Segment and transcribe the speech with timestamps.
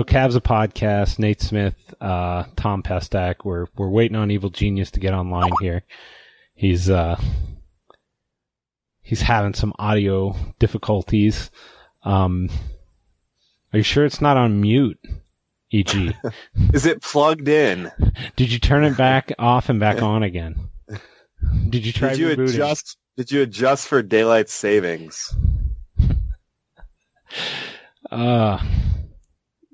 [0.00, 1.18] So Cavs a podcast.
[1.18, 3.44] Nate Smith, uh, Tom Pestak.
[3.44, 5.82] We're we're waiting on Evil Genius to get online here.
[6.54, 7.20] He's uh,
[9.02, 11.50] he's having some audio difficulties.
[12.02, 12.48] Um,
[13.74, 14.98] are you sure it's not on mute?
[15.70, 16.14] E.g.,
[16.72, 17.92] Is it plugged in?
[18.36, 20.70] did you turn it back off and back on again?
[21.68, 22.54] Did you try Did you rebooting?
[22.54, 22.96] adjust?
[23.18, 25.36] Did you adjust for daylight savings?
[28.10, 28.58] Uh,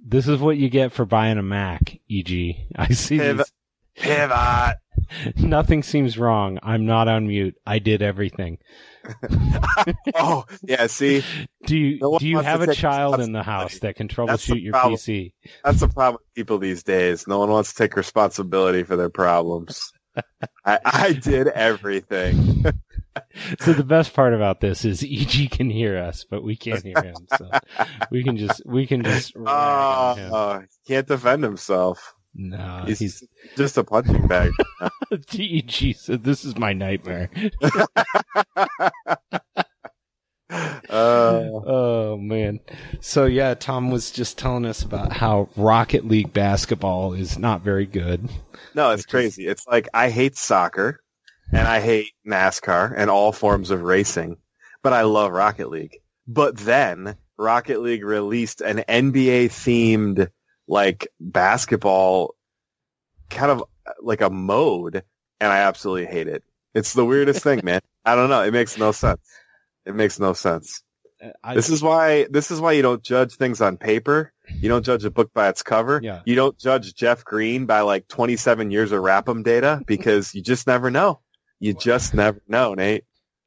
[0.09, 1.99] this is what you get for buying a Mac.
[2.09, 3.47] E.g., I see Pivot.
[3.97, 4.05] these.
[4.05, 4.77] Pivot.
[5.37, 6.59] Nothing seems wrong.
[6.63, 7.57] I'm not on mute.
[7.67, 8.59] I did everything.
[10.15, 10.87] Oh, yeah.
[10.89, 11.23] See,
[11.65, 14.73] Do you No do you have a child in the house that can troubleshoot your
[14.73, 14.95] problem.
[14.97, 15.33] PC?
[15.63, 17.27] that's the problem with people these days.
[17.29, 19.93] No one wants to take responsibility for their problems.
[20.65, 22.65] I, I did everything.
[23.61, 27.03] So the best part about this is EG can hear us, but we can't hear
[27.03, 27.15] him.
[27.37, 27.51] So
[28.11, 29.35] we can just we can just.
[29.47, 32.15] Oh, he can't defend himself.
[32.35, 33.25] No, He's, he's
[33.57, 34.51] just a punching bag.
[35.39, 37.31] EG said this is my nightmare.
[40.49, 42.61] Uh, Oh man.
[43.01, 47.87] So yeah, Tom was just telling us about how Rocket League basketball is not very
[47.87, 48.29] good.
[48.75, 49.47] no, it's crazy.
[49.47, 51.01] It's like I hate soccer
[51.53, 54.37] and I hate NASCAR and all forms of racing,
[54.83, 55.99] but I love Rocket League.
[56.27, 60.29] But then Rocket League released an NBA themed
[60.69, 62.35] like basketball
[63.31, 63.65] kind of
[64.01, 65.03] like a mode
[65.41, 66.43] and I absolutely hate it.
[66.75, 67.81] It's the weirdest thing, man.
[68.05, 68.43] I don't know.
[68.43, 69.21] It makes no sense.
[69.85, 70.83] It makes no sense.
[71.23, 74.33] Uh, I, This is why this is why you don't judge things on paper.
[74.49, 76.01] You don't judge a book by its cover.
[76.03, 76.21] Yeah.
[76.25, 80.67] You don't judge Jeff Green by like 27 years of RAPM data because you just
[80.67, 81.21] never know.
[81.59, 83.05] You just never know, Nate.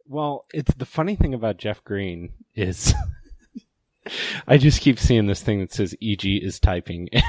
[0.07, 2.93] Well, it's the funny thing about Jeff Green is
[4.47, 7.09] I just keep seeing this thing that says EG is typing.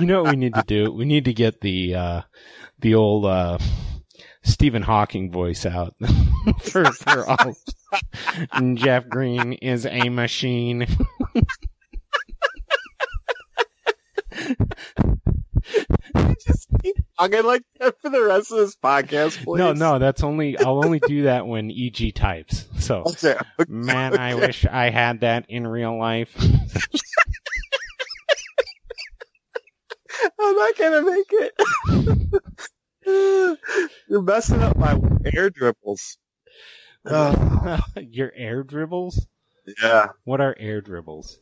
[0.00, 0.90] You know what we need to do?
[0.90, 2.22] We need to get the uh
[2.80, 3.58] the old uh
[4.42, 5.94] Stephen Hawking voice out
[6.62, 7.54] for for all.
[8.74, 10.86] Jeff Green is a machine.
[17.22, 19.58] I'm gonna like that for the rest of this podcast, please.
[19.58, 22.66] No, no, that's only I'll only do that when EG types.
[22.80, 23.36] So Okay.
[23.68, 26.36] man, I wish I had that in real life.
[30.40, 31.52] I'm not gonna make it.
[34.08, 34.98] You're messing up my
[35.32, 36.18] air dribbles.
[37.04, 39.26] Uh, Your air dribbles?
[39.82, 40.08] yeah.
[40.24, 41.38] What are air dribbles?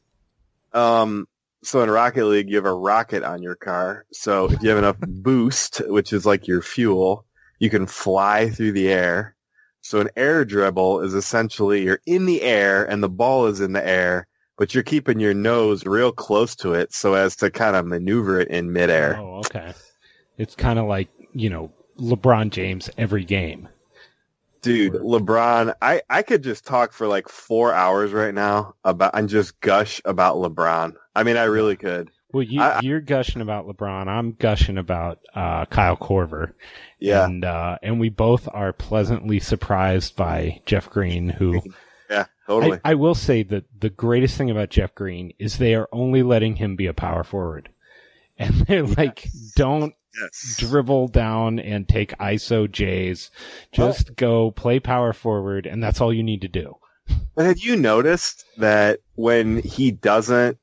[0.73, 1.27] Um,
[1.63, 4.07] so in Rocket League, you have a rocket on your car.
[4.13, 7.27] So if you have enough boost, which is like your fuel,
[7.59, 9.37] you can fly through the air.
[9.83, 13.73] So an air dribble is essentially you're in the air and the ball is in
[13.73, 14.27] the air,
[14.57, 18.41] but you're keeping your nose real close to it so as to kind of maneuver
[18.41, 19.17] it in midair.
[19.19, 19.73] Oh, okay.
[20.39, 23.69] It's kind of like, you know, LeBron James every game.
[24.63, 29.29] Dude, LeBron, I, I could just talk for like four hours right now about and
[29.29, 30.95] just gush about LeBron.
[31.15, 32.11] I mean, I really could.
[32.33, 34.07] Well, you, you're gushing about LeBron.
[34.07, 36.53] I'm gushing about uh, Kyle Korver.
[37.01, 37.25] Yeah.
[37.25, 41.61] And, uh, and we both are pleasantly surprised by Jeff Green, who
[42.11, 42.79] Yeah, totally.
[42.85, 46.23] I, I will say that the greatest thing about Jeff Green is they are only
[46.23, 47.69] letting him be a power forward.
[48.41, 50.57] And they're like, don't Yes.
[50.59, 53.31] dribble down and take ISO J's.
[53.71, 56.75] Just go play power forward, and that's all you need to do.
[57.35, 60.57] But have you noticed that when he doesn't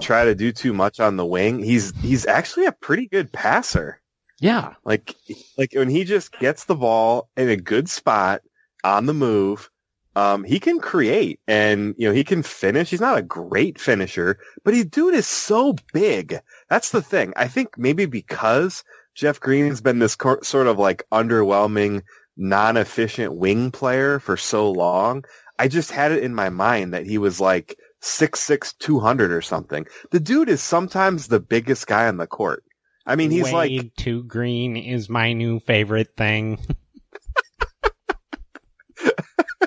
[0.00, 4.00] try to do too much on the wing, he's he's actually a pretty good passer.
[4.40, 4.74] Yeah.
[4.84, 5.14] Like
[5.58, 8.42] like when he just gets the ball in a good spot
[8.82, 9.70] on the move,
[10.16, 12.90] um, he can create and you know he can finish.
[12.90, 16.38] He's not a great finisher, but he dude is so big.
[16.68, 17.32] That's the thing.
[17.36, 18.82] I think maybe because
[19.14, 22.02] Jeff Green's been this cor- sort of like underwhelming,
[22.36, 25.24] non-efficient wing player for so long.
[25.58, 29.32] I just had it in my mind that he was like six six two hundred
[29.32, 29.86] or something.
[30.10, 32.64] The dude is sometimes the biggest guy on the court.
[33.06, 36.58] I mean, he's like Wade to green is my new favorite thing.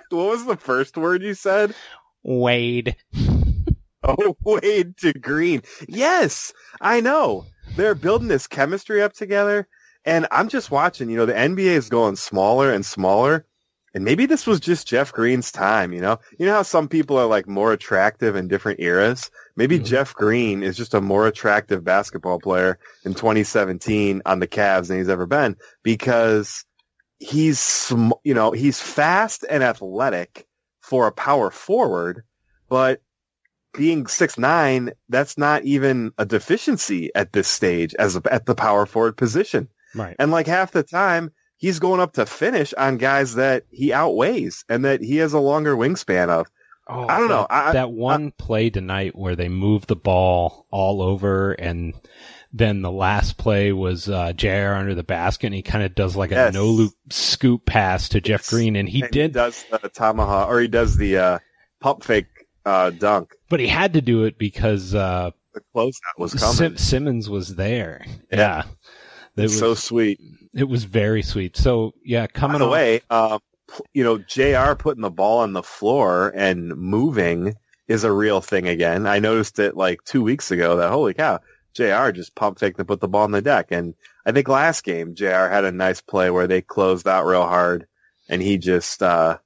[0.10, 1.76] what was the first word you said?
[2.24, 2.96] Wade.
[4.06, 5.62] Oh, Wade to Green.
[5.88, 6.52] Yes,
[6.82, 7.46] I know.
[7.78, 9.66] They're building this chemistry up together,
[10.04, 11.10] and I'm just watching.
[11.10, 13.46] You know, the NBA is going smaller and smaller,
[13.94, 15.94] and maybe this was just Jeff Green's time.
[15.94, 19.30] You know, you know how some people are like more attractive in different eras.
[19.56, 19.86] Maybe Mhm.
[19.86, 24.98] Jeff Green is just a more attractive basketball player in 2017 on the Cavs than
[24.98, 26.66] he's ever been because
[27.20, 30.46] he's sm- you know he's fast and athletic
[30.82, 32.24] for a power forward,
[32.70, 33.02] but
[33.76, 38.54] being six nine, that's not even a deficiency at this stage as a, at the
[38.56, 39.68] power forward position.
[39.96, 40.16] Right.
[40.20, 41.32] And like half the time,
[41.64, 45.40] he's going up to finish on guys that he outweighs and that he has a
[45.40, 46.46] longer wingspan of.
[46.90, 47.48] Oh, I don't know.
[47.50, 51.94] That, I- that one play tonight where they moved the ball all over and
[52.52, 56.18] then the last play was uh, JR under the basket and he kind of does
[56.18, 58.50] like a no loop scoop pass to Jeff Yes.
[58.50, 61.40] Green and he And did, does the tomahawk or he does the uh,
[61.80, 62.28] pump fake
[62.66, 63.34] uh, dunk.
[63.50, 66.56] but he had to do it because uh, The closeout was coming.
[66.56, 68.06] Sim- Simmons was there.
[68.30, 68.64] Yeah.
[69.38, 69.44] Yeah.
[69.44, 70.20] Was, so sweet.
[70.54, 71.58] It was very sweet.
[71.58, 73.40] So yeah, coming By the way, um,
[73.94, 77.56] you know, JR putting the ball on the floor and moving
[77.88, 79.08] is a real thing again.
[79.08, 81.40] I noticed it like two weeks ago that holy cow,
[81.74, 83.68] JR just pump faked and put the ball on the deck.
[83.72, 83.96] And
[84.26, 87.88] I think last game JR had a nice play where they closed out real hard
[88.30, 89.38] and he just uh,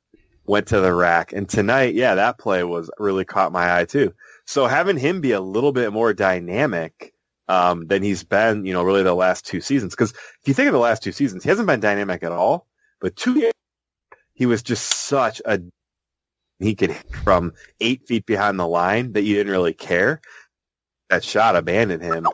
[0.45, 1.33] went to the rack.
[1.33, 4.13] And tonight, yeah, that play was really caught my eye too.
[4.45, 7.13] So having him be a little bit more dynamic
[7.47, 9.93] um, than he's been, you know, really the last two seasons.
[9.93, 12.67] Because if you think of the last two seasons, he hasn't been dynamic at all.
[12.99, 13.53] But two years,
[14.33, 15.61] he was just such a
[16.59, 20.21] he could hit from eight feet behind the line that you didn't really care.
[21.09, 22.27] That shot abandoned him.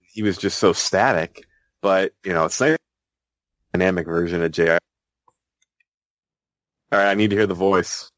[0.00, 1.46] He was just so static.
[1.80, 2.78] But you know, it's not a
[3.72, 4.78] dynamic version of Jr.
[6.92, 8.08] All right, I need to hear the voice.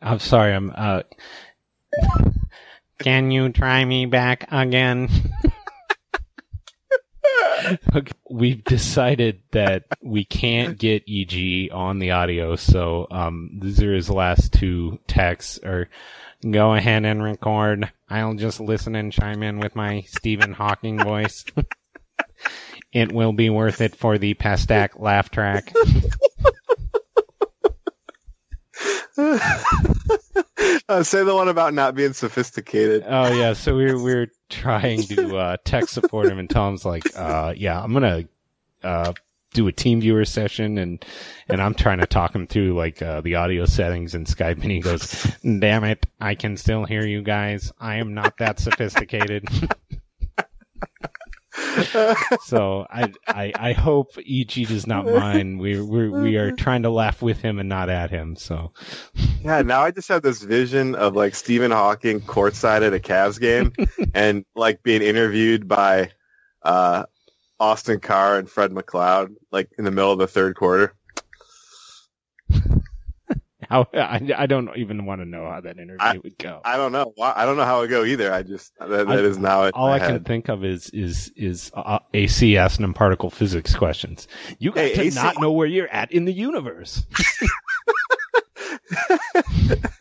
[0.00, 1.02] I'm sorry, I'm uh
[2.98, 5.08] Can you try me back again?
[7.94, 13.94] okay, we've decided that we can't get EG on the audio, so um these are
[13.94, 15.88] his last two texts or
[16.48, 17.92] go ahead and record.
[18.08, 21.44] I'll just listen and chime in with my Stephen Hawking voice.
[22.92, 25.72] it will be worth it for the Pastak laugh track.
[30.88, 33.04] uh, say the one about not being sophisticated.
[33.06, 37.04] Oh yeah, so we're we were trying to uh, tech support him, and Tom's like,
[37.16, 38.24] uh, "Yeah, I'm gonna
[38.82, 39.12] uh,
[39.54, 41.04] do a TeamViewer session," and
[41.48, 44.70] and I'm trying to talk him through like uh, the audio settings in Skype, and
[44.70, 47.72] he goes, "Damn it, I can still hear you guys.
[47.80, 49.48] I am not that sophisticated."
[52.44, 55.60] so I, I I hope EG does not mind.
[55.60, 58.36] We we we are trying to laugh with him and not at him.
[58.36, 58.72] So
[59.42, 63.40] Yeah, now I just have this vision of like Stephen Hawking courtside at a Cavs
[63.40, 63.72] game
[64.14, 66.10] and like being interviewed by
[66.62, 67.04] uh,
[67.58, 70.94] Austin Carr and Fred McLeod like in the middle of the third quarter.
[73.72, 76.60] how I, I don't even want to know how that interview I- would go.
[76.64, 77.14] I don't know.
[77.20, 78.30] I don't know how it go either.
[78.32, 81.70] I just that, that I- is now All I can think of is is is
[81.74, 84.28] uh, ACS and particle physics questions.
[84.58, 87.06] You got Hey, to AC not know where you're at in the universe.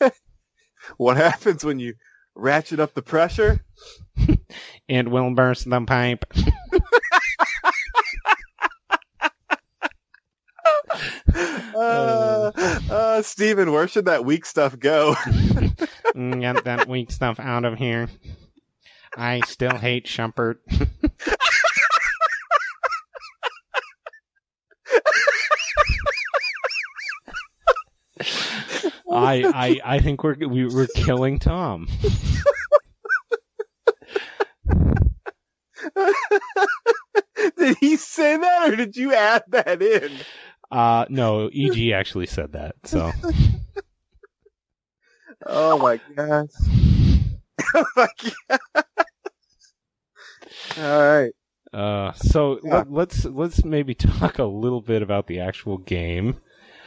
[0.98, 1.94] what happens when you
[2.36, 3.63] ratchet up the pressure?
[4.90, 6.25] and will burst the pipe.
[11.34, 12.52] Uh,
[12.92, 15.16] uh, Stephen, where should that weak stuff go?
[16.16, 18.10] Mm, Get that weak stuff out of here.
[19.16, 20.56] I still hate Shumpert.
[29.12, 31.88] I, I I think we're we, we're killing Tom.
[37.58, 40.12] Did he say that, or did you add that in?
[40.72, 42.75] Uh, no, EG actually said that.
[42.86, 43.12] So
[45.46, 46.50] Oh my gosh.
[47.75, 48.08] oh my
[48.48, 48.60] god.
[50.78, 51.32] All right.
[51.74, 52.75] Uh, so Yeah.
[52.75, 56.36] let, let's let's maybe talk a little bit about the actual game.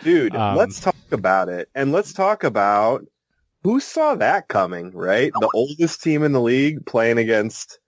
[0.03, 1.69] Dude, Um, let's talk about it.
[1.75, 3.05] And let's talk about
[3.63, 5.33] who saw that coming, right?
[5.33, 7.79] The oldest team in the league playing against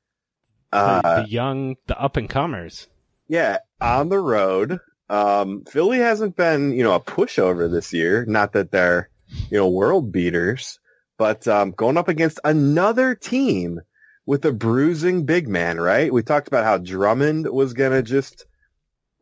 [0.72, 2.88] uh the young, the up and comers.
[3.28, 4.80] yeah, on the road.
[5.08, 8.24] Um Philly hasn't been, you know, a pushover this year.
[8.26, 9.08] Not that they're,
[9.50, 10.78] you know, world beaters,
[11.18, 13.80] but um going up against another team
[14.26, 16.12] with a bruising big man, right?
[16.12, 18.46] We talked about how Drummond was gonna just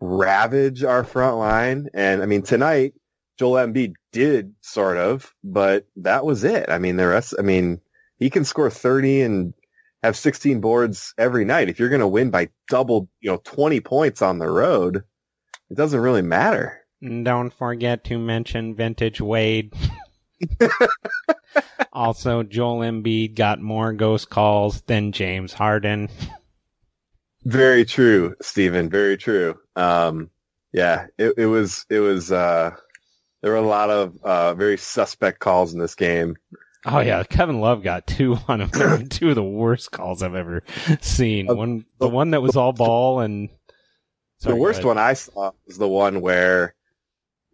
[0.01, 1.89] ravage our front line.
[1.95, 2.95] And I mean, tonight,
[3.39, 6.71] Joel Embiid did sort of, but that was it.
[6.71, 7.81] I mean, the rest, I mean,
[8.19, 9.55] he can score 30 and
[10.03, 11.69] have 16 boards every night.
[11.69, 15.03] If you're going to win by double, you know, 20 points on the road,
[15.75, 16.81] it doesn't really matter.
[17.03, 19.75] Don't forget to mention Vintage Wade.
[21.93, 26.11] also, Joel Embiid got more ghost calls than James Harden.
[27.43, 28.89] Very true, Stephen.
[28.89, 29.59] Very true.
[29.75, 30.31] Um,
[30.73, 32.71] yeah, it, it was, it was, uh,
[33.43, 36.37] there were a lot of, uh, very suspect calls in this game.
[36.87, 39.09] Oh yeah, Kevin Love got two on him.
[39.09, 40.63] Two of the worst calls I've ever
[41.01, 41.49] seen.
[41.49, 43.49] One, the one that was all ball, and
[44.51, 46.75] the worst one I saw was the one where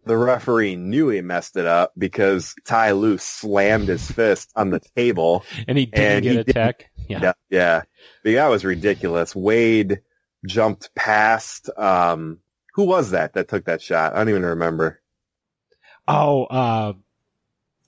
[0.05, 4.79] the referee knew he messed it up because Ty Lue slammed his fist on the
[4.95, 5.45] table.
[5.67, 6.89] and he didn't and get he a tech.
[7.07, 7.19] Yeah.
[7.21, 7.83] Yeah,
[8.23, 8.35] yeah.
[8.41, 9.35] That was ridiculous.
[9.35, 10.01] Wade
[10.45, 11.69] jumped past.
[11.77, 12.39] Um,
[12.73, 14.13] who was that that took that shot?
[14.13, 15.01] I don't even remember.
[16.07, 16.93] Oh, uh,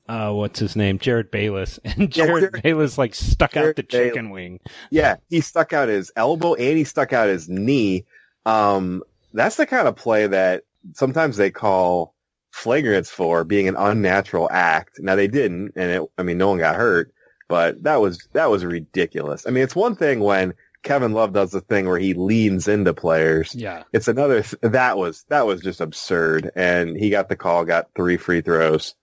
[0.08, 1.00] uh, what's his name?
[1.00, 1.80] Jerryd Bayless.
[1.84, 4.08] And Yeah, Jerryd Jerryd- Bayless like stuck out Jerryd the Bayless.
[4.10, 4.60] chicken wing.
[4.92, 8.06] Yeah, he stuck out his elbow and he stuck out his knee.
[8.46, 12.14] Um, that's the kind of play that sometimes they call
[12.54, 15.00] flagrants for being an unnatural act.
[15.00, 17.14] Now they didn't, and it, I mean, no one got hurt,
[17.50, 19.48] but that was, that was ridiculous.
[19.48, 22.94] I mean, it's one thing when Kevin Love does the thing where he leans into
[22.94, 23.56] players.
[23.56, 23.84] Yeah.
[23.94, 26.52] It's another, th- that was, that was just absurd.
[26.56, 28.94] And he got the call, got three free throws.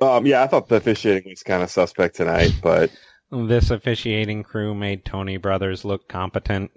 [0.00, 2.90] Um, yeah, I thought the officiating was kind of suspect tonight, but
[3.30, 6.70] This officiating crew made Tony Brothers look competent.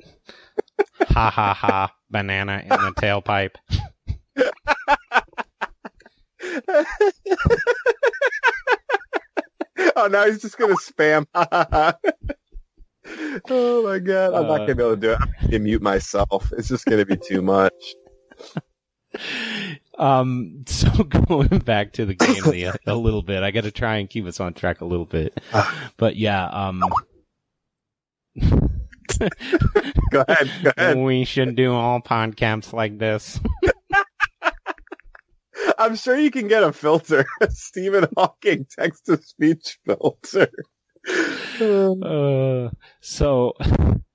[1.07, 1.93] Ha ha ha.
[2.09, 3.55] Banana in the tailpipe.
[9.95, 11.25] oh, now he's just gonna spam.
[13.49, 14.65] oh my god, I'm not Uh.
[14.65, 15.17] gonna be able to do it.
[15.21, 16.51] I'm gonna mute myself.
[16.57, 17.73] It's just gonna be too much.
[19.99, 23.97] Um, so going back to the game a, a little bit, I got to try
[23.97, 25.39] and keep us on track a little bit.
[25.97, 26.81] But yeah, um,
[30.11, 30.97] Go ahead, go ahead.
[30.97, 33.39] we should do all podcasts like this.
[35.79, 40.47] I'm sure you can get a filter, a Stephen Hawking text to speech filter.
[41.59, 42.69] Uh,
[43.01, 43.53] so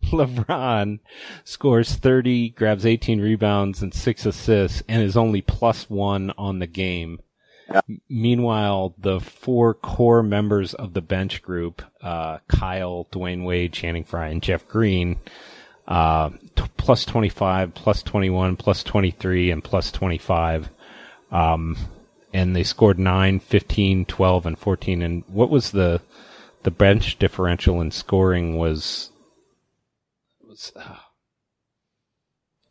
[0.05, 1.01] LeBron
[1.45, 6.67] scores 30, grabs 18 rebounds and six assists, and is only plus one on the
[6.67, 7.19] game.
[7.69, 7.81] Yeah.
[8.09, 14.29] Meanwhile, the four core members of the bench group, uh, Kyle, Dwyane Wade, Channing Frye,
[14.29, 15.19] and Jeff Green,
[15.87, 20.71] uh, t- plus 25, plus 21, plus 23, and plus 25.
[21.31, 21.77] Um,
[22.33, 25.03] and they scored 9, 15, 12, and 14.
[25.03, 26.01] And what was the,
[26.63, 29.11] the bench differential in scoring was,
[30.47, 30.97] was, uh,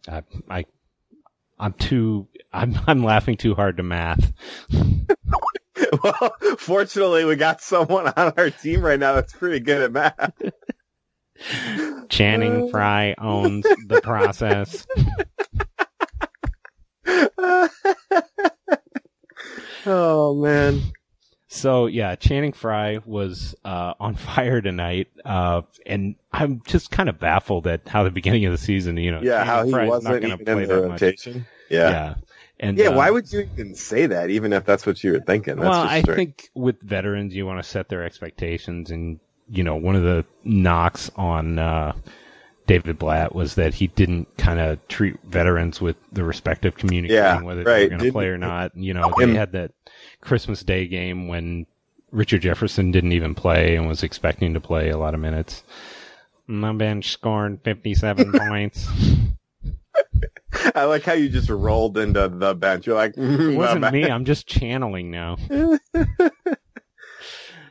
[0.07, 0.65] I, I,
[1.59, 4.33] I'm too, I'm, I'm laughing too hard to math.
[6.03, 10.41] well, fortunately, we got someone on our team right now that's pretty good at math.
[12.09, 12.67] Channing uh.
[12.71, 14.87] Frye owns the process.
[19.85, 20.81] oh man.
[21.57, 27.19] So yeah, Channing Frye was uh, on fire tonight, uh, and I'm just kind of
[27.19, 29.89] baffled at how the beginning of the season, you know, Yeah, Channing how he Frye's
[29.89, 31.01] wasn't not going even to play in the that much.
[31.01, 31.45] rotation.
[31.69, 31.89] Yeah.
[31.89, 32.15] Yeah.
[32.59, 35.19] and Yeah, uh, why would you even say that, even if that's what you were
[35.19, 35.55] thinking?
[35.55, 39.75] That's well, I think with veterans, you want to set their expectations, and you know,
[39.75, 41.93] one of the knocks on uh,
[42.67, 47.15] David Blatt was that he didn't kind of treat veterans with the respect of communicating
[47.15, 47.83] Yeah, whether they right.
[47.83, 48.75] were going to play or not.
[48.75, 49.71] You know, they had that
[50.21, 51.65] Christmas Day game when
[52.11, 55.63] Richard Jefferson didn't even play and was expecting to play a lot of minutes.
[56.45, 58.87] My bench scored 57 points.
[60.75, 62.85] I like how you just rolled into the bench.
[62.85, 64.03] You're like, mm, It wasn't me.
[64.09, 65.37] I'm just channeling now.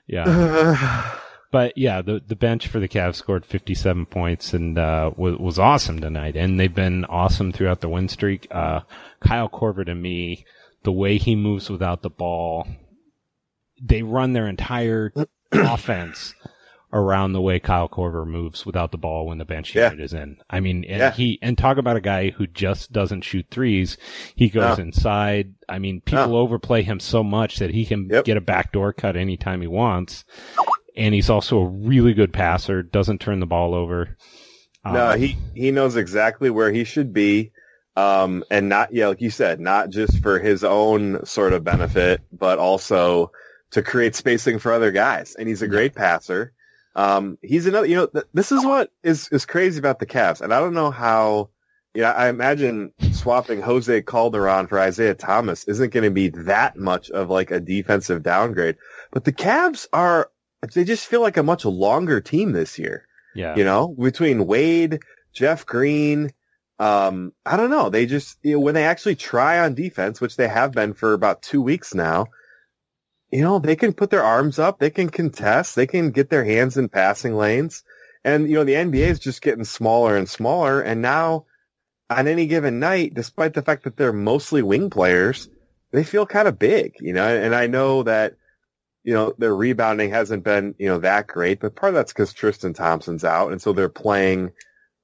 [0.06, 1.18] yeah.
[1.52, 5.58] But yeah, the the bench for the Cavs scored 57 points and uh, was was
[5.58, 8.46] awesome tonight, and they've been awesome throughout the win streak.
[8.50, 8.80] Uh,
[9.20, 10.44] Kyle Korver to me,
[10.82, 12.66] the way he moves without the ball,
[13.80, 15.12] they run their entire
[15.52, 16.34] offense
[16.92, 19.90] around the way Kyle Korver moves without the ball when the bench Yeah.
[19.90, 20.38] unit is in.
[20.48, 21.10] I mean, and Yeah.
[21.12, 23.98] he and talk about a guy who just doesn't shoot threes.
[24.34, 24.84] He goes No.
[24.84, 25.54] inside.
[25.68, 28.24] I mean, people overplay him so much that he can Yep.
[28.24, 30.24] get a backdoor cut anytime he wants.
[30.96, 32.82] And he's also a really good passer.
[32.82, 34.16] Doesn't turn the ball over.
[34.84, 37.50] No, Um, he he knows exactly where he should be,
[37.96, 42.20] um, and not yeah, like you said, not just for his own sort of benefit,
[42.32, 43.32] but also
[43.72, 45.34] to create spacing for other guys.
[45.38, 46.52] And he's a great passer.
[46.94, 47.86] Um, he's another.
[47.86, 50.74] You know, th- this is what is is crazy about the Cavs, and I don't
[50.74, 51.50] know how.
[51.92, 57.10] Yeah, I imagine swapping Jose Calderon for Isaiah Thomas isn't going to be that much
[57.10, 58.76] of like a defensive downgrade.
[59.10, 60.30] But the Cavs are.
[60.74, 63.06] They just feel like a much longer team this year.
[63.34, 63.54] yeah.
[63.56, 65.00] You know, between Wade,
[65.32, 66.32] Jeff Green,
[66.78, 67.88] um, I don't know.
[67.88, 71.12] They just you know, when they actually try on defense, which they have been for
[71.12, 72.26] about two weeks now,
[73.30, 76.44] you know, they can put their arms up, they can contest, they can get their
[76.44, 77.82] hands in passing lanes,
[78.24, 81.46] and you know the NBA is just getting smaller and smaller, and now
[82.08, 85.48] on any given night, despite the fact that they're mostly wing players,
[85.92, 87.26] they feel kind of big, you know.
[87.26, 88.36] And I know that
[89.06, 92.32] you know, their rebounding hasn't been, you know, that great, but part of that's because
[92.32, 93.52] Tristan Thompson's out.
[93.52, 94.50] And so they're playing,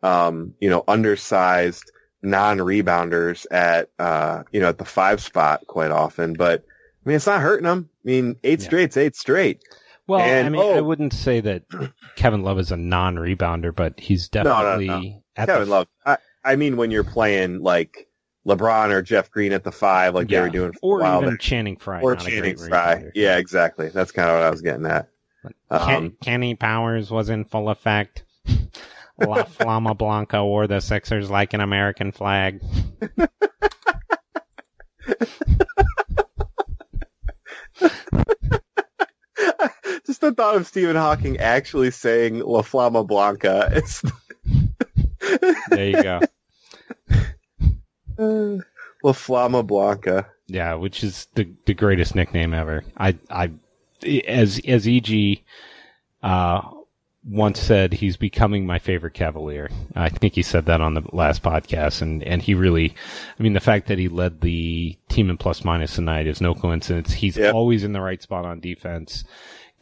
[0.02, 1.90] um, you know, undersized
[2.20, 6.32] non-rebounders at, uh, you know, at the five spot quite often.
[6.34, 6.64] But
[7.04, 7.88] I mean, it's not hurting them.
[8.04, 8.66] I mean, eight Yeah.
[8.66, 9.62] straight's eight straight.
[10.08, 10.82] Well, I And- mean, I oh.
[10.82, 11.62] wouldn't say that
[12.16, 15.22] Kevin Love is a non-rebounder, but he's definitely no, no.
[15.36, 15.86] at Kevin the Love.
[16.04, 18.08] I, I mean, when you're playing like
[18.46, 20.40] LeBron or Jeff Green at the five, like yeah.
[20.40, 21.36] they were doing for or a while even there.
[21.36, 23.10] Channing Frye, or Channing Frye.
[23.14, 23.88] Yeah, exactly.
[23.88, 25.08] That's kind of what I was getting at.
[25.42, 28.24] Ken, Um, Kenny Powers was in full effect.
[29.18, 32.60] La Flama Blanca wore the Sixers like an American flag.
[40.06, 44.02] just the thought of Stephen Hawking actually saying La Flama Blanca is
[45.68, 46.20] There you go.
[48.18, 50.26] La Flama Blanca.
[50.46, 52.84] Yeah, which is the the greatest nickname ever.
[52.96, 53.50] I I
[54.26, 55.42] as as EG
[56.22, 56.60] uh
[57.24, 59.70] once said he's becoming my favorite Cavalier.
[59.94, 62.94] I think he said that on the last podcast and and he really
[63.38, 66.52] I mean the fact that he led the team in plus minus tonight is no
[66.54, 67.12] coincidence.
[67.12, 67.54] He's Yep.
[67.54, 69.24] always in the right spot on defense.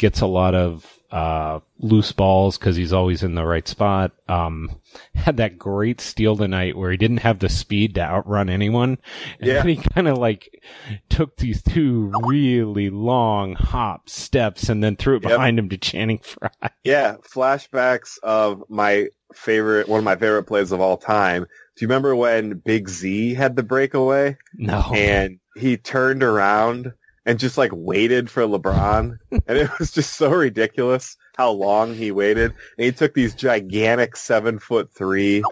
[0.01, 4.13] Gets a lot of uh loose balls cuz he's always in the right spot.
[4.29, 4.81] Um
[5.15, 8.97] had that great steal tonight where he didn't have the speed to outrun anyone.
[9.41, 9.55] And Yeah.
[9.63, 10.63] then he kind of like
[11.11, 15.33] took these two really long hop steps and then threw it Yep.
[15.33, 16.49] behind him to Channing Frye.
[16.85, 21.43] Yeah, flashbacks of my favorite, one of my favorite plays of all time.
[21.43, 24.81] Do you remember when Big Z had the breakaway No.
[24.95, 26.93] and he turned around
[27.31, 29.16] and just like waited for LeBron?
[29.31, 32.53] and it was just so ridiculous how long he waited.
[32.77, 35.45] And he took these gigantic seven foot three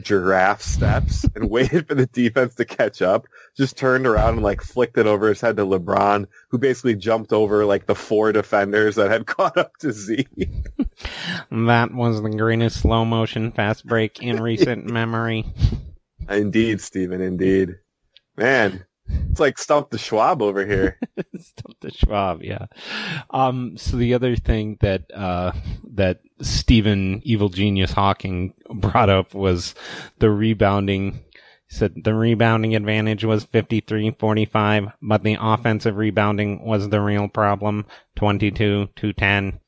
[0.00, 3.26] giraffe steps and waited for the defense to catch up.
[3.56, 7.32] Just turned around and like flicked it over his head to LeBron, who basically jumped
[7.32, 10.28] over like the four defenders that had caught up to Z.
[11.50, 15.44] that was the greatest slow motion fast break in recent memory.
[16.30, 17.78] indeed, Stephen, indeed.
[18.36, 20.98] Man, it's like Stump the Schwab over here.
[21.36, 22.66] Stop the Schwab, yeah.
[23.30, 25.52] Um, so the other thing that, uh,
[25.94, 29.74] that Stephen Evil Genius Hawking brought up was
[30.18, 31.24] the rebounding.
[31.68, 37.86] He said the rebounding advantage was 53-45, but the offensive rebounding was the real problem.
[38.16, 39.60] 22 to 10.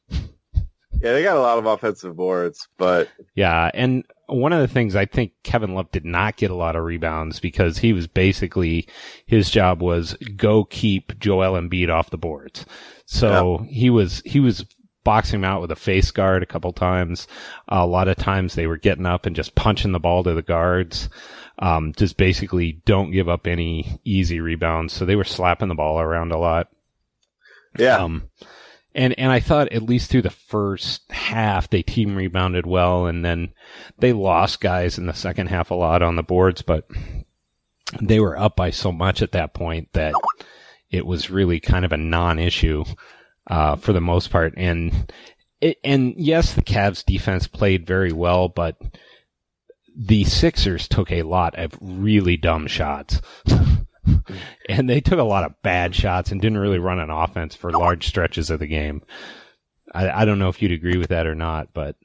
[1.00, 4.94] Yeah, they got a lot of offensive boards, but Yeah, and one of the things
[4.94, 8.86] I think Kevin Love did not get a lot of rebounds because he was basically
[9.26, 12.66] his job was go keep Joel Embiid off the boards.
[13.06, 14.64] So he was he was
[15.04, 17.26] boxing him out with a face guard a couple times.
[17.68, 20.42] a lot of times they were getting up and just punching the ball to the
[20.42, 21.08] guards.
[21.60, 24.92] Um, just basically don't give up any easy rebounds.
[24.92, 26.68] So they were slapping the ball around a lot.
[27.78, 28.28] yeah, Um,
[28.98, 33.24] and and I thought at least through the first half they team rebounded well, and
[33.24, 33.54] then
[33.96, 36.88] they lost guys in the second half a lot on the boards, but
[38.02, 40.14] they were up by so much at that point that
[40.90, 42.84] it was really kind of a non-issue
[43.46, 44.54] uh, for the most part.
[44.56, 45.12] And
[45.60, 48.80] it, and yes, the Cavs defense played very well, but
[49.96, 53.20] the Sixers took a lot of really dumb shots.
[54.68, 57.70] and they took a lot of bad shots and didn't really run an offense for
[57.70, 59.02] large stretches of the game.
[59.92, 61.96] I, I don't know if you'd agree with that or not, but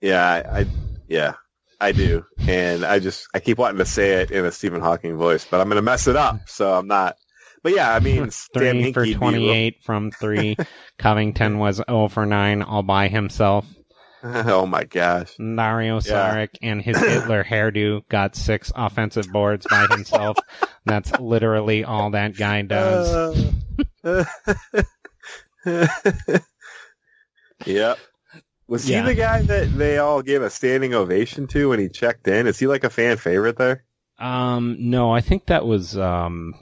[0.00, 0.66] Yeah, I, I
[1.08, 1.34] yeah,
[1.80, 5.16] I do, and I just I keep wanting to say it in a Stephen Hawking
[5.16, 7.16] voice, but I'm gonna mess it up, so I'm not.
[7.62, 10.56] But yeah, I mean, three for Hinkie, 28 from three.
[10.98, 13.66] Covington was 0 for 9 all by himself.
[14.24, 15.34] Oh my gosh.
[15.38, 15.44] Yeah.
[16.34, 20.36] Saric and his Hitler hairdo got six offensive boards by himself.
[20.84, 23.52] That's literally all that guy does.
[24.04, 24.24] Uh,
[27.66, 27.98] yep.
[28.68, 29.00] Was Yeah.
[29.02, 32.46] he the guy that they all gave a standing ovation to when he checked in?
[32.46, 33.84] Is he like a fan favorite there?
[34.18, 36.54] Um, no, I think that was um,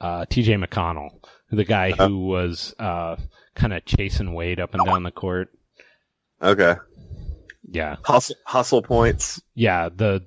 [0.00, 0.54] uh, T.J.
[0.54, 1.10] McConnell,
[1.50, 2.08] the guy Oh.
[2.08, 3.16] who was uh,
[3.54, 5.48] kind of chasing Wade up and down the court.
[6.42, 6.74] Okay.
[7.70, 9.40] Yeah, Hustle, hustle points.
[9.54, 10.26] yeah, the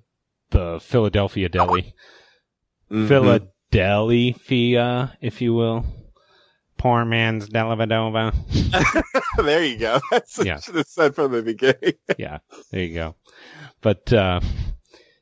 [0.51, 1.93] the Philadelphia deli,
[2.89, 3.07] Mhm.
[3.07, 5.85] Philadelphia, if you will,
[6.77, 8.33] poor man's Dellavedova.
[9.43, 9.99] there you go.
[10.11, 10.57] That's what Yeah.
[10.57, 11.93] I should have said from the beginning.
[12.17, 12.39] yeah,
[12.71, 13.15] there you go.
[13.81, 14.39] But uh,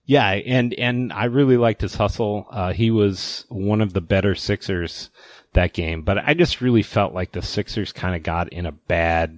[0.06, 2.48] yeah, and and I really liked his hustle.
[2.52, 5.10] Uh, he was one of the better Sixers
[5.54, 8.72] that game, but I just really felt like the Sixers kind of got in a
[8.72, 9.38] bad,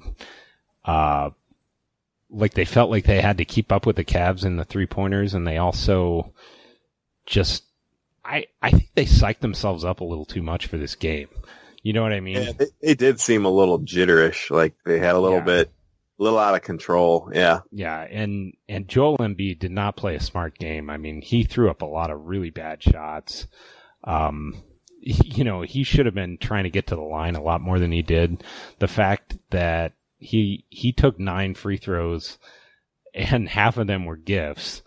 [0.86, 1.32] uh,
[2.36, 4.86] like they felt like they had to keep up with the Cavs in the three
[4.86, 6.34] pointers, and they also
[7.26, 7.64] just.
[8.24, 11.28] I, I think they psyched themselves up a little too much for this game.
[11.84, 12.38] You know what I mean?
[12.42, 15.44] Yeah, they, they did seem a little jitterish, like they had a little Yeah.
[15.44, 15.72] bit,
[16.20, 17.30] a little out of control.
[17.32, 17.60] Yeah.
[17.72, 20.90] Yeah, and and Joel Embiid did not play a smart game.
[20.90, 23.46] I mean, he threw up a lot of really bad shots.
[24.04, 24.64] Um,
[25.02, 27.78] you know, he should have been trying to get to the line a lot more
[27.78, 28.44] than he did.
[28.80, 29.94] The fact that
[30.26, 32.38] he he took nine free throws
[33.14, 34.82] and half of them were gifts.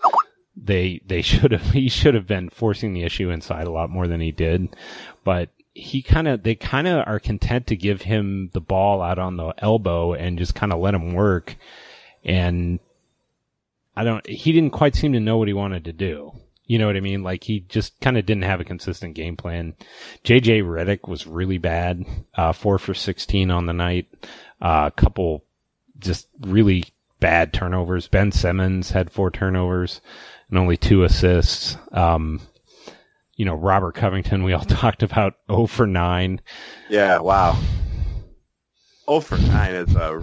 [0.56, 4.06] They they should have he should have been forcing the issue inside a lot more
[4.06, 4.76] than he did.
[5.24, 9.18] But he kind of they kind of are content to give him the ball out
[9.18, 11.56] on the elbow and just kind of let him work
[12.24, 12.80] and
[13.96, 16.32] I don't he didn't quite seem to know what he wanted to do.
[16.64, 17.22] You know what I mean?
[17.22, 19.74] Like he just kind of didn't have a consistent game plan.
[20.24, 22.04] JJ Redick was really bad.
[22.34, 24.06] Uh 4 for 16 on the night.
[24.60, 25.44] Uh, a couple
[25.98, 26.84] just really
[27.20, 28.08] bad turnovers.
[28.08, 30.00] Ben Simmons had four turnovers
[30.48, 31.76] and only two assists.
[31.92, 32.40] Um
[33.38, 36.40] you know, Robert Covington, we all talked about 0 for 9.
[36.90, 37.20] Yeah.
[37.20, 37.58] Wow.
[39.08, 40.20] 0 for 9 is a,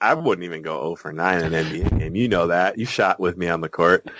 [0.00, 2.16] I wouldn't even go 0 for 9 in an NBA game.
[2.16, 2.78] You know that.
[2.78, 4.10] You shot with me on the court.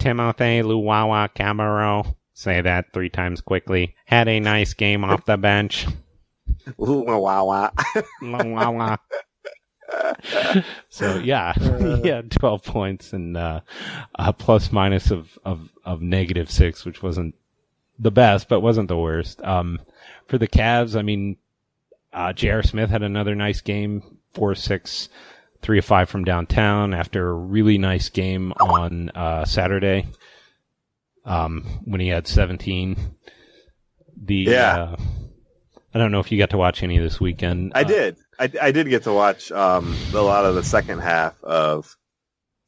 [0.00, 2.16] Timothy Luwawu-Cabarrot.
[2.32, 3.94] Say that three times quickly.
[4.06, 5.86] Had a nice game off the bench.
[6.80, 7.72] Ooh, wow, wow.
[8.22, 8.98] Luwawu.
[10.88, 11.52] so yeah,
[12.02, 13.60] he had 12 points and uh,
[14.14, 17.34] a plus minus of, of, of negative six, which wasn't
[17.98, 19.42] the best, but wasn't the worst.
[19.42, 19.80] Um,
[20.26, 21.36] for the Cavs, I mean,
[22.12, 22.62] uh, J.R.
[22.62, 25.08] Smith had another nice game, four, six,
[25.60, 30.06] three of five from downtown after a really nice game on, uh, Saturday.
[31.24, 32.96] Um, when he had 17.
[34.24, 34.74] The, Yeah.
[34.76, 34.96] uh,
[35.94, 37.72] I don't know if you got to watch any this weekend.
[37.74, 38.16] I Uh, did.
[38.38, 41.96] I, I did get to watch um, a lot of the second half of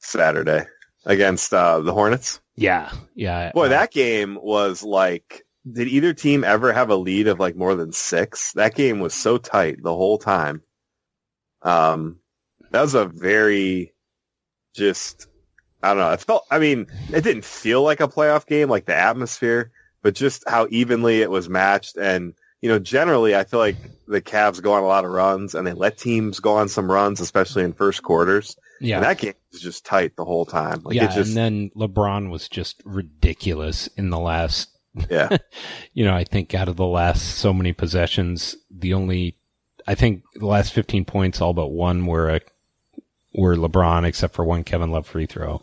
[0.00, 0.66] Saturday
[1.06, 2.40] against uh, the Hornets.
[2.56, 3.50] Yeah, yeah.
[3.52, 7.56] Boy, uh, that game was like, did either team ever have a lead of like
[7.56, 8.52] more than six?
[8.52, 10.62] That game was so tight the whole time.
[11.62, 12.18] Um,
[12.70, 13.94] that was a very
[14.74, 15.26] just,
[15.82, 16.10] I don't know.
[16.10, 20.14] It felt, I mean, it didn't feel like a playoff game, like the atmosphere, but
[20.14, 21.96] just how evenly it was matched.
[21.96, 22.34] And,
[22.64, 23.76] you know, generally I feel like
[24.08, 26.90] the Cavs go on a lot of runs and they let teams go on some
[26.90, 28.56] runs, especially in first quarters.
[28.80, 30.80] yeah, And that game was just tight the whole time.
[30.82, 31.04] Like yeah.
[31.04, 34.70] it just, and then LeBron was just ridiculous in the last.
[35.10, 35.36] yeah.
[35.92, 39.36] You know, I think out of the last so many possessions, the only,
[39.86, 42.40] I think the last fifteen points, all but one were a,
[43.34, 45.62] were LeBron, except for one Kevin Love free throw.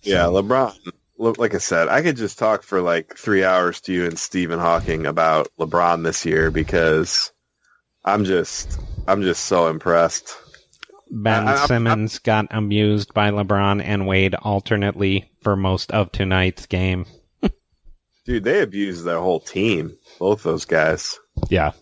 [0.00, 0.74] Yeah, LeBron.
[1.18, 4.18] Look, Like I said, I could just talk for like three hours to you and
[4.18, 7.32] Stephen Hawking about LeBron this year because
[8.04, 10.36] I'm just, I'm just so impressed.
[11.10, 16.66] Ben I- I- Simmons got amused by LeBron and Wade alternately for most of tonight's
[16.66, 17.04] game.
[18.24, 21.18] Dude, they abused their whole team, both those guys.
[21.50, 21.72] Yeah.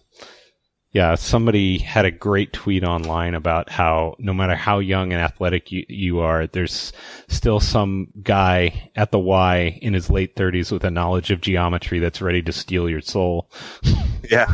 [0.92, 5.70] Yeah, somebody had a great tweet online about how no matter how young and athletic
[5.70, 6.92] you, you are, there's
[7.28, 12.00] still some guy at the Y in his late 30s with a knowledge of geometry
[12.00, 13.50] that's ready to steal your soul.
[14.28, 14.52] Yeah.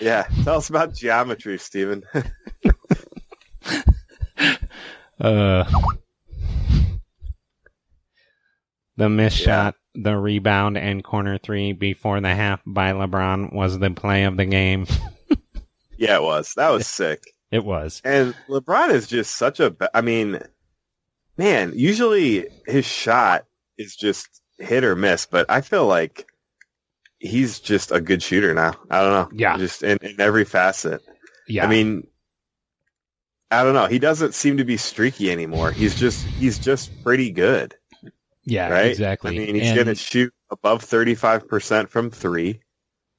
[0.00, 0.26] Yeah.
[0.42, 2.02] Tell us about geometry, Stephen.
[5.20, 5.64] Uh,
[8.96, 9.44] the missed Yeah.
[9.44, 14.36] shot, the rebound, and corner three before the half by LeBron was the play of
[14.36, 14.86] the game.
[15.96, 16.54] yeah, it was.
[16.56, 17.22] That was sick.
[17.50, 18.02] It was.
[18.04, 19.74] And LeBron is just such a.
[19.94, 20.40] I mean,
[21.36, 23.44] man, usually his shot
[23.78, 24.28] is just
[24.58, 26.26] hit or miss, but I feel like
[27.18, 28.74] he's just a good shooter now.
[28.90, 29.38] I don't know.
[29.38, 29.56] Yeah.
[29.56, 31.02] Just in, in every facet.
[31.48, 31.64] Yeah.
[31.64, 32.06] I mean,
[33.50, 33.86] I don't know.
[33.86, 35.70] He doesn't seem to be streaky anymore.
[35.70, 37.74] He's just he's just pretty good,
[38.44, 38.86] yeah, right?
[38.86, 39.36] exactly.
[39.36, 42.60] I mean, he's And- going to shoot above thirty five percent from three.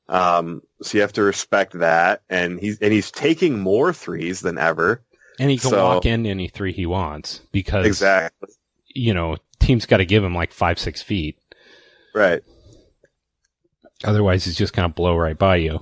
[0.08, 4.58] Um, so you have to respect that, and he's and he's taking more threes than
[4.58, 5.04] ever.
[5.39, 8.50] and he can so- walk in any three he wants because Exactly.
[8.88, 11.38] you know teams got to give him like five six feet.
[12.13, 12.44] Right.
[14.04, 15.80] Otherwise, he's just going to blow right by you.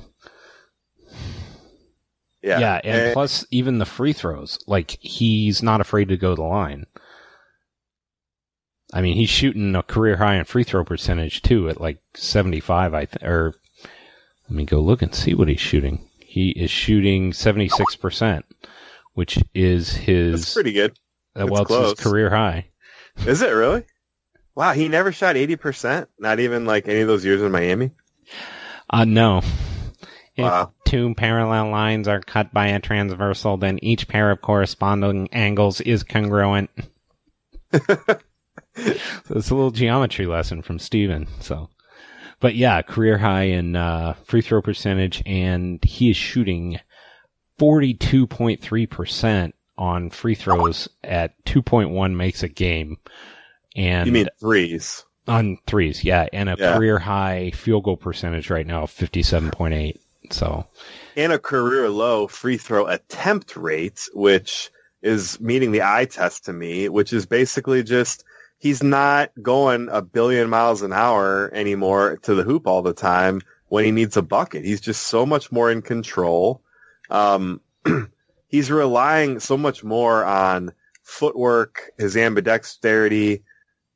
[2.42, 2.60] Yeah.
[2.60, 6.36] Yeah, and Eh, plus even the free throws, like he's not afraid to go to
[6.36, 6.86] the line.
[8.94, 12.94] I mean, he's shooting a career high in free throw percentage too, at like seventy-five.
[12.94, 13.56] I th- or
[14.50, 16.08] let me go look and see what he's shooting.
[16.20, 18.46] He is shooting seventy-six percent,
[19.14, 20.92] which is that's his pretty good.
[21.36, 22.00] uh, that's well, it's his close.
[22.00, 22.68] career high.
[23.28, 23.86] Is it really?
[24.56, 26.10] Wow, he never shot eighty percent.
[26.20, 27.92] Not even like any of those years in Miami.
[28.90, 29.42] Uh, no.
[30.36, 30.74] If Wow.
[30.86, 36.02] two parallel lines are cut by a transversal, then each pair of corresponding angles is
[36.04, 36.72] congruent.
[37.72, 38.18] so
[38.76, 41.28] it's a little geometry lesson from Stephen.
[41.40, 41.70] So,
[42.44, 46.78] but yeah, career high in uh, free throw percentage, and he is shooting
[47.58, 52.98] forty-two point three percent on free throws at two point one makes a game,
[53.78, 55.06] and You mean threes?
[55.26, 56.76] on threes, yeah, and a Yeah.
[56.76, 60.02] career high field goal percentage right now, fifty-seven point eight.
[60.30, 60.68] So
[61.16, 64.70] and a career low free throw attempt rate, which
[65.02, 68.26] is meeting the eye test to me, which is basically just
[68.64, 73.42] he's not going a billion miles an hour anymore to the hoop all the time
[73.68, 74.64] when he needs a bucket.
[74.64, 76.62] He's just so much more in control.
[77.10, 77.60] Um,
[78.48, 80.72] he's relying so much more on
[81.04, 83.44] footwork, his ambidexterity,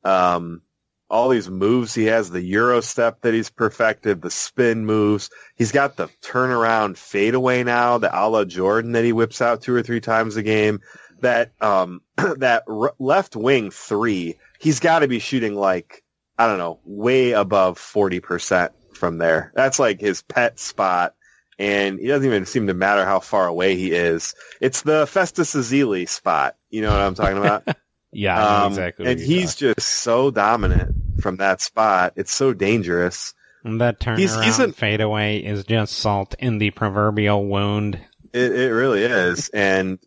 [0.04, 0.60] um,
[1.08, 5.30] all these moves he has, the Euro step that he's perfected, the spin moves.
[5.56, 9.72] He's got the turnaround fadeaway now, the a la Jordan that he whips out two
[9.72, 10.80] or three times a game.
[11.22, 16.02] That um that r- left wing three, he's got to be shooting like
[16.38, 19.52] I don't know, way above forty percent from there.
[19.54, 21.14] That's like his pet spot,
[21.58, 24.34] and it doesn't even seem to matter how far away he is.
[24.60, 26.56] It's the Festus Ezeli spot.
[26.70, 27.64] You know what I'm talking about?
[28.12, 29.06] yeah, Um, exactly.
[29.10, 32.12] And he's just so dominant from that spot.
[32.16, 33.34] It's so dangerous.
[33.64, 37.98] talking- that turnaround he's- fadeaway is just salt in the proverbial wound.
[38.32, 39.48] It, it really is.
[39.48, 39.98] And,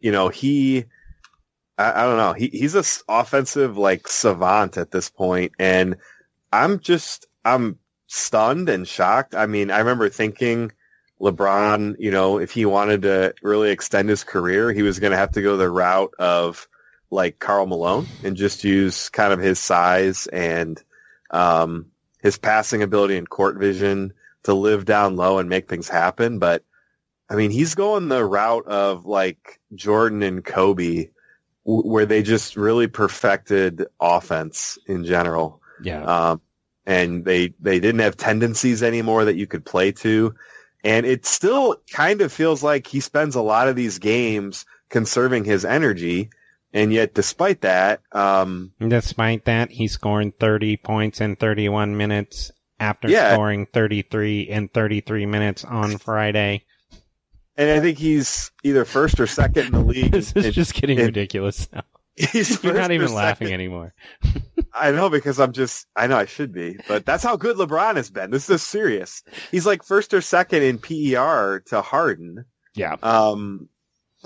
[0.00, 0.84] you know, he,
[1.78, 5.96] I, I don't know, he, he's a offensive like savant at this point, And
[6.52, 9.34] I'm just, I'm stunned and shocked.
[9.34, 10.72] I mean, I remember thinking
[11.20, 15.16] LeBron, you know, if he wanted to really extend his career, he was going to
[15.16, 16.68] have to go the route of
[17.10, 20.82] like Karl Malone and just use kind of his size and,
[21.30, 21.86] um,
[22.22, 24.12] his passing ability and court vision
[24.42, 26.38] to live down low and make things happen.
[26.38, 26.64] But
[27.30, 31.10] I mean, he's going the route of like Jordan and Kobe,
[31.68, 35.60] where they just really perfected offense in general.
[35.82, 36.40] Yeah, Um,
[36.86, 40.34] and they, they didn't have tendencies anymore that you could play to.
[40.82, 45.44] And it still kind of feels like he spends a lot of these games conserving
[45.44, 46.30] his energy.
[46.72, 52.50] And yet despite that, um, despite that, he scored 30 points in 31 minutes
[52.80, 53.34] after Yeah.
[53.34, 56.64] scoring 33 in 33 minutes on Friday.
[57.58, 60.12] And I think he's either first or second in the league.
[60.12, 61.82] this is in- just getting in- ridiculous now.
[62.16, 63.94] he's You're not even laughing anymore.
[64.72, 67.96] I know because I'm just I know I should be, but that's how good LeBron
[67.96, 68.30] has been.
[68.30, 69.22] This is serious.
[69.50, 72.44] He's like first or second in PER to Harden.
[72.74, 72.96] Yeah.
[73.02, 73.68] Um,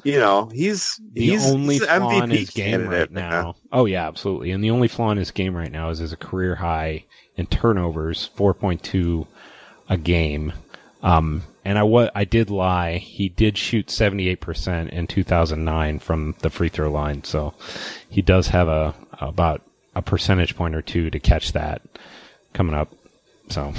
[0.05, 3.57] you know, he's The he's only he's flaw in MVP his game candidate right now.
[3.73, 4.53] Oh yeah, absolutely.
[4.53, 7.05] And the only flaw in his game right now is his career high
[7.37, 9.27] in turnovers, 4.2
[9.91, 10.53] a game.
[11.03, 12.99] Um, and I wa- I did lie.
[12.99, 17.25] He did shoot 78% in 2009 from the free throw line.
[17.25, 17.55] So
[18.09, 19.63] he does have a about
[19.95, 21.83] a percentage point or two to catch that
[22.53, 22.93] coming up.
[23.49, 23.73] So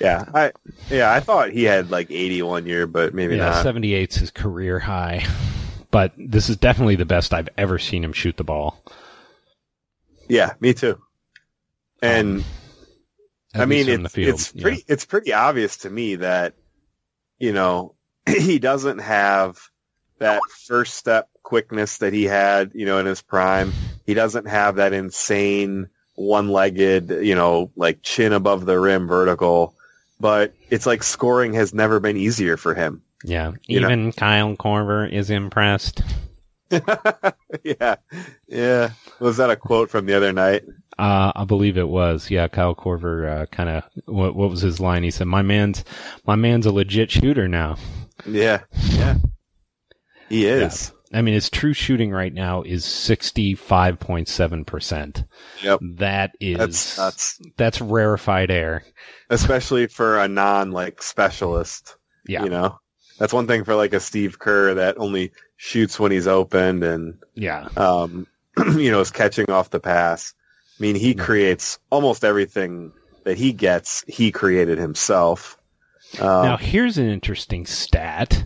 [0.00, 0.52] Yeah, I
[0.90, 3.62] yeah I thought he had like 81 year, but maybe yeah, not.
[3.62, 5.24] 78 is his career high.
[5.90, 8.82] But this is definitely the best I've ever seen him shoot the ball.
[10.28, 11.00] Yeah, me too.
[12.02, 12.46] And At
[13.54, 14.62] I mean, it's, it's yeah.
[14.62, 16.54] pretty it's pretty obvious to me that
[17.38, 17.94] you know
[18.26, 19.58] he doesn't have
[20.18, 23.72] that first step quickness that he had, you know, in his prime.
[24.06, 29.74] He doesn't have that insane one-legged, you know, like chin above the rim vertical.
[30.18, 33.02] But it's like scoring has never been easier for him.
[33.24, 33.52] Yeah.
[33.66, 33.88] You know.
[33.88, 36.02] Even Kyle Korver is impressed.
[37.62, 37.96] yeah,
[38.48, 38.90] yeah.
[39.20, 40.64] Was that a quote from the other night?
[40.98, 42.30] Uh, I believe it was.
[42.30, 45.02] Yeah, Kyle Korver, uh, kind of, what, what was his line?
[45.02, 45.84] He said, my man's,
[46.26, 47.76] my man's a legit shooter now.
[48.26, 49.16] Yeah, yeah.
[50.28, 50.92] He is.
[51.12, 55.24] I mean, his true shooting right now is 65.7%.
[55.62, 55.80] Yep.
[55.96, 58.84] That is, That's that's that's rarefied air.
[59.30, 61.96] especially for a non like specialist.
[62.26, 62.42] Yeah.
[62.44, 62.78] You know,
[63.18, 67.14] that's one thing for like a Steve Kerr that only shoots when he's opened and
[67.34, 67.68] Yeah.
[67.76, 68.26] um,
[68.76, 70.34] you know is catching off the pass.
[70.78, 72.92] I mean, he creates almost everything
[73.24, 74.04] that he gets.
[74.08, 75.56] He created himself.
[76.20, 78.44] Um, Now, here's an interesting stat.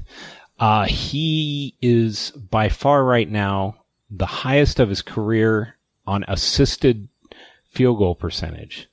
[0.59, 3.77] Uh, he is by far right now
[4.11, 7.09] the highest of his career on assisted
[7.71, 8.89] field goal percentage.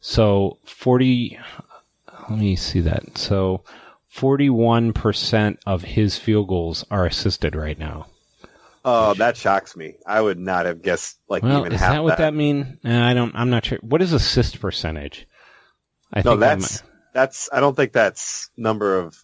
[0.00, 1.38] So 40,
[2.28, 3.18] let me see that.
[3.18, 3.64] So
[4.14, 8.06] 41% of his field goals are assisted right now.
[8.84, 9.96] Oh, that shocks me.
[10.06, 12.78] I would not have guessed like Well, even is half that what that mean?
[12.84, 13.78] Uh, I don't, I'm not sure.
[13.82, 15.26] What is assist percentage?
[16.12, 17.48] I No, that that's that's.
[17.52, 19.16] I don't think that's number of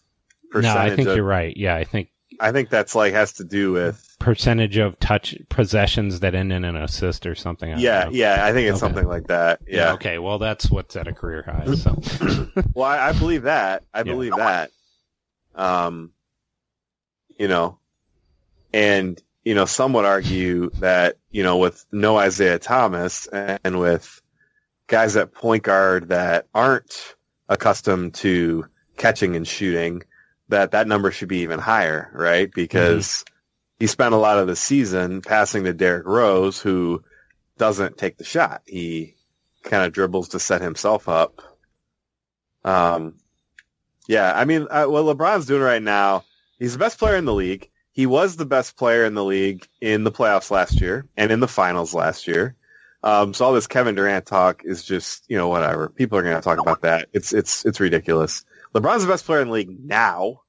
[0.52, 0.76] might- no.
[0.76, 1.56] I think of, you're right.
[1.56, 6.20] Yeah, I think I think that's like has to do with percentage of touch possessions
[6.20, 7.72] that end in an assist or something.
[7.72, 8.44] I yeah, yeah.
[8.44, 8.86] I think it's Okay.
[8.86, 9.60] something like that.
[9.66, 9.92] Yeah.
[9.94, 10.18] Okay.
[10.18, 11.66] Well, that's what's at a career high.
[11.76, 11.96] So
[12.74, 13.84] Well, I, I believe that.
[13.94, 14.04] I Yeah.
[14.04, 14.70] believe that.
[15.54, 16.12] Um,
[17.38, 17.78] you know,
[18.72, 24.20] and you know, some would argue that you know, with no Isaiah Thomas and with
[24.88, 27.14] guys at point guard that aren't
[27.48, 30.02] accustomed to catching and shooting,
[30.48, 32.50] that that number should be even higher, right?
[32.52, 33.24] Because
[33.78, 37.04] he spent a lot of the season passing to Derrick Rose, who
[37.56, 38.62] doesn't take the shot.
[38.66, 39.14] He
[39.62, 41.40] kind of dribbles to set himself up.
[42.64, 43.14] Um,
[44.09, 46.24] yeah, I mean, uh, what LeBron's doing right now,
[46.59, 47.70] he's the best player in the league.
[47.96, 51.40] He was the best player in the league in the playoffs last year and in
[51.40, 52.54] the finals last year.
[53.02, 55.88] Um, so all this Kevin Durant talk is just, you know, whatever.
[55.88, 57.09] People are going to talk about that.
[57.14, 58.44] It's, it's, it's ridiculous.
[58.74, 60.42] LeBron's the best player in the league now.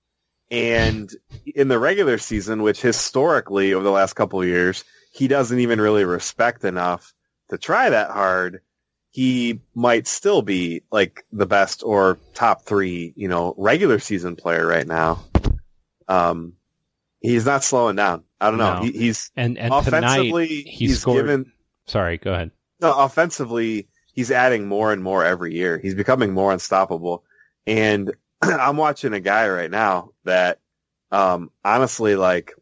[0.52, 1.10] And
[1.46, 4.84] in the regular season, which historically over the last couple of years,
[5.14, 7.14] he doesn't even really respect enough
[7.50, 8.60] to try that hard
[9.10, 14.68] he might still be like the best or top three, you know, regular season player
[14.68, 15.24] right now.
[16.08, 16.54] Um,
[17.22, 18.24] he's not slowing down.
[18.40, 18.76] I don't know.
[18.76, 18.82] No.
[18.82, 21.26] He, he's and and offensively, tonight he he's scored.
[21.26, 21.52] given
[21.88, 22.52] Sorry, go ahead.
[22.82, 25.78] no, offensively, he's adding more and more every year.
[25.78, 27.24] He's becoming more unstoppable.
[27.66, 30.60] And I'm watching a guy right now that,
[31.12, 32.54] um, honestly, like,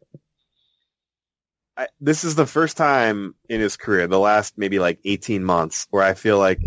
[1.76, 5.86] I, this is the first time in his career, the last maybe like 18 months,
[5.90, 6.60] where I feel like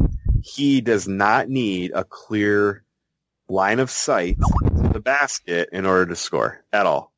[0.44, 2.84] he does not need a clear
[3.48, 7.09] line of sight to the basket in order to score at all.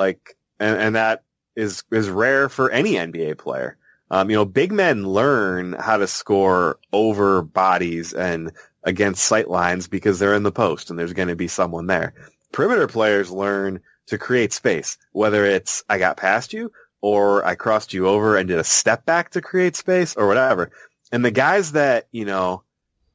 [0.00, 3.76] Like, and, and that is, is rare for any NBA player.
[4.10, 9.88] Um, you know, big men learn how to score over bodies and against sight lines
[9.88, 12.14] because they're in the post and there's going to be someone there.
[12.50, 17.92] Perimeter players learn to create space, whether it's I got past you or I crossed
[17.92, 20.70] you over and did a step back to create space or whatever.
[21.12, 22.62] And the guys that, you know,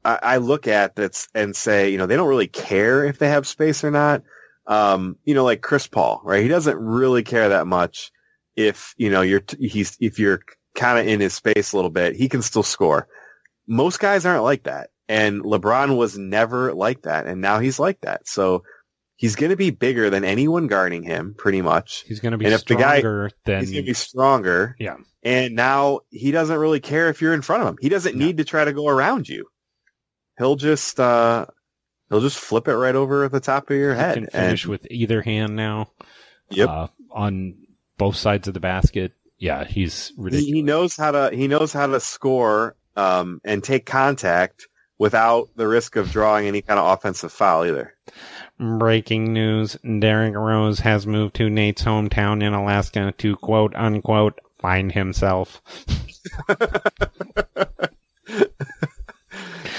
[0.04, 3.28] I, I look at that's and say, you know, they don't really care if they
[3.28, 4.22] have space or not.
[4.66, 6.42] Um, you know, like Chris Paul, right?
[6.42, 8.10] He doesn't really care that much
[8.56, 10.40] if, you know, you're, t- he's, if you're
[10.74, 13.06] kind of in his space a little bit, he can still score.
[13.68, 14.90] Most guys aren't like that.
[15.08, 17.26] And LeBron was never like that.
[17.26, 18.26] And now he's like that.
[18.26, 18.64] So
[19.14, 22.02] he's going to be bigger than anyone guarding him pretty much.
[22.08, 24.74] He's going to be And if the guy- stronger than He's going to be stronger.
[24.80, 24.96] yeah.
[25.22, 27.76] And now he doesn't really care if you're in front of him.
[27.80, 28.24] He doesn't No.
[28.26, 29.46] need to try to go around you.
[30.38, 31.46] He'll just, uh,
[32.08, 34.14] he'll just flip it right over at the top of your He head.
[34.14, 35.90] can finish and, with either hand now.
[36.50, 36.68] Yep.
[36.68, 37.54] Uh, on
[37.98, 39.12] both sides of the basket.
[39.38, 40.52] Yeah, he's he, ridiculous.
[40.54, 44.66] he knows how to, he knows how to score, um, and take contact
[44.98, 47.94] without the risk of drawing any kind of offensive foul either.
[48.58, 54.92] Breaking news: Derrick Rose has moved to Nate's hometown in Alaska to quote unquote find
[54.92, 55.60] himself.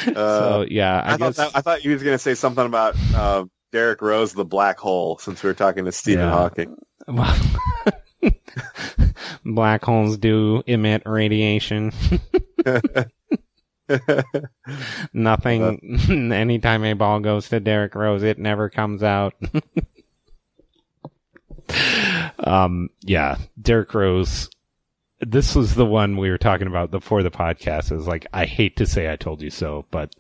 [0.08, 2.36] Uh, so yeah, I, I, guess thought that, I thought you was going to say
[2.36, 6.32] something about, uh, Derrick Rose, the black hole, since we were talking to Stephen Yeah.
[6.32, 6.76] Hawking.
[7.08, 7.38] Well,
[9.46, 11.92] black holes do emit radiation.
[15.14, 16.34] Nothing.
[16.34, 19.34] anytime a ball goes to Derrick Rose, it never comes out.
[22.40, 22.90] um.
[23.02, 24.50] Yeah, Derrick Rose.
[25.20, 27.92] This was the one we were talking about before the podcast.
[27.92, 30.14] Is like I hate to say I told you so, but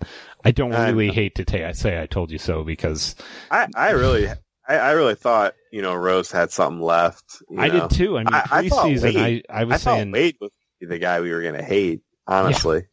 [0.43, 1.13] I don't really know.
[1.13, 3.15] hate to ta- say I told you so because
[3.51, 4.27] I, I really,
[4.67, 7.23] I, I really thought you know Rose had something left.
[7.49, 7.87] you I know.
[7.87, 8.17] did too.
[8.17, 10.97] I mean, I- I preseason, I, Wade- I was I thought saying, Wade was the
[10.99, 12.83] guy we were going to hate, honestly.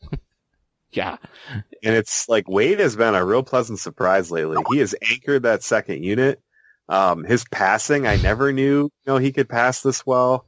[0.93, 1.17] yeah,
[1.83, 4.57] And it's like Wade has been a real pleasant surprise lately.
[4.71, 6.41] He has anchored that second unit.
[6.89, 10.47] Um, his passing, I never knew, you know, he could pass this well.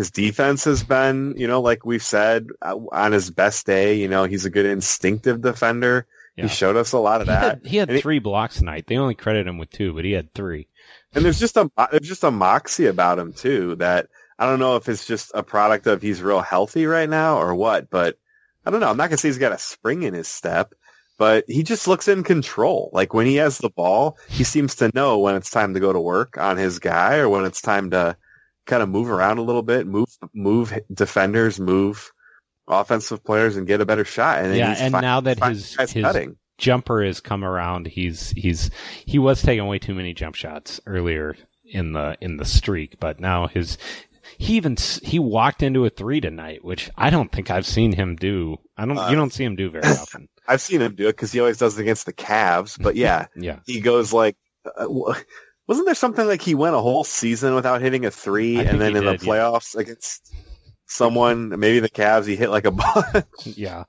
[0.00, 4.08] His defense has been, you know, like we've said, uh, on his best day, you
[4.08, 6.06] know, he's a good instinctive defender.
[6.36, 6.44] Yeah.
[6.44, 7.42] He showed us a lot of he that.
[7.42, 8.86] had, he had And three blocks tonight.
[8.86, 10.68] They only credit him with two, but he had three.
[11.12, 14.06] And there's just a there's just a moxie about him too that
[14.38, 17.54] I don't know if it's just a product of he's real healthy right now or
[17.54, 18.16] what, but
[18.64, 18.88] I don't know.
[18.88, 20.72] I'm not gonna say he's got a spring in his step,
[21.18, 22.88] but he just looks in control.
[22.94, 25.92] Like when he has the ball, he seems to know when it's time to go
[25.92, 28.16] to work on his guy or when it's time to
[28.70, 32.10] kind of move around a little bit, move move defenders, move
[32.68, 34.42] offensive players, and get a better shot.
[34.44, 36.36] And Yeah, and fi- now that his- his- cutting.
[36.58, 37.86] Jumper has come around.
[37.86, 38.70] He's he's
[39.06, 43.18] he was taking way too many jump shots earlier in the in the streak, but
[43.18, 43.78] now his
[44.36, 48.14] he even he walked into a three tonight, which I don't think I've seen him
[48.16, 48.58] do.
[48.76, 50.28] I don't Uh, you don't see him do very often.
[50.46, 52.76] I've seen him do it because he always does it against the Cavs.
[52.80, 55.14] But yeah, Yeah, he goes like, uh,
[55.70, 58.80] wasn't there something like he went a whole season without hitting a three, I and
[58.80, 59.32] then in did, the yeah.
[59.32, 60.34] playoffs against
[60.84, 63.24] someone, maybe the Cavs, he hit like a bunch.
[63.44, 63.84] yeah.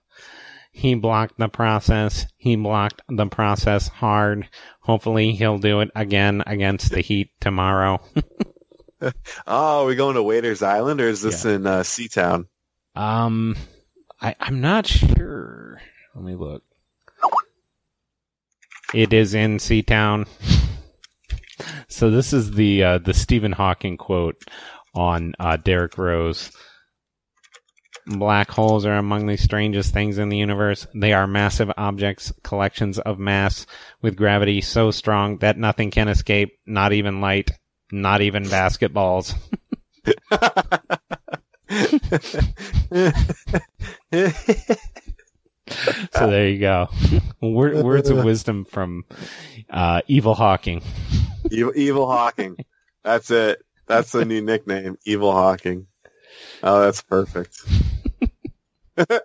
[0.72, 2.28] He blocked the process.
[2.38, 4.48] He blocked the process hard.
[4.82, 8.00] Hopefully he'll do it again against the Heat tomorrow.
[9.02, 9.12] oh,
[9.48, 12.46] are we going to Waiters Island or is this in uh, Seatown?
[12.94, 13.56] Um,
[14.22, 15.82] I, I'm not sure.
[16.14, 16.62] Let me look.
[18.94, 20.28] It is in Seatown.
[21.88, 24.44] so this is the uh, the Stephen Hawking quote
[24.94, 26.52] on uh, Derrick Rose.
[28.08, 30.88] Black holes are among the strangest things in the universe.
[30.94, 33.68] They are massive objects, collections of mass
[34.02, 37.52] with gravity so strong that nothing can escape, not even light,
[37.92, 39.36] not even basketballs.
[46.14, 46.90] So there you go.
[47.42, 49.06] Word, words of wisdom from
[49.70, 50.84] uh, Evil Hawking.
[51.50, 52.58] Evil, Evil Hawking.
[53.04, 53.64] That's it.
[53.88, 55.88] That's the new nickname, Evil Hawking.
[56.62, 57.60] Oh, that's perfect.
[58.98, 59.20] uh,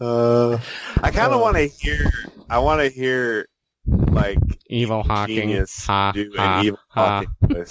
[0.00, 2.10] I kind of want to hear.
[2.48, 3.48] I want to hear
[3.86, 5.36] like Evil Hawking.
[5.36, 7.24] genius Ha, do ha, an Evil ha.
[7.40, 7.66] Hawking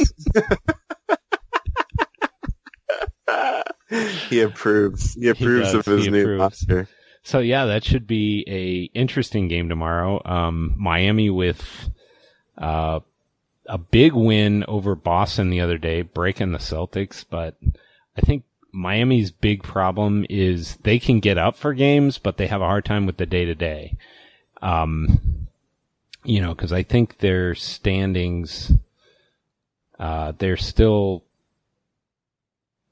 [4.30, 5.14] he approves.
[5.16, 5.76] He approves does.
[5.76, 6.66] of his He new approves.
[7.24, 10.22] So yeah, that should be a interesting game tomorrow.
[10.26, 11.90] Um, Miami with
[12.58, 13.02] uh,
[13.66, 17.24] a big win over Boston the other day, breaking the Celtics.
[17.30, 17.56] But
[18.18, 22.62] I think Miami's big problem is they can get up for games, but they have
[22.62, 23.98] a hard time with the day to day.
[24.62, 25.48] Um,
[26.24, 28.72] you know, because I think their standings,
[29.98, 31.24] uh, they're still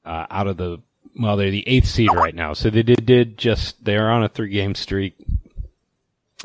[0.04, 0.78] uh, out of the
[1.18, 2.52] well, they're the eighth seed right now.
[2.52, 5.16] So they did, did just, they're on a three game streak.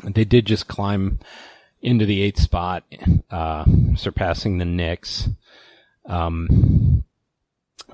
[0.02, 1.20] They did just climb
[1.80, 2.84] into the eighth spot,
[3.30, 3.64] uh,
[3.96, 5.28] surpassing the Knicks,
[6.06, 7.04] um,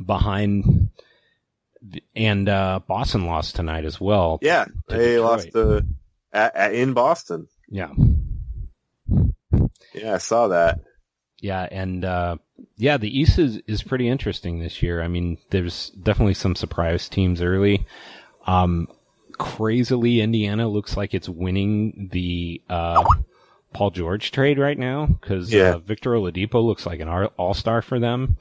[0.04, 0.90] behind,
[2.16, 4.38] and, uh, Boston lost tonight as well.
[4.42, 5.20] Yeah, they Detroit.
[5.20, 5.86] lost to
[6.32, 7.48] at, at, in Boston.
[7.68, 7.90] Yeah.
[9.92, 10.80] Yeah, I saw that.
[11.40, 12.36] Yeah, and uh,
[12.76, 15.02] yeah, the East is, is pretty interesting this year.
[15.02, 17.86] I mean, there's definitely some surprise teams early.
[18.46, 18.88] Um,
[19.38, 23.04] crazily, Indiana looks like it's winning the uh,
[23.72, 25.74] Paul George trade right now because Yeah.
[25.74, 28.36] uh, Victor Oladipo looks like an all star for them.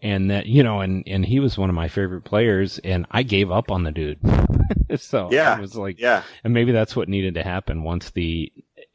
[0.00, 3.24] And that you know, and and he was one of my favorite players, and I
[3.24, 4.20] gave up on the dude.
[4.96, 5.54] so Yeah.
[5.54, 8.52] I was like, Yeah, and maybe that's what needed to happen once the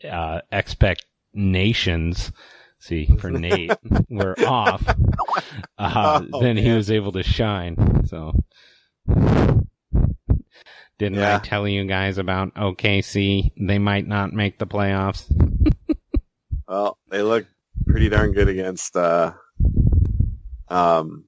[0.09, 2.31] uh, expectations,
[2.83, 3.71] see, for Nate,
[4.09, 4.83] were off.
[5.77, 8.05] Uh, Oh, then he was able to shine.
[8.05, 8.33] So,
[10.99, 11.35] didn't Yeah.
[11.35, 13.51] I tell you guys about OKC?
[13.59, 15.25] They might not make the playoffs.
[16.67, 17.45] well, they look
[17.85, 19.33] pretty darn good against uh,
[20.69, 21.25] um,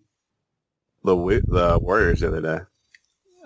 [1.03, 1.15] the
[1.47, 2.59] the Warriors the other day.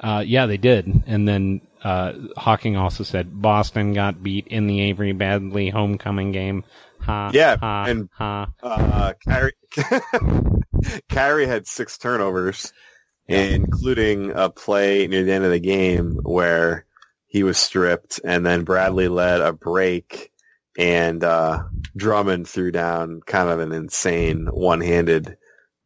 [0.01, 1.03] Uh, yeah, they did.
[1.07, 6.64] And then uh, Hawking also said Boston got beat in the Avery Bradley homecoming game.
[7.34, 7.57] Yeah,
[7.88, 8.10] and-.
[8.20, 9.53] Uh, Kyrie,
[11.10, 12.74] Kyrie had six turnovers,
[13.28, 16.86] including a play near the end of the game where
[17.28, 20.32] he was stripped, and then Bradley led a break,
[20.78, 21.64] and uh,
[21.95, 25.38] Drummond threw down kind of an insane one-handed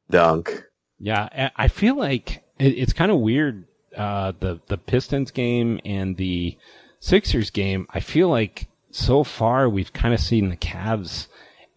[0.10, 0.64] dunk.
[1.00, 3.66] Yeah, I- I feel like it's kind of weird.
[3.96, 6.58] Uh, the the Pistons game and the
[7.00, 7.86] Sixers game.
[7.92, 11.28] I feel like so far we've kind of seen the Cavs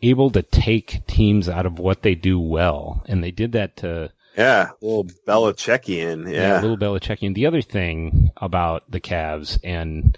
[0.03, 4.13] able to take teams out of what they do well, and they did that to
[4.37, 6.31] Yeah, a little Belichickian.
[6.31, 6.61] yeah, Yeah.
[6.61, 7.35] a little Belichickian.
[7.35, 10.17] The other thing about the Cavs, and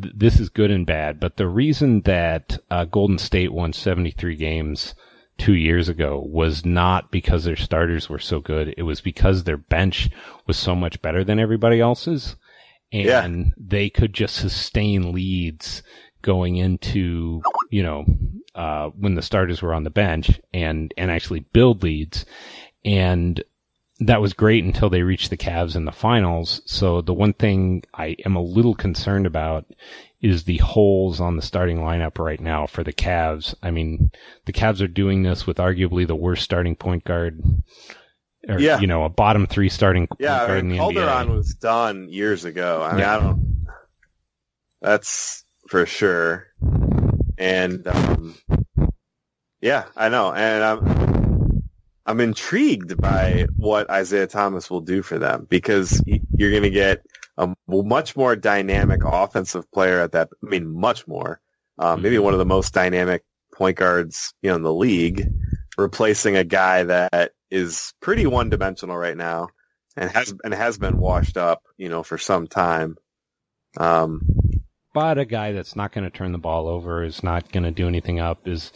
[0.00, 4.36] th- this is good and bad, but the reason that uh, Golden State won 73
[4.36, 4.94] games
[5.38, 8.74] two years ago was not because their starters were so good.
[8.76, 10.10] It was because their bench
[10.46, 12.36] was so much better than everybody else's.
[12.92, 13.28] And Yeah.
[13.56, 15.82] they could just sustain leads
[16.22, 18.04] going into, you know,
[18.54, 22.24] uh, when the starters were on the bench and, and actually build leads.
[22.84, 23.42] And
[24.00, 26.62] that was great until they reached the Cavs in the finals.
[26.64, 29.66] So the one thing I am a little concerned about
[30.22, 33.54] is the holes on the starting lineup right now for the Cavs.
[33.62, 34.10] I mean,
[34.46, 37.42] the Cavs are doing this with arguably the worst starting point guard,
[38.48, 38.80] or Yeah.
[38.80, 41.36] you know, a bottom three starting point Yeah, guard I mean, in the Calderon NBA.
[41.36, 42.82] was done years ago.
[42.82, 43.16] I mean, Yeah.
[43.16, 43.66] I don't.
[44.82, 46.48] That's for sure.
[47.38, 48.34] And um,
[49.62, 51.62] yeah, I know, and I'm
[52.04, 57.06] I'm intrigued by what Isaiah Thomas will do for them because you're going to get
[57.38, 60.28] a much more dynamic offensive player at that.
[60.44, 61.40] I mean, much more.
[61.78, 65.32] Um, maybe one of the most dynamic point guards you know in the league,
[65.78, 69.48] replacing a guy that is pretty one dimensional right now
[69.96, 72.96] and has and has been washed up, you know, for some time.
[73.76, 74.39] Um,
[74.92, 77.70] but a guy that's not going to turn the ball over, is not going to
[77.70, 78.72] do anything up, is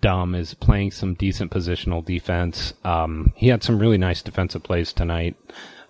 [0.00, 2.74] dumb, is playing some decent positional defense.
[2.84, 5.36] Um, he had some really nice defensive plays tonight.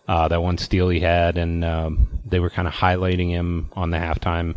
[0.09, 3.91] Uh, that one steal he had, and um, they were kind of highlighting him on
[3.91, 4.57] the halftime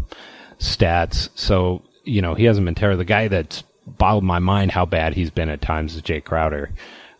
[0.60, 1.30] stats.
[1.36, 2.98] So you know he hasn't been terrible.
[2.98, 6.72] The guy that's boggled my mind how bad he's been at times is Jae Crowder.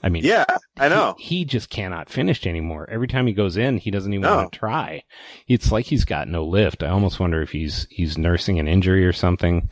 [0.06, 0.46] I mean, yeah,
[0.78, 1.16] I know.
[1.18, 2.88] he, he just cannot finish anymore.
[2.92, 4.36] Every time he goes in, he doesn't even No.
[4.36, 5.04] want to try.
[5.48, 6.84] It's like he's got no lift.
[6.84, 9.72] I almost wonder if he's he's nursing an injury or something.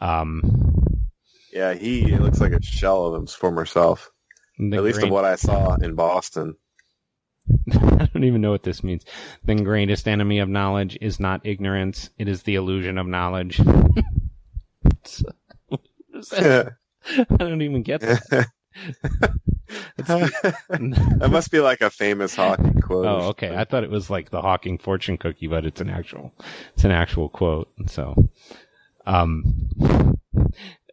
[0.00, 1.08] Um,
[1.52, 4.10] Yeah, he looks like a shell of his former self.
[4.60, 6.54] At least of what I saw in Boston.
[7.72, 9.04] I don't even know what this means.
[9.44, 13.60] The greatest enemy of knowledge is not ignorance; it is the illusion of knowledge.
[15.06, 15.32] So-
[15.66, 15.80] what
[16.14, 16.74] is that?
[17.18, 18.46] I don't even get that.
[19.96, 23.06] that must be like a famous Hawking quote.
[23.06, 23.54] Oh, okay.
[23.54, 26.32] I thought it was like the Hawking fortune cookie, but it's an actual,
[26.74, 27.68] it's an actual quote.
[27.86, 28.28] So,
[29.06, 29.68] um,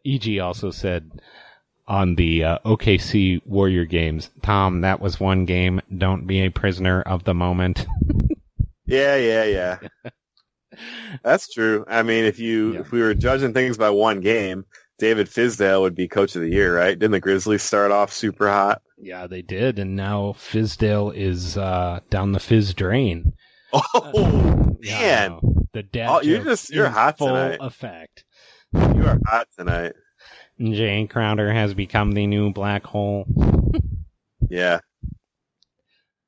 [0.05, 1.11] EG also said
[1.87, 5.81] on the uh, OKC Warrior games, Tom, that was one game.
[5.95, 7.85] Don't be a prisoner of the moment.
[8.87, 10.11] Yeah, yeah, yeah.
[11.23, 11.85] That's true.
[11.87, 12.79] I mean, if you Yeah.
[12.81, 14.65] if we were judging things by one game,
[15.01, 16.97] David Fizdale would be coach of the year, right?
[16.97, 18.83] Didn't the Grizzlies start off super hot?
[18.99, 23.33] yeah, they did, and now Fizdale is uh, down the fizz drain.
[23.73, 25.39] Oh Yeah, man,
[25.73, 27.57] the dad Oh, you're just- you're hot full tonight.
[27.61, 28.25] effect.
[28.73, 29.93] you are hot tonight.
[30.59, 33.25] Jae Crowder has become the new black hole.
[34.49, 34.79] Yeah,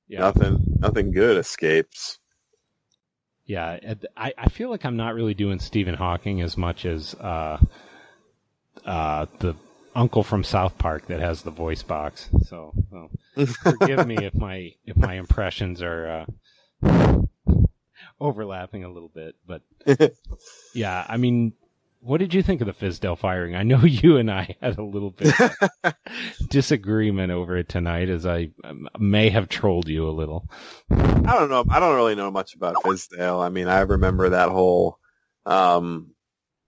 [0.07, 0.19] Yeah.
[0.21, 2.17] nothing, nothing good escapes.
[3.45, 3.77] Yeah,
[4.15, 7.57] I, I feel like I'm not really doing Stephen Hawking as much as uh,
[8.85, 9.55] uh, the
[9.95, 12.29] uncle from South Park that has the voice box.
[12.43, 13.09] So well,
[13.63, 16.25] forgive me if my if my impressions are
[16.83, 17.21] uh,
[18.19, 19.61] overlapping a little bit, but
[20.73, 21.53] yeah, I mean,
[21.99, 23.55] what did you think of the Fizdale firing?
[23.55, 25.33] I know you and I had a little bit
[25.83, 25.93] of
[26.49, 28.49] disagreement over it tonight, as I
[28.99, 30.49] may have trolled you a little.
[30.91, 31.63] I don't know.
[31.69, 33.43] I don't really know much about Fizdale.
[33.43, 34.99] I mean, I remember that whole,
[35.45, 36.12] um,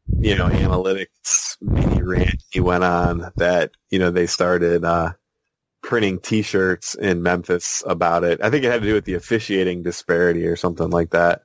[0.08, 5.14] you know, analytics mini rant he went on that, you know, they started, uh,
[5.82, 8.42] printing t-shirts in Memphis about it.
[8.42, 11.44] I think it had to do with the officiating disparity or something like that.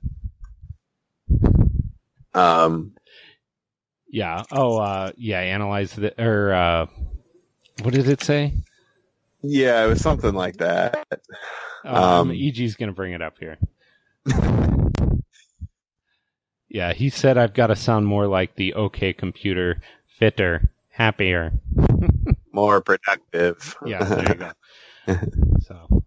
[2.34, 2.94] Um,
[4.08, 4.42] Yeah.
[4.50, 5.40] Oh, uh, yeah.
[5.40, 6.86] Analyze the or uh,
[7.82, 8.54] what did it say?
[9.42, 11.04] yeah, it was something like that.
[11.84, 13.58] Oh, Um, EG's gonna bring it up here.
[16.70, 19.82] yeah, he said I've got to sound more like the OK computer,
[20.18, 21.52] fitter, happier.
[22.52, 23.76] More productive.
[23.86, 25.16] Yeah, there you go.
[25.60, 26.02] so,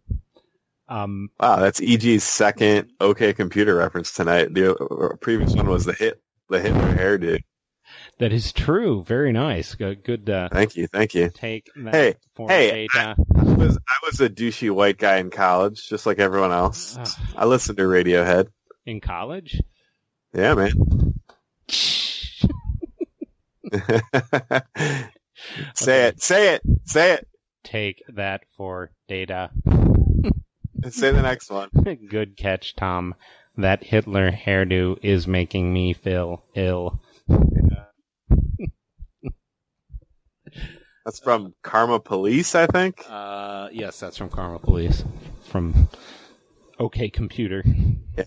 [0.89, 4.53] um, Wow, that's EG's second OK Computer reference tonight.
[4.53, 7.39] The uh, previous one was the hit, the Hitler hairdo.
[8.19, 9.03] that is true.
[9.05, 9.73] Very nice.
[9.75, 11.29] Good, good uh, Thank you, thank you.
[11.33, 11.69] take.
[11.75, 13.15] Hey, for hey, data.
[13.37, 16.97] I was I was a douchey white guy in college, just like everyone else.
[16.99, 17.07] Ugh.
[17.37, 18.47] I listened to Radiohead.
[18.85, 19.61] in college.
[20.33, 20.73] Yeah, man.
[25.73, 27.27] say it, say it, say it.
[27.63, 29.51] Take that for data.
[30.89, 31.69] Say the next one.
[32.09, 33.15] Good catch, Tom.
[33.55, 37.01] That Hitler hairdo is making me feel ill.
[41.05, 43.05] That's from Karma Police, I think.
[43.07, 45.05] Uh, yes, that's from Karma Police.
[45.43, 45.87] From
[46.79, 47.63] OK Computer.
[48.17, 48.25] Yeah,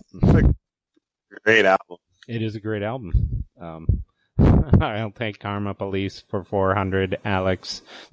[1.46, 1.98] great album.
[2.26, 3.44] It is a great album.
[3.60, 3.86] Um,
[4.80, 7.82] I'll take Karma Police for 400, Alex.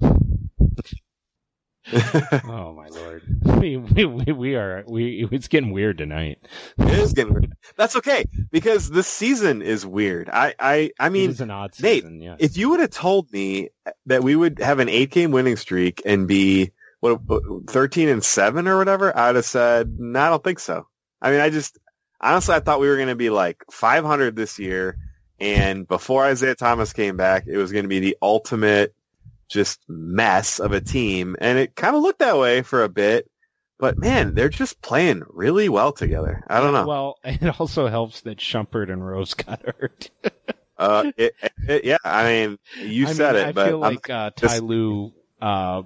[1.92, 3.22] oh my lord.
[3.64, 6.38] We, we, we, are, we, it's getting weird tonight.
[6.76, 7.54] It is getting weird.
[7.76, 10.28] That's okay because this season is weird.
[10.28, 12.36] I, I, I mean, it is an odd Nate, season, yeah.
[12.38, 13.70] if you would have told me
[14.04, 17.20] that we would have an eight game winning streak and be what
[17.70, 20.88] thirteen and seven or whatever, I'd have said, no, I don't think so.
[21.22, 21.78] I mean, I just
[22.24, 24.96] honestly, I thought we were going to be like 500 this year,
[25.38, 28.94] and before Isaiah Thomas came back, it was going to be the ultimate
[29.48, 33.30] just mess of a team, and it kind of looked that way for a bit.
[33.78, 36.42] But man, they're just playing really well together.
[36.48, 36.86] I don't know.
[36.86, 40.10] Well, it also helps that Shumpert and Rose got hurt.
[40.76, 41.34] Uh, it,
[41.68, 44.30] it, yeah, I mean, you I said mean, it, I but feel I'm- like uh,
[44.30, 45.82] Ty Lue, uh,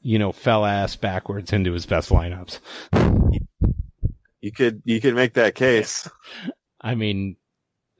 [0.00, 2.60] you know, fell ass backwards into his best lineups.
[4.42, 6.06] you could you could make that case.
[6.80, 7.36] I mean,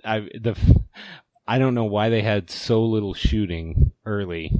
[0.04, 0.56] I the
[1.46, 4.52] I don't know why they had so little shooting early,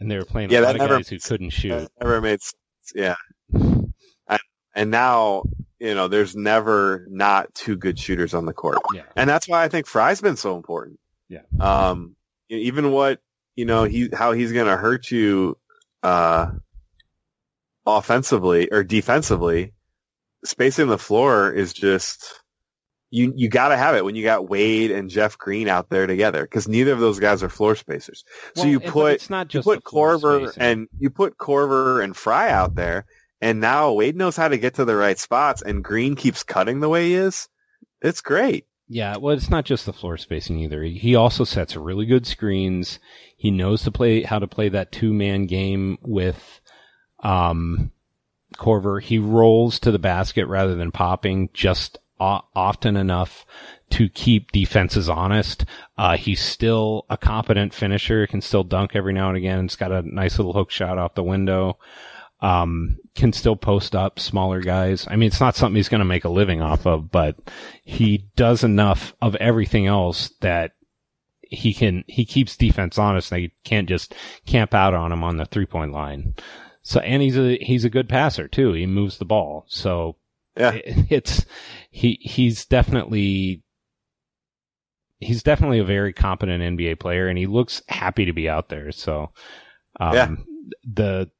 [0.00, 1.70] and they were playing Yeah, a lot of never- guys who couldn't shoot.
[1.70, 2.54] That never made sense.
[2.94, 3.16] Yeah.
[3.52, 4.40] And,
[4.74, 5.42] and now,
[5.80, 8.78] you know, there's never not two good shooters on the court.
[8.94, 11.00] Yeah, And that's why I think Frye's been so important.
[11.28, 11.40] Yeah.
[11.58, 12.14] Um,
[12.48, 13.20] even what,
[13.56, 15.56] you know, he, how he's going to hurt you,
[16.02, 16.50] uh,
[17.86, 19.72] offensively or defensively,
[20.44, 22.40] spacing the floor is just,
[23.10, 26.42] you, you gotta have it when you got Wade and Jeff Green out there together
[26.42, 28.24] because neither of those guys are floor spacers.
[28.54, 30.62] so Well, you put, it's not you just put Korver spacing.
[30.62, 33.06] and you put Korver and Frye out there,
[33.40, 36.80] and now Wade knows how to get to the right spots, and Green keeps cutting
[36.80, 37.48] the way he is.
[38.02, 38.66] It's great.
[38.88, 40.82] Yeah, well, it's not just the floor spacing either.
[40.84, 43.00] He also sets really good screens.
[43.36, 46.60] He knows to play how to play that two man game with
[47.22, 47.90] um,
[48.54, 49.02] Korver.
[49.02, 53.44] He rolls to the basket rather than popping just o- often enough
[53.90, 55.64] to keep defenses honest.
[55.96, 58.26] Uh, he's still a competent finisher.
[58.26, 59.64] Can still dunk every now and again.
[59.64, 61.78] It's got a nice little hook shot off the window.
[62.40, 65.06] Um, can still post up smaller guys.
[65.08, 67.36] I mean, it's not something he's going to make a living off of, but
[67.82, 70.72] he does enough of everything else that
[71.40, 73.30] he can, he keeps defense honest.
[73.30, 74.14] They can't just
[74.46, 76.34] camp out on him on the three point line.
[76.88, 78.72] So, and he's a, he's a good passer too.
[78.72, 79.64] He moves the ball.
[79.68, 80.16] So
[80.56, 80.70] Yeah.
[80.72, 81.44] it- it's,
[81.90, 83.62] he, he's definitely,
[85.18, 88.92] he's definitely a very competent NBA player and he looks happy to be out there.
[88.92, 89.32] So,
[89.98, 90.34] um, Yeah.
[90.84, 91.30] the,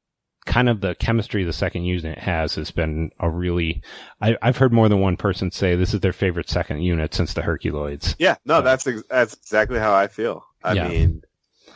[0.45, 3.81] kind of the chemistry the second unit has has been a really
[4.21, 7.33] I, I've heard more than one person say this is their favorite second unit since
[7.33, 8.15] the Herculoids.
[8.17, 10.45] Yeah, no, So- that's ex- that's exactly how I feel.
[10.63, 10.87] I Yeah.
[10.87, 11.21] mean,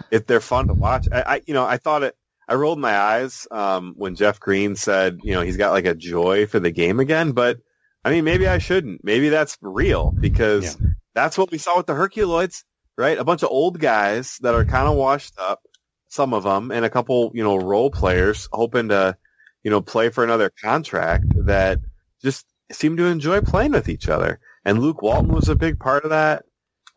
[0.10, 2.16] if they're fun to watch, I, I you know I thought it.
[2.52, 5.96] I rolled my eyes um, when Jeff Green said, you know, he's got like a
[5.96, 7.32] joy for the game again.
[7.32, 7.60] But
[8.04, 9.06] I mean, maybe I shouldn't.
[9.06, 10.78] Maybe that's real because
[11.16, 12.66] that's what we saw with the Herculoids,
[12.98, 13.18] right?
[13.18, 15.62] A bunch of old guys that are kind of washed up,
[16.10, 19.16] some of them, and a couple, you know, role players hoping to,
[19.64, 21.80] you know, play for another contract that
[22.22, 24.42] just seem to enjoy playing with each other.
[24.66, 26.44] And Luke Walton was a big part of that.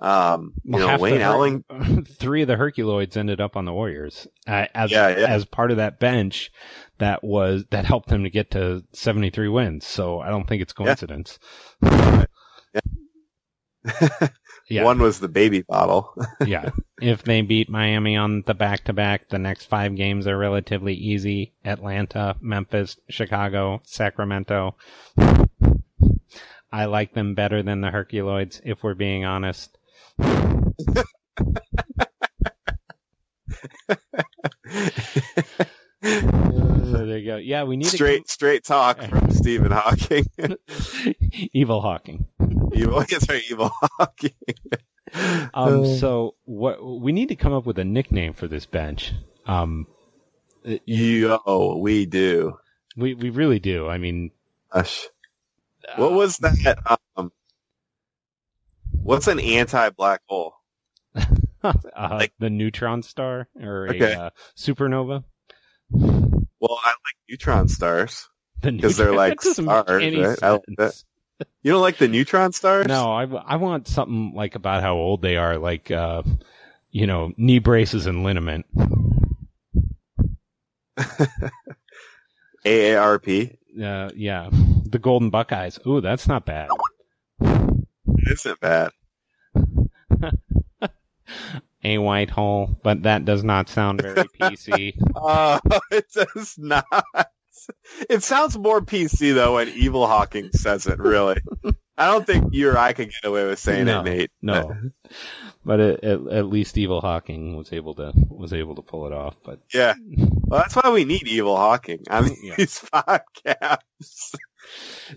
[0.00, 1.64] Um, you Well, know, Wayne Alling.
[2.06, 5.26] three of the Herculoids ended up on the Warriors uh, as Yeah, yeah.
[5.28, 6.50] as part of that bench
[6.98, 9.86] that was that helped them to get to 73 wins.
[9.86, 11.38] So I don't think it's coincidence.
[14.70, 14.84] Yeah.
[14.84, 16.14] One was the baby bottle.
[16.46, 16.70] yeah.
[17.00, 20.94] If they beat Miami on the back to back, the next five games are relatively
[20.94, 21.52] easy.
[21.64, 24.76] Atlanta, Memphis, Chicago, Sacramento.
[26.72, 29.76] I like them better than the Herculoids, if we're being honest.
[36.02, 37.36] So there you go.
[37.36, 40.26] Yeah, we need straight, straight talk from Stephen Hawking.
[40.38, 40.58] to
[41.52, 42.26] evil Hawking.
[42.74, 44.32] evil, yes, right, evil Hawking.
[45.54, 45.84] Um, Uh.
[45.96, 49.12] so what we need to come up with a nickname for this bench.
[49.46, 49.86] Um,
[50.86, 52.58] Yo, we do.
[52.96, 53.88] we we really do.
[53.88, 54.30] I mean,
[54.72, 55.06] Gosh.
[55.96, 56.98] What was that?
[57.16, 57.30] Um,
[59.04, 60.54] what's an anti-black hole?
[61.62, 64.12] uh, the neutron star or Okay.
[64.14, 65.24] a uh, supernova?
[65.90, 68.28] Well, I like neutron stars.
[68.62, 70.42] The 'Cause they're like that doesn't make stars, right?
[70.78, 70.94] Like.
[71.62, 72.86] You don't like the neutron stars?
[72.86, 76.22] No, I, I want something like about how old they are, like uh,
[76.90, 78.64] you know, knee braces and liniment.
[82.64, 83.56] AARP.
[83.82, 85.78] Uh, yeah, the Golden Buckeyes.
[85.86, 86.68] Ooh, that's not bad.
[88.26, 88.90] It isn't bad.
[91.84, 94.94] a white hole, but that does not sound very PC.
[95.14, 95.58] Uh,
[95.90, 96.86] it does not.
[98.10, 100.98] It sounds more PC though when Evil Hawking says it.
[100.98, 101.38] Really,
[101.96, 104.30] I don't think you or I could get away with saying No, it, Nate.
[104.42, 104.74] no,
[105.64, 109.12] but it, at, at least Evil Hawking was able to was able to pull it
[109.14, 109.36] off.
[109.42, 109.94] But Yeah.
[110.06, 112.00] Well, that's why we need Evil Hawking.
[112.10, 112.54] I mean, Yeah.
[112.58, 114.34] these podcasts.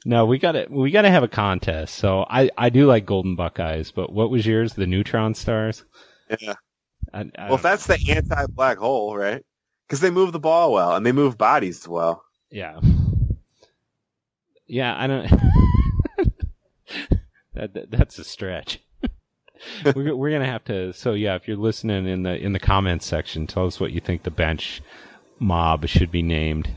[0.05, 1.95] No, we got to we got to have a contest.
[1.95, 4.73] So I I do like Golden Buckeyes, but what was yours?
[4.73, 5.83] The Neutron Stars.
[6.39, 6.55] Yeah.
[7.13, 9.43] I, I Well, if that's the anti-black hole, right?
[9.87, 12.23] Because they move the ball well and they move bodies well.
[12.51, 12.79] Yeah.
[14.67, 15.29] Yeah, I don't.
[17.53, 18.81] that, that that's a stretch.
[19.95, 20.91] we're we're gonna have to.
[20.93, 24.01] So yeah, if you're listening in the in the comments section, tell us what you
[24.01, 24.81] think the bench
[25.39, 26.69] mob should be named.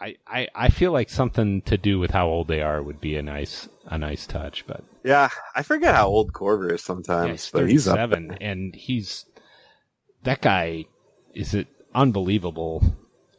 [0.00, 3.22] I I feel like something to do with how old they are would be a
[3.22, 7.50] nice a nice touch, but Yeah, I forget how old Korver is yeah, sometimes, he's
[7.50, 7.84] but he's.
[7.86, 9.24] 37 and he's
[10.24, 10.84] that guy
[11.34, 12.82] is it unbelievable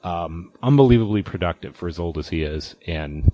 [0.04, 3.32] um unbelievably productive for as old as he is and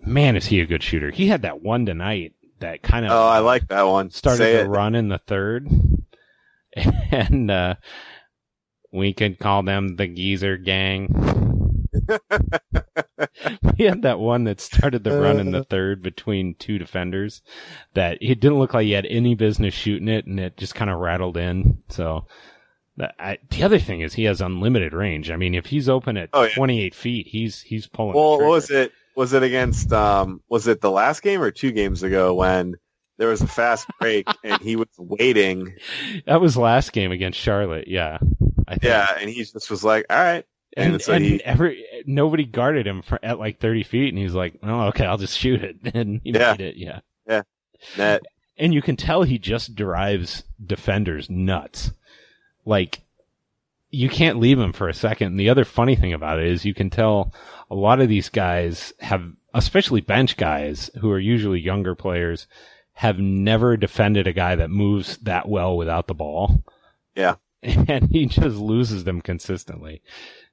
[0.00, 3.26] man is he a good shooter he had that one tonight that kind of Oh,
[3.26, 4.10] I like that one.
[4.10, 4.64] started Say to it.
[4.68, 5.68] run in the third
[7.10, 7.74] and uh
[8.92, 11.08] we could call them the geezer gang
[13.78, 17.42] we had that one that started the run in the third between two defenders
[17.94, 20.90] that it didn't look like he had any business shooting it and it just kind
[20.90, 21.82] of rattled in.
[21.88, 22.26] So
[22.96, 25.30] the, I, the other thing is he has unlimited range.
[25.30, 26.54] I mean, if he's open at Oh, yeah.
[26.54, 28.14] 28 feet, he's, he's pulling.
[28.14, 28.92] Well, what was it?
[29.14, 29.92] Was it against?
[29.92, 32.74] Um, was it the last game or two games ago when
[33.16, 35.74] there was a fast break and he was waiting?
[36.26, 37.88] That was last game against Charlotte.
[37.88, 38.18] Yeah.
[38.82, 40.44] Yeah, and he just was like, "All right."
[40.76, 44.18] And, And so and he- every, nobody guarded him for, at like 30 feet and
[44.22, 45.76] he's like, oh, okay, I'll just shoot it.
[45.94, 46.52] And he Yeah.
[46.52, 46.76] made it.
[46.76, 47.00] Yeah.
[47.98, 48.22] Net.
[48.58, 51.92] and you can tell he just drives defenders nuts.
[52.64, 53.00] Like
[53.90, 55.28] you can't leave him for a second.
[55.28, 57.32] And the other funny thing about it is you can tell
[57.70, 62.46] a lot of these guys have, especially bench guys who are usually younger players,
[62.94, 66.62] have never defended a guy that moves that well without the ball.
[67.14, 67.36] Yeah.
[67.62, 70.00] And he just loses them consistently.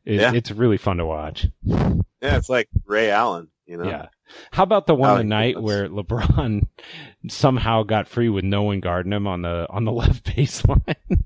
[0.06, 0.34] It, Yeah.
[0.34, 1.48] It's really fun to watch.
[1.64, 3.48] Yeah, it's like Ray Allen.
[3.66, 3.86] You know.
[3.86, 4.08] Yeah.
[4.52, 6.68] How about the one Oh, tonight where LeBron
[7.30, 10.96] somehow got free with no one guarding him on the on the left baseline?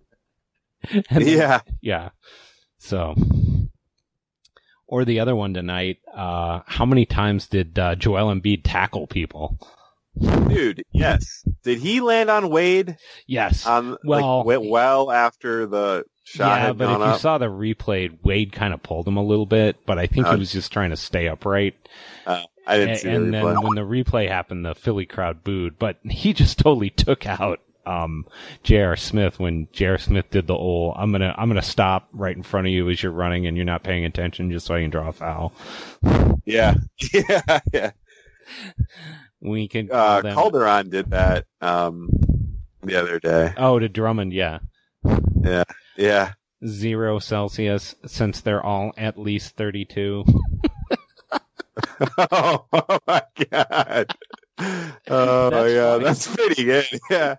[0.89, 1.59] And then- Yeah.
[1.82, 2.09] yeah.
[2.78, 3.15] So,
[4.88, 5.97] or the other one tonight.
[6.13, 9.59] Uh, how many times did uh, Joel Embiid tackle people?
[10.20, 11.43] Dude, yes.
[11.63, 12.97] Did he land on Wade?
[13.26, 13.65] Yes.
[13.65, 18.15] Um, Well- like, went well after the shot yeah, but if you saw the replay,
[18.24, 20.72] Wade kind of pulled him a little bit, but I think Uh, he was just
[20.74, 21.76] trying to stay upright.
[22.26, 25.43] Uh, I didn't and, see and the then when the replay happened, the Philly crowd
[25.43, 28.26] booed, but he just totally took out um,
[28.63, 28.97] J.R.
[28.97, 29.97] Smith when J.R.
[29.97, 33.01] Smith did the old "I'm gonna I'm gonna stop right in front of you as
[33.01, 35.53] you're running and you're not paying attention just so I can draw a foul."
[36.45, 36.74] yeah,
[37.13, 37.91] yeah, yeah.
[39.41, 42.09] We can Uh, Calderon did that um,
[42.83, 43.53] the other day.
[43.57, 44.59] Oh, to Drummond, yeah,
[45.43, 45.63] Yeah,
[45.95, 46.33] yeah.
[46.65, 50.23] zero Celsius since they're all at least 32.
[52.31, 52.65] oh,
[53.07, 54.15] my god.
[55.09, 56.03] Oh That's yeah, funny.
[56.03, 56.85] that's pretty good.
[57.09, 57.35] Yeah.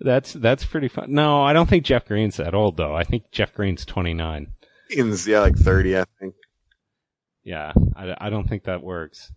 [0.00, 1.12] That's that's pretty fun.
[1.12, 2.94] No, I don't think Jeff Green's that old though.
[2.94, 4.48] I think Jeff Green's 29.
[4.90, 6.34] He's, yeah, like thirty, I think.
[7.44, 9.30] Yeah, I, I don't think that works.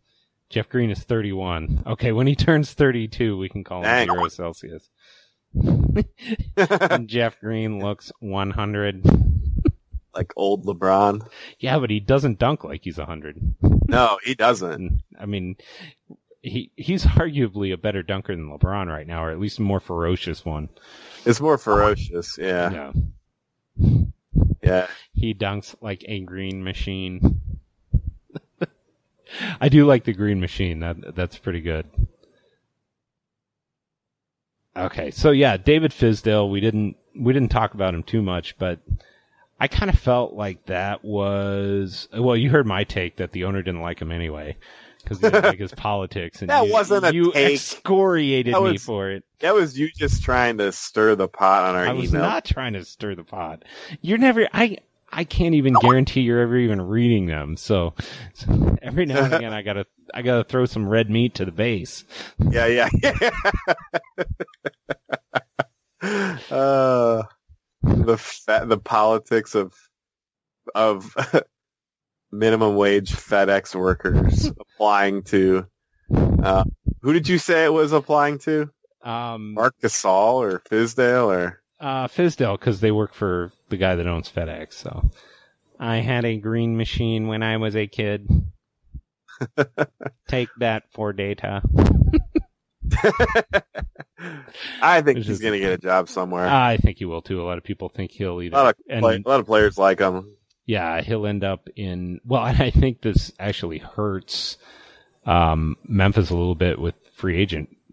[0.49, 1.83] Jeff Green is 31.
[1.87, 4.07] Okay, when he turns 32, we can call him Dang.
[4.09, 4.89] zero Celsius.
[6.57, 9.05] and Jeff Green looks 100.
[10.15, 11.27] like old LeBron.
[11.59, 13.55] Yeah, but he doesn't dunk like he's 100.
[13.87, 15.03] No, he doesn't.
[15.19, 15.55] I mean,
[16.41, 19.79] he he's arguably a better dunker than LeBron right now, or at least a more
[19.79, 20.69] ferocious one.
[21.25, 22.37] It's more ferocious.
[22.37, 22.91] Yeah,
[23.77, 23.91] Yeah.
[24.63, 24.87] yeah.
[25.13, 27.41] He dunks like a green machine.
[29.61, 30.79] I do like the green machine.
[30.79, 31.85] That that's pretty good.
[34.75, 36.49] Okay, so yeah, David Fizdale.
[36.49, 38.79] We didn't we didn't talk about him too much, but
[39.59, 42.37] I kind of felt like that was well.
[42.37, 44.55] You heard my take that the owner didn't like him anyway
[45.03, 46.41] because he didn't like his politics.
[46.41, 47.53] And That you, wasn't a you take.
[47.55, 49.23] excoriated That me for it.
[49.39, 52.01] That was you just trying to stir the pot on our I email.
[52.01, 53.63] was not trying to stir the pot.
[54.01, 54.47] You're never.
[54.53, 54.77] I.
[55.11, 57.55] I can't even guarantee you're ever even reading them.
[57.57, 57.93] So,
[58.33, 59.85] so every now and again, I gotta.
[60.13, 62.05] I gotta throw some red meat to the base.
[62.39, 62.87] Yeah, yeah.
[66.49, 67.23] uh,
[67.81, 69.73] the fa- the politics of
[70.75, 71.13] of
[72.31, 75.65] minimum wage FedEx workers applying to.
[76.11, 76.63] Uh,
[77.01, 78.69] who did you say it was applying to?
[79.03, 84.07] Um, Marc Gasol or Fizdale or uh, Fizdale, because they work for the guy that
[84.07, 84.73] owns FedEx.
[84.73, 85.09] So
[85.79, 88.27] I had a green machine when I was a kid.
[90.27, 91.61] Take that for data.
[94.81, 96.47] I think It's he's going to get a job somewhere.
[96.47, 97.41] I think he will too.
[97.41, 99.77] A lot of people think he'll a lot of and- play, a lot of players
[99.77, 100.35] like him.
[100.65, 102.19] yeah, he'll end up in.
[102.25, 104.57] Well, I think this actually hurts
[105.25, 107.37] um, Memphis a little bit with free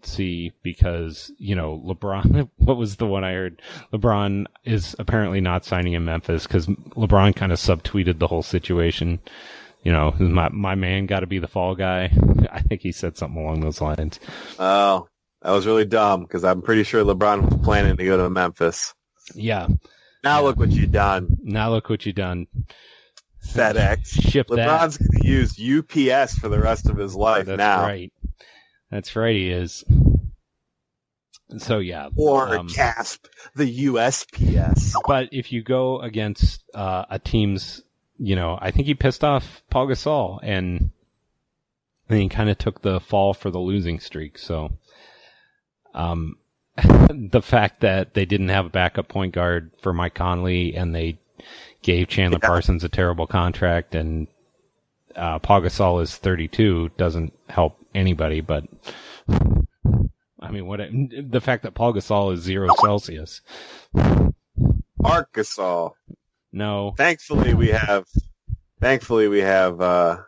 [0.04, 2.48] agency because you know LeBron.
[2.56, 3.60] What was the one I heard?
[3.92, 9.20] LeBron is apparently not signing in Memphis because LeBron kind of subtweeted the whole situation.
[9.82, 12.10] You know, my my man got to be the fall guy.
[12.50, 14.18] I think he said something along those lines.
[14.58, 15.08] Oh,
[15.42, 18.94] that was really dumb because I'm pretty sure LeBron was planning to go to Memphis.
[19.34, 19.68] Yeah.
[20.22, 22.46] Now look what you done, Now look what you done.
[23.46, 24.06] FedEx.
[24.30, 24.56] Ship that.
[24.56, 28.10] LeBron's going to use UPS for the rest of his life That's now, right.
[28.90, 29.34] That's right.
[29.34, 29.84] He is.
[31.58, 32.08] So yeah.
[32.16, 34.94] or um, CASP, the USPS.
[35.06, 37.82] but if you go against uh, a team's,
[38.18, 40.90] you know, I think he pissed off Paul Gasol, and
[42.08, 44.38] then he kind of took the fall for the losing streak.
[44.38, 44.72] So,
[45.94, 46.36] um,
[46.76, 51.18] the fact that they didn't have a backup point guard for Mike Conley, and they
[51.82, 52.48] gave Chandler Yeah.
[52.48, 54.26] Parsons a terrible contract, and
[55.16, 58.40] uh, Paul Gasol is 32, doesn't help anybody.
[58.40, 58.64] But
[60.40, 63.40] I mean, what the fact that Paul Gasol is zero Celsius.
[64.98, 65.92] Marc Gasol.
[66.52, 68.04] No, Thankfully, we have.
[68.80, 70.18] Thankfully, we have uh,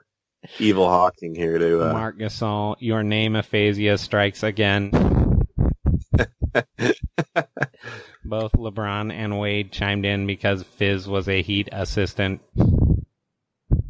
[0.59, 1.91] Evil Hawking here to.
[1.91, 4.91] Uh, Marc Gasol, your name aphasia strikes again.
[8.25, 12.41] Both LeBron and Wade chimed in because Fizz was a Heat assistant.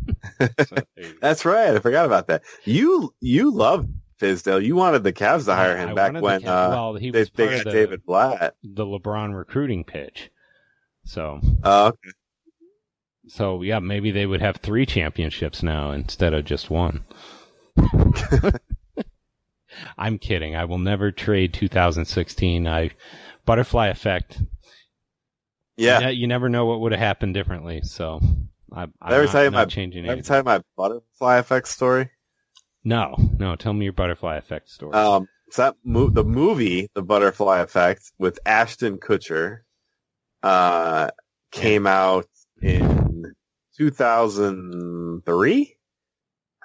[0.06, 1.18] So, there you go.
[1.20, 1.74] That's right.
[1.74, 2.42] I forgot about that.
[2.64, 3.88] You you loved
[4.20, 4.64] Fizdale.
[4.64, 7.10] You wanted the Cavs to hire him I back wanted the when uh, well, he
[7.10, 8.54] they, was they got the, David Blatt.
[8.62, 10.30] the LeBron recruiting pitch.
[11.04, 12.10] So, Oh, okay.
[13.28, 17.04] so yeah, maybe they would have three championships now instead of just one.
[19.98, 20.56] I'm kidding.
[20.56, 22.66] I will never trade 2016.
[22.66, 22.90] I
[23.44, 24.40] butterfly effect.
[25.76, 25.98] yeah.
[26.00, 27.82] You, ne- you never know what would have happened differently.
[27.82, 28.20] So
[28.72, 30.24] I, I'm Let me not, tell you my- changing anything.
[30.24, 32.10] tell you my butterfly effect story.
[32.84, 33.56] no, no.
[33.56, 34.92] Tell me your butterfly effect story.
[34.94, 39.58] Um, so that mo- the movie, The Butterfly Effect, with Ashton Kutcher,
[40.42, 41.10] uh,
[41.52, 42.26] came out
[42.60, 43.32] in
[43.78, 45.76] 2003.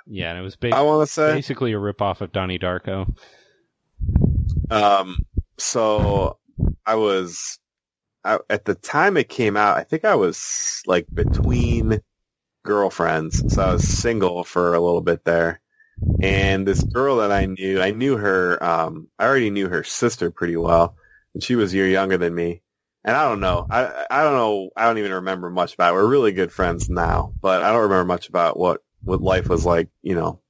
[0.08, 1.34] yeah, and it was I want to say.
[1.36, 3.16] basically a ripoff of Donnie Darko.
[4.72, 5.18] Um,
[5.58, 6.40] so
[6.86, 7.60] I was
[8.24, 9.78] I, at the time it came out.
[9.78, 12.02] I think I was like between
[12.64, 15.62] girlfriends, so I was single for a little bit there.
[16.22, 18.64] And this girl that I knew, I knew her.
[18.64, 20.96] Um, I already knew her sister pretty well,
[21.34, 22.62] and she was a year younger than me.
[23.04, 23.66] And I don't know.
[23.70, 24.70] I I don't know.
[24.76, 25.94] I don't even remember much about.
[25.94, 25.96] It.
[25.96, 29.66] We're really good friends now, but I don't remember much about what what life was
[29.66, 29.90] like.
[30.02, 30.42] You know,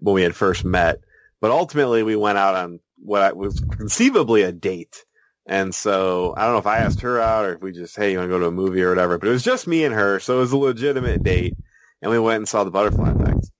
[0.00, 1.00] when we had first met.
[1.40, 5.04] But ultimately, we went out on what I, was conceivably a date.
[5.46, 8.12] And so I don't know if I asked her out or if we just, hey,
[8.12, 9.16] you want to go to a movie or whatever.
[9.16, 11.54] But it was just me and her, so it was a legitimate date.
[12.02, 13.50] And we went and saw the Butterfly Effect.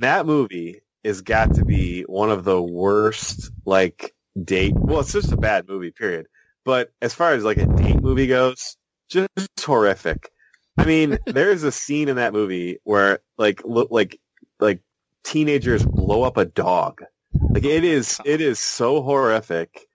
[0.00, 4.74] That movie is got to be one of the worst like date.
[4.76, 6.26] Well, it's just a bad movie, period.
[6.64, 8.76] But as far as like a date movie goes,
[9.08, 9.28] just
[9.60, 10.30] horrific.
[10.76, 14.18] I mean, there's a scene in that movie where like look like
[14.58, 14.80] like
[15.22, 17.02] teenagers blow up a dog.
[17.50, 19.86] Like it is it is so horrific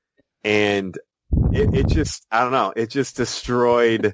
[0.44, 0.98] and
[1.54, 4.14] it, it just I don't know, it just destroyed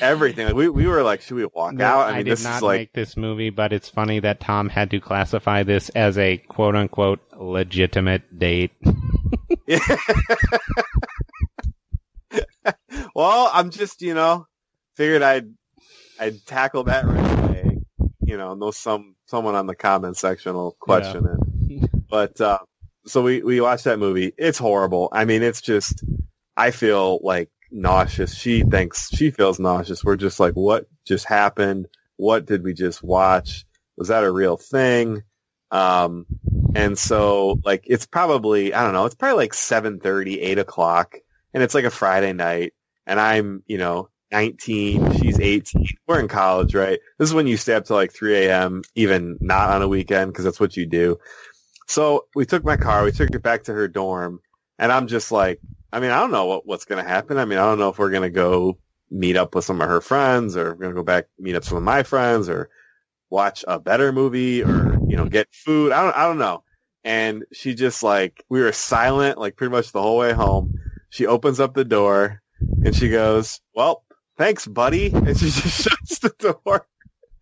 [0.00, 0.46] everything.
[0.46, 2.08] Like we we were like, should we walk No, out?
[2.08, 4.68] I, I did this not is like make this movie, but it's funny that Tom
[4.68, 8.72] had to classify this as a quote unquote legitimate date.
[13.14, 14.46] well, I'm just, you know,
[14.96, 15.52] figured I'd
[16.18, 17.78] I'd tackle that right away.
[18.20, 21.90] You know, know some someone on the comment section will question it.
[22.08, 22.58] But uh,
[23.06, 24.32] so we we watched that movie.
[24.36, 25.08] It's horrible.
[25.12, 26.04] I mean, it's just
[26.56, 28.34] I feel like nauseous.
[28.34, 30.04] She thinks she feels nauseous.
[30.04, 31.88] We're just like, what just happened?
[32.16, 33.64] What did we just watch?
[33.96, 35.22] Was that a real thing?
[35.70, 36.26] Um,
[36.74, 39.06] and so like it's probably I don't know.
[39.06, 41.16] It's probably like seven thirty, eight o'clock,
[41.52, 42.74] and it's like a Friday night,
[43.06, 45.86] and I'm you know 19, she's 18.
[46.08, 46.98] We're in college, right?
[47.18, 50.32] This is when you stay up till like 3 a.m., even not on a weekend,
[50.32, 51.18] because that's what you do.
[51.86, 54.40] So we took my car, we took it back to her dorm,
[54.76, 55.60] and I'm just like,
[55.94, 57.38] I mean, I don't know what, what's going to happen.
[57.38, 58.78] I mean, I don't know if we're going to go
[59.10, 61.60] meet up with some of her friends, or we're going to go back meet up
[61.62, 62.68] with some of my friends, or
[63.30, 65.92] watch a better movie, or you know, get food.
[65.92, 66.64] I don't, I don't know.
[67.04, 70.74] and she just like we were silent like pretty much the whole way home.
[71.10, 72.42] She opens up the door
[72.84, 74.04] and she goes, "Well,
[74.38, 76.86] thanks, buddy," and she just shuts the door,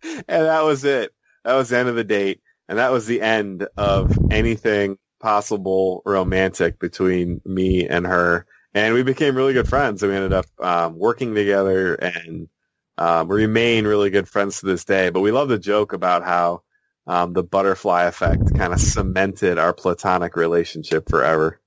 [0.03, 1.11] and that was it.
[1.43, 6.01] That was the end of the date, and that was the end of anything possible
[6.05, 8.45] romantic between me and her.
[8.73, 12.49] And we became really good friends, and we ended up um, working together and
[12.97, 15.09] um, remain really good friends to this day.
[15.11, 16.63] But we love the joke about how
[17.07, 21.61] um, the butterfly effect kind of cemented our platonic relationship forever.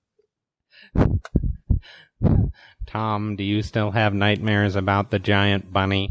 [2.86, 6.08] Tom, do you still have nightmares about the giant bunny?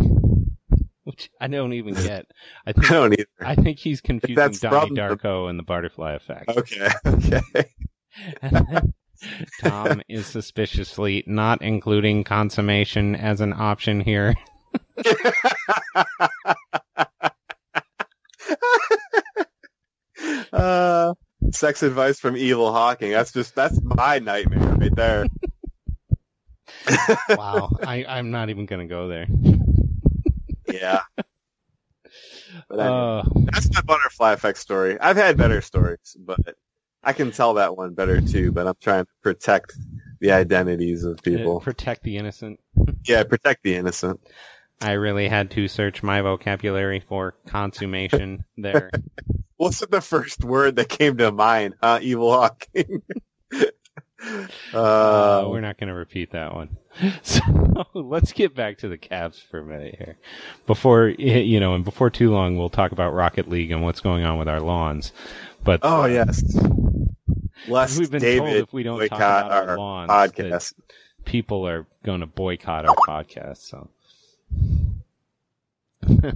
[1.15, 2.25] Which I don't even get.
[2.67, 3.25] I I think don't either.
[3.39, 6.49] I think he's confusing that's Donnie the- Darko and the butterfly effect.
[6.49, 7.41] Okay, okay.
[9.61, 14.35] Tom is suspiciously not including consummation as an option here.
[20.53, 21.13] uh,
[21.51, 23.11] sex advice from Evil Hawking.
[23.11, 25.25] That's just that's my nightmare right there.
[27.29, 29.27] Wow, I, I'm not even gonna go there.
[30.81, 31.01] Yeah.
[32.69, 34.97] But anyway, Uh, that's my butterfly effect story.
[34.99, 36.39] I've had better stories, but
[37.03, 38.51] I can tell that one better too.
[38.51, 39.73] But I'm trying to protect
[40.21, 41.59] the identities of people.
[41.59, 42.59] protect the innocent.
[43.05, 44.19] Yeah, protect the innocent.
[44.81, 48.89] I really had to search my vocabulary for consummation there.
[49.57, 51.75] What's the first word that came to mind?
[51.81, 51.99] Huh?
[52.01, 53.01] Evil Hawking.
[54.73, 56.77] Uh, uh, we're not going to repeat that one.
[57.23, 57.41] So
[57.93, 60.15] let's get back to the Cavs for a minute here.
[60.65, 64.23] Before you know, and before too long, we'll talk about Rocket League and what's going
[64.23, 65.11] on with our lawns.
[65.65, 66.41] But oh yes.
[67.67, 70.73] Lest we've been David told if we don't talk about our, our lawns, podcast.
[71.25, 73.57] people are going to boycott our podcast.
[73.57, 73.89] So,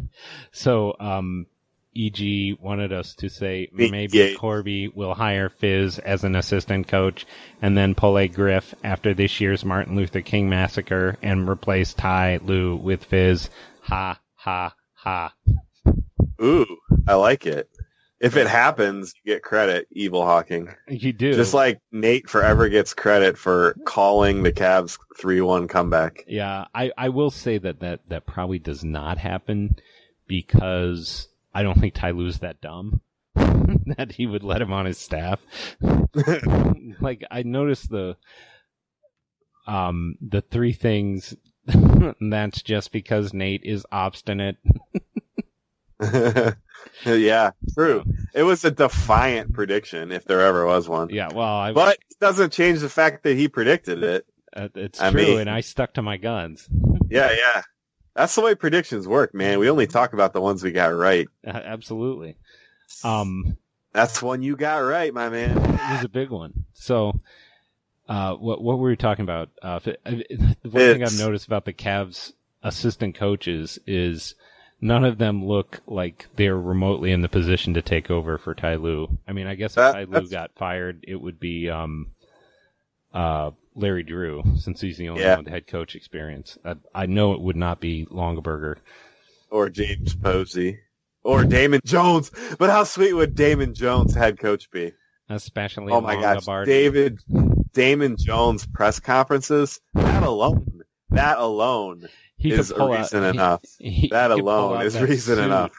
[0.52, 1.46] so um,
[1.98, 4.38] EG wanted us to say maybe gate.
[4.38, 7.26] Koby will hire Fizz as an assistant coach
[7.62, 12.40] and then pull a Griff after this year's Martin Luther King massacre and replace Ty
[12.44, 13.50] Lue with Fizz.
[13.82, 15.34] Ha ha ha.
[16.42, 16.78] Ooh,
[17.08, 17.70] I like it.
[18.20, 20.70] If it happens, you get credit, Evil Hawking.
[20.90, 26.26] You do Just like Nate forever gets credit for calling the Cavs 3-1 comeback.
[26.28, 29.78] Yeah, I, I will say that, that that probably does not happen
[30.28, 33.02] because I don't think Ty Lue's that dumb
[33.36, 35.39] that he would let him on his staff.
[37.02, 38.18] like I noticed the
[39.68, 41.36] um the three things
[42.22, 44.58] that's just because Nate is obstinate.
[47.06, 48.04] yeah, true.
[48.34, 51.10] It was a defiant prediction if there ever was one.
[51.10, 54.26] Yeah, well, I, But it doesn't change the fact that he predicted it.
[54.56, 56.68] uh, it's I true, mean- and I stuck to my guns.
[57.10, 57.62] Yeah, yeah.
[58.20, 59.60] That's the way predictions work, man.
[59.60, 61.30] We only talk about the ones we got right.
[61.46, 62.36] Absolutely.
[63.02, 63.56] Um,
[63.94, 65.58] That's one you got right, my man.
[65.58, 66.66] it was a big one.
[66.74, 67.18] So,
[68.10, 69.52] uh, what what were we talking about?
[69.62, 74.36] Uh, uh, the one thing I've noticed about the Cavs assistant coaches is
[74.82, 78.76] none of them look like they're remotely in the position to take over for Ty
[78.76, 79.18] Lue.
[79.30, 82.08] I mean, I guess if That- Ty Lue got fired, it would be um,
[83.14, 85.36] uh, Larry Drew, since he's the only Yeah.
[85.36, 86.58] one with head coach experience.
[86.66, 88.78] I, I know it would not be Longabardi.
[89.50, 90.80] Or James Posey.
[91.24, 92.32] Or Damon Jones.
[92.58, 94.94] But how sweet would Damon Jones head coach be?
[95.28, 96.46] Especially Oh my gosh.
[96.66, 97.20] David,
[97.74, 102.08] Damon Jones press conferences, that alone, that alone
[102.38, 103.62] He is pull out- reason he- enough.
[103.80, 105.72] he That alone is reason suit enough.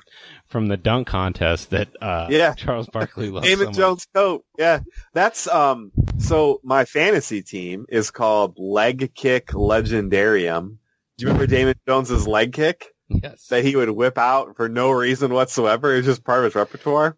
[0.50, 2.54] From the dunk contest that uh, Yeah.
[2.54, 3.80] Charles Barkley loves Damon so.
[3.80, 4.44] Jones coat.
[4.58, 4.80] Yeah.
[5.14, 10.76] That's, um, so my fantasy team is called Leg Kick Legendarium.
[11.16, 13.46] Do you remember Damon Jones's leg kick Yes.
[13.48, 15.92] that he would whip out for no reason whatsoever?
[15.94, 17.16] It was just part of his repertoire.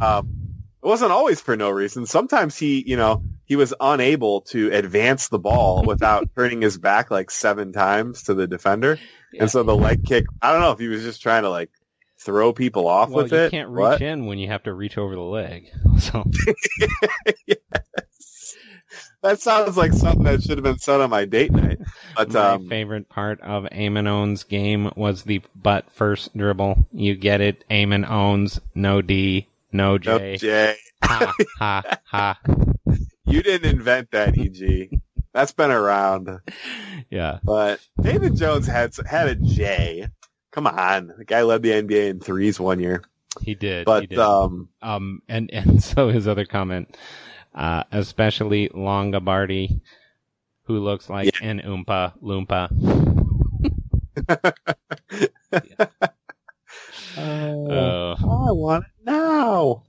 [0.00, 0.28] Um,
[0.82, 2.06] it wasn't always for no reason.
[2.06, 7.10] Sometimes he, you know, he was unable to advance the ball without turning his back
[7.10, 8.98] like seven times to the defender.
[9.32, 9.42] Yeah.
[9.42, 11.70] And so the leg kick, I don't know if he was just trying to like
[12.24, 13.44] throw people off well, with you it.
[13.44, 14.02] You can't reach What?
[14.02, 15.70] in when you have to reach over the leg.
[15.98, 16.24] So
[19.22, 21.78] That sounds like something that should have been said on my date night.
[22.16, 26.86] But my um, favorite part of Eamon owns game was the butt first dribble.
[26.92, 27.64] You get it?
[27.70, 30.10] Eamon owns no D, no J.
[30.10, 30.76] no, J.
[31.04, 32.40] Ha ha ha.
[33.24, 35.00] you didn't invent that, EG.
[35.32, 36.40] That's been around.
[37.08, 37.38] Yeah.
[37.44, 40.08] But David Jones had had a J.
[40.52, 43.02] Come on, the guy led the NBA in threes one year.
[43.40, 43.80] He did.
[43.80, 44.18] he But did.
[44.18, 46.96] um, Um, and, and so his other comment,
[47.54, 49.80] uh, especially Longabardi,
[50.64, 52.68] who looks like an Oompa Loompa.
[57.16, 59.82] Uh, I want it now.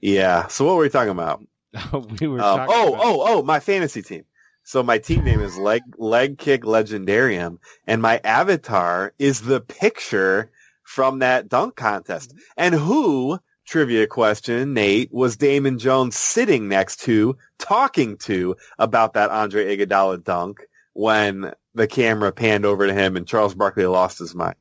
[0.00, 0.48] Yeah.
[0.48, 1.40] So what were we talking about?
[2.20, 4.24] we were Um, talking oh, about- oh, oh, my fantasy team.
[4.64, 10.50] So my team name is Leg Leg Kick Legendarium, and my avatar is the picture
[10.84, 12.30] from that dunk contest.
[12.30, 12.40] Mm-hmm.
[12.56, 19.30] And who, trivia question, Nate, was Damon Jones sitting next to, talking to about that
[19.30, 20.60] Andre Iguodala dunk
[20.92, 24.56] when the camera panned over to him and Charles Barkley lost his mind?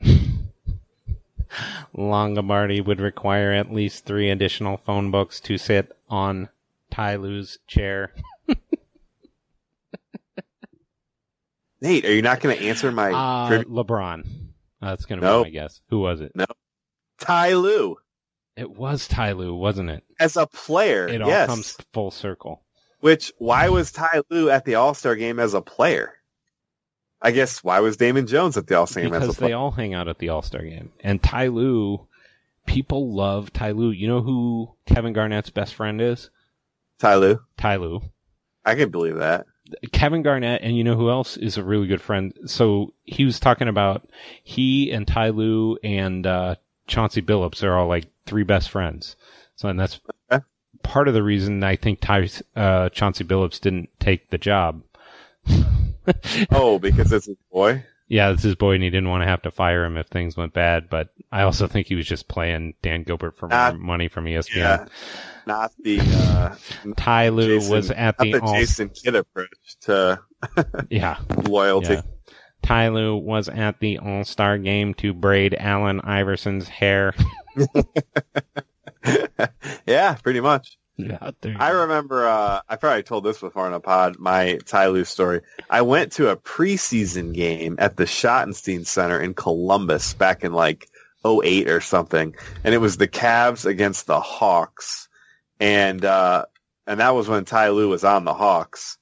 [1.96, 6.48] Longabardi would require at least three additional phone books to sit on
[6.94, 8.12] Ty Lue's chair.
[11.80, 13.66] Nate, are you not going to answer my Uh, trivia?
[13.66, 14.24] LeBron.
[14.80, 15.42] That's going to No.
[15.44, 15.80] be my guess.
[15.90, 16.32] Who was it?
[16.34, 16.46] No.
[17.18, 17.96] Ty Lue
[18.56, 20.04] It was Ty Lue, wasn't it?
[20.20, 21.08] as a player.
[21.08, 21.48] It all yes.
[21.48, 22.62] comes full circle.
[23.00, 26.14] Which why was Ty Lue at the All Star game as a player?
[27.20, 29.52] I guess why was Damon Jones at the All Star game as a because they
[29.52, 30.92] all hang out at the All Star game.
[31.00, 32.06] And Ty Lue,
[32.66, 33.90] people love Ty Lue.
[33.90, 36.30] You know who Kevin Garnett's best friend is?
[36.98, 38.00] Ty Lue, Ty Lue.
[38.64, 39.46] I can believe that.
[39.92, 42.32] Kevin Garnett, and you know who else is a really good friend?
[42.46, 44.08] So he was talking about
[44.42, 49.16] he and Ty Lue and uh, Chauncey Billups are all like three best friends.
[49.56, 50.44] So, and that's Okay.
[50.82, 54.82] part of the reason I think Ty, uh, Chauncey Billups didn't take the job.
[56.50, 57.84] Oh, because it's his boy.
[58.14, 60.36] Yeah, this is boy, and he didn't want to have to fire him if things
[60.36, 60.88] went bad.
[60.88, 64.54] But I also think he was just playing Dan Gilbert for Ah, money from ESPN.
[64.56, 64.86] Yeah,
[65.46, 66.54] not the uh,
[66.96, 68.54] Ty Lue Jason- was at not the, the all.
[68.54, 69.48] Jason Kidd approach
[69.80, 70.20] to
[70.90, 71.94] Yeah, loyalty.
[71.94, 72.02] yeah.
[72.62, 77.14] Ty Lue was at the All Star game to braid Allen Iverson's hair.
[79.86, 80.78] Yeah, pretty much.
[80.96, 84.88] Yeah, there I remember, uh, I probably told this before in a pod, my Ty
[84.88, 85.40] Lue story.
[85.68, 90.88] I went to a preseason game at the Schottenstein Center in Columbus back in like
[91.26, 92.36] 08 or something.
[92.62, 95.08] And it was the Cavs against the Hawks.
[95.58, 96.46] And, uh,
[96.86, 98.98] and that was when Ty Lue was on the Hawks.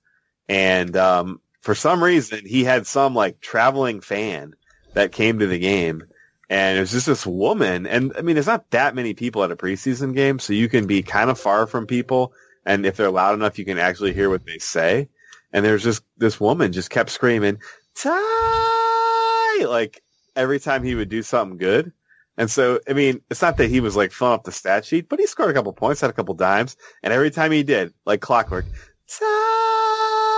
[0.48, 4.54] And, um, for some reason he had some like traveling fan
[4.94, 6.04] that came to the game
[6.48, 7.86] and it was just this woman.
[7.86, 10.86] And I mean, there's not that many people at a preseason game, so you can
[10.86, 12.32] be kind of far from people.
[12.64, 15.08] And if they're loud enough, you can actually hear what they say.
[15.52, 17.58] And there's just this woman just kept screaming,
[17.94, 19.64] Ty!
[19.66, 20.02] Like
[20.34, 21.92] every time he would do something good.
[22.38, 25.08] And so, I mean, it's not that he was like filling up the stat sheet,
[25.08, 26.76] but he scored a couple points, had a couple dimes.
[27.02, 28.64] And every time he did, like clockwork,
[29.08, 30.31] Ty!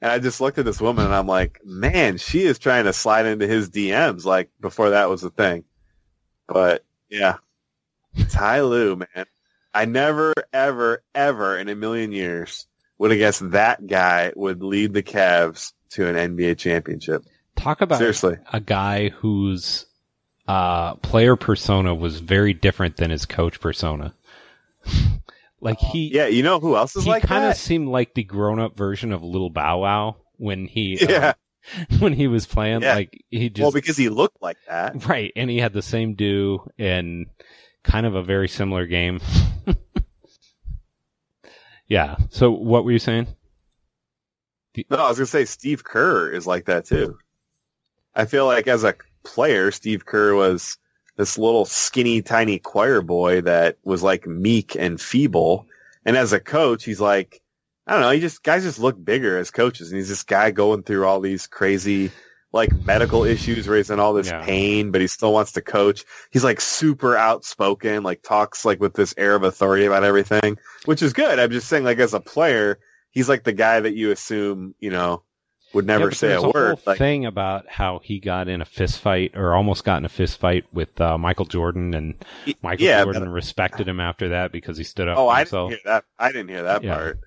[0.00, 2.92] And I just looked at this woman and I'm like, man, she is trying to
[2.92, 5.64] slide into his DMs like before that was a thing.
[6.46, 7.36] But yeah,
[8.30, 9.26] Ty Lue, man.
[9.74, 14.92] I never, ever, ever in a million years would have guessed that guy would lead
[14.92, 17.24] the Cavs to an NBA championship.
[17.56, 18.36] Talk about Seriously.
[18.52, 19.86] a guy whose
[20.46, 24.14] uh, player persona was very different than his coach persona.
[25.60, 28.24] like he, Yeah, you know who else is he like kind of seemed like the
[28.24, 31.32] grown-up version of Little Bow Wow when he, uh, Yeah.
[31.98, 32.82] when he was playing.
[32.82, 32.94] Yeah.
[32.94, 35.06] Like he just well, because he looked like that.
[35.08, 37.26] right, and he had the same do and
[37.82, 39.20] kind of a very similar game.
[41.86, 42.16] yeah.
[42.30, 43.28] So what were you saying?
[44.90, 47.18] No, I was gonna say Steve Kerr is like that too.
[48.14, 48.94] I feel like as a
[49.24, 50.78] player, Steve Kerr was
[51.18, 55.66] this little skinny, tiny choir boy that was like meek and feeble.
[56.06, 57.42] And as a coach, he's like,
[57.86, 60.52] I don't know, he just guys just look bigger as coaches, and he's this guy
[60.52, 62.10] going through all these crazy
[62.52, 64.42] like medical issues where he's in all this Yeah.
[64.42, 66.04] pain, but he still wants to coach.
[66.30, 71.02] He's like super outspoken, like talks like with this air of authority about everything, which
[71.02, 71.38] is good.
[71.38, 72.78] I'm just saying, like as a player,
[73.10, 75.22] he's like the guy that you assume, you know,
[75.74, 76.74] would Yeah, never but say there's a word.
[76.76, 80.04] Whole Like, thing about how he got in a fist fight, or almost got in
[80.04, 82.14] a fist fight with uh, Michael Jordan, and
[82.62, 85.68] Michael yeah, Jordan but- respected him after that because he stood up oh, I didn't
[85.70, 86.04] hear that.
[86.18, 86.94] I didn't hear that Yeah.
[86.94, 87.20] part.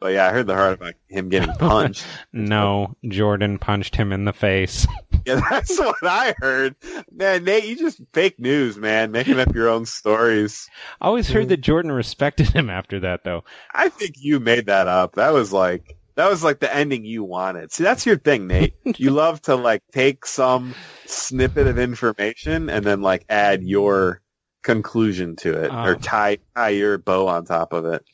[0.00, 2.04] But yeah, I heard the part about him getting punched.
[2.32, 4.84] No, Jordan punched him in the face.
[5.24, 6.74] yeah, that's what I heard.
[7.12, 10.68] Man, Nate, you just fake news, man, making up your own stories.
[11.00, 13.44] I always heard that Jordan respected him after that, though.
[13.72, 15.14] I think you made that up.
[15.14, 17.72] That was like that was like the ending you wanted.
[17.72, 18.74] See, that's your thing, Nate.
[18.98, 20.74] you love to like take some
[21.06, 24.20] snippet of information and then like add your
[24.62, 25.94] conclusion to it or Oh.
[25.94, 28.04] tie tie your bow on top of it.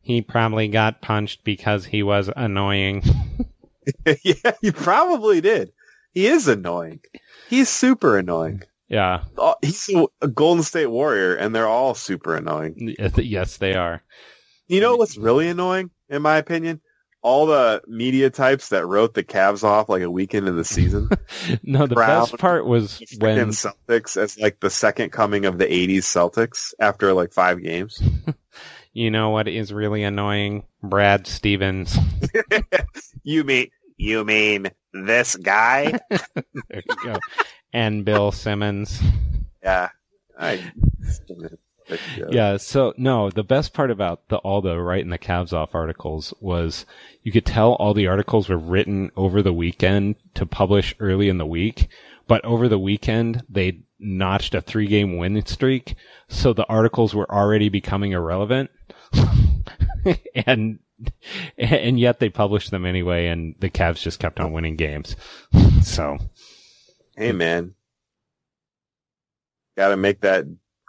[0.00, 3.02] He probably got punched because he was annoying.
[4.24, 5.72] yeah, you probably did.
[6.12, 7.00] He is annoying.
[7.48, 8.62] He's super annoying.
[8.88, 9.24] Yeah,
[9.62, 9.90] He's
[10.22, 12.94] a Golden State Warrior, and they're all super annoying.
[13.16, 14.00] yes, they are.
[14.68, 16.80] You know what's really annoying, in my opinion?
[17.26, 21.10] All the media types that wrote the Cavs off like a weekend into the season.
[21.62, 25.66] No, the Brown, best part was when Celtics as like the second coming of the
[25.66, 28.00] '80s Celtics after like five games.
[28.92, 30.64] you know what is really annoying?
[30.82, 31.96] Brad Stevens.
[33.24, 35.98] you mean you mean this guy?
[36.10, 37.16] There you go.
[37.72, 39.00] and Bill Simmons.
[39.62, 39.90] yeah.
[40.38, 40.62] I,
[42.30, 46.34] Yeah, so no, the best part about the all the writing the Cavs off articles
[46.40, 46.84] was
[47.22, 51.38] you could tell all the articles were written over the weekend to publish early in
[51.38, 51.88] the week,
[52.26, 55.94] but over the weekend they notched a three game win streak,
[56.28, 58.70] so the articles were already becoming irrelevant.
[60.34, 60.78] and
[61.58, 65.16] and yet they published them anyway and the Cavs just kept on winning games.
[65.82, 66.18] So
[67.16, 67.74] Hey man,
[69.76, 70.44] got to make that.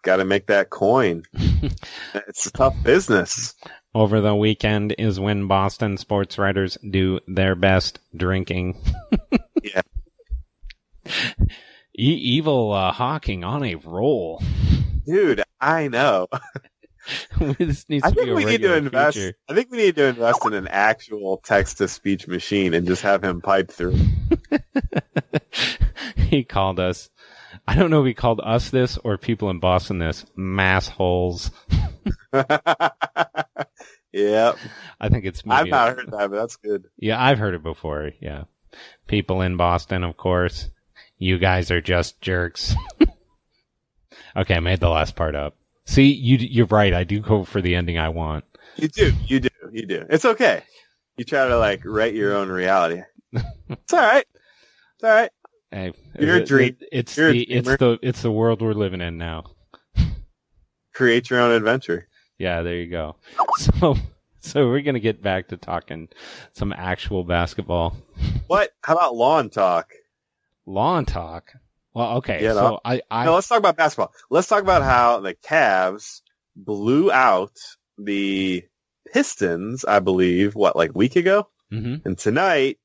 [0.08, 1.24] Got to make that coin.
[2.14, 3.54] it's a tough business.
[3.94, 8.78] over the weekend is when Boston sports writers do their best drinking.
[9.62, 9.82] Yeah.
[12.00, 14.42] E- evil uh, Hawking on a roll.
[15.06, 16.28] Dude, I know.
[17.58, 19.18] this needs I to be think a we need to invest.
[19.18, 19.34] feature.
[19.50, 23.42] I think we need to invest in an actual text-to-speech machine and just have him
[23.42, 23.98] pipe through.
[26.16, 27.10] he called us.
[27.68, 31.52] I don't know if he called us this or people in Boston this mass holes.
[34.12, 34.58] yep,
[35.00, 36.86] I think it's I've not heard that, but that's good.
[36.98, 38.12] Yeah, I've heard it before.
[38.20, 38.44] Yeah.
[39.08, 40.70] People in Boston, of course.
[41.18, 42.76] You guys are just jerks.
[44.36, 45.56] okay, I made the last part up.
[45.86, 46.94] See, you, you're right.
[46.94, 48.44] I do go for the ending I want.
[48.76, 50.06] You do, you do, you do.
[50.10, 50.62] It's okay.
[51.16, 53.02] You try to like write your own reality.
[53.70, 54.26] It's all right.
[54.96, 55.30] It's all right.
[55.72, 59.46] Hey, it- dream- it- it's the, it's the, it's the world we're living in now.
[60.94, 62.08] Create your own adventure.
[62.38, 63.16] Yeah, there you go.
[63.58, 63.96] So,
[64.40, 66.10] so we're going to get back to talking
[66.54, 67.98] some actual basketball.
[68.48, 68.72] What?
[68.82, 69.92] How about lawn talk?
[70.66, 71.52] Lawn talk.
[71.94, 72.42] Well, okay.
[72.42, 72.80] Yeah, so no.
[72.86, 74.14] I, I, no, let's talk about basketball.
[74.30, 76.22] Let's talk about how the Cavs
[76.56, 77.52] blew out
[77.98, 78.64] the
[79.12, 81.50] Pistons, I believe, what, like week ago?
[81.74, 82.06] Mhm.
[82.06, 82.78] And tonight,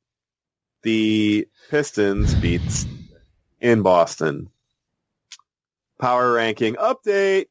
[0.83, 2.87] the Pistons beats
[3.61, 4.51] in Boston.
[6.01, 7.47] Power ranking update.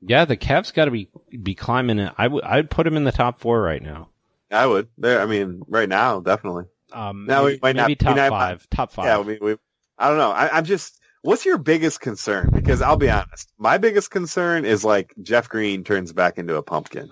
[0.00, 1.08] yeah, the Cavs got to be,
[1.42, 2.12] be climbing it.
[2.18, 4.08] I would, I'd put them in the top four right now.
[4.50, 4.88] I would.
[4.98, 5.20] There.
[5.20, 6.64] I mean, right now, definitely.
[6.92, 8.68] Um, Now, maybe, we might not- maybe we top might- five.
[8.70, 9.04] Top five.
[9.06, 9.16] Yeah.
[9.18, 9.56] I we.
[9.98, 10.30] I don't know.
[10.32, 10.98] I, I'm just.
[11.22, 12.50] What's your biggest concern?
[12.52, 16.62] Because I'll be honest, my biggest concern is like Jeff Green turns back into a
[16.64, 17.08] pumpkin.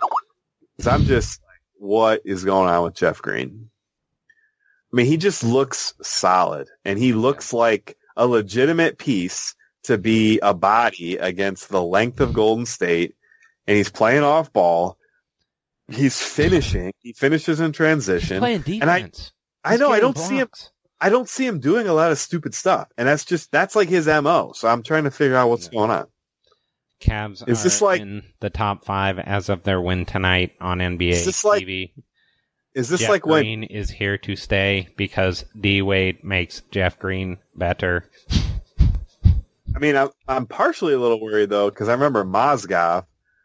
[0.77, 3.71] Because I'm just like, what is going on with Jeff Green?
[4.93, 9.55] I mean, he just looks solid, and he looks like a legitimate piece
[9.85, 13.15] to be a body against the length of Golden State,
[13.67, 14.97] and he's playing off ball.
[15.89, 16.93] He's finishing.
[17.01, 18.39] He finishes in He's transition.
[18.41, 19.33] playing and I- defense.
[19.65, 19.91] I know.
[19.91, 20.49] I don't see him.
[21.01, 23.89] I don't see him doing a lot of stupid stuff, and that's just that's like
[23.89, 24.53] his mo.
[24.55, 25.79] So I'm trying to figure out what's Yeah.
[25.79, 26.07] going on.
[27.01, 30.81] Cavs Is are this like- in the top five as of their win tonight on
[30.81, 31.93] NBA Is this like TV.
[32.81, 33.43] Is this Jeff like when?
[33.43, 38.05] Green is here to stay because D Wade makes Jeff Green better.
[39.75, 43.05] I mean, I'm I'm partially a little worried though because I remember Mozgov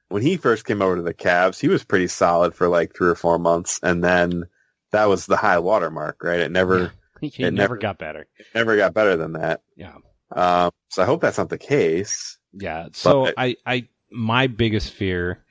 [0.10, 3.10] when he first came over to the Cavs, he was pretty solid for like three
[3.10, 4.46] or four months, and then
[4.92, 6.40] that was the high water mark, right?
[6.40, 6.92] It never
[7.22, 8.28] he It never never- got better.
[8.38, 9.62] it never got better than that.
[9.76, 9.96] Yeah.
[10.32, 12.38] Um, so I hope that's not the case.
[12.54, 12.88] Yeah.
[12.94, 15.44] So But- I, I, my biggest fear,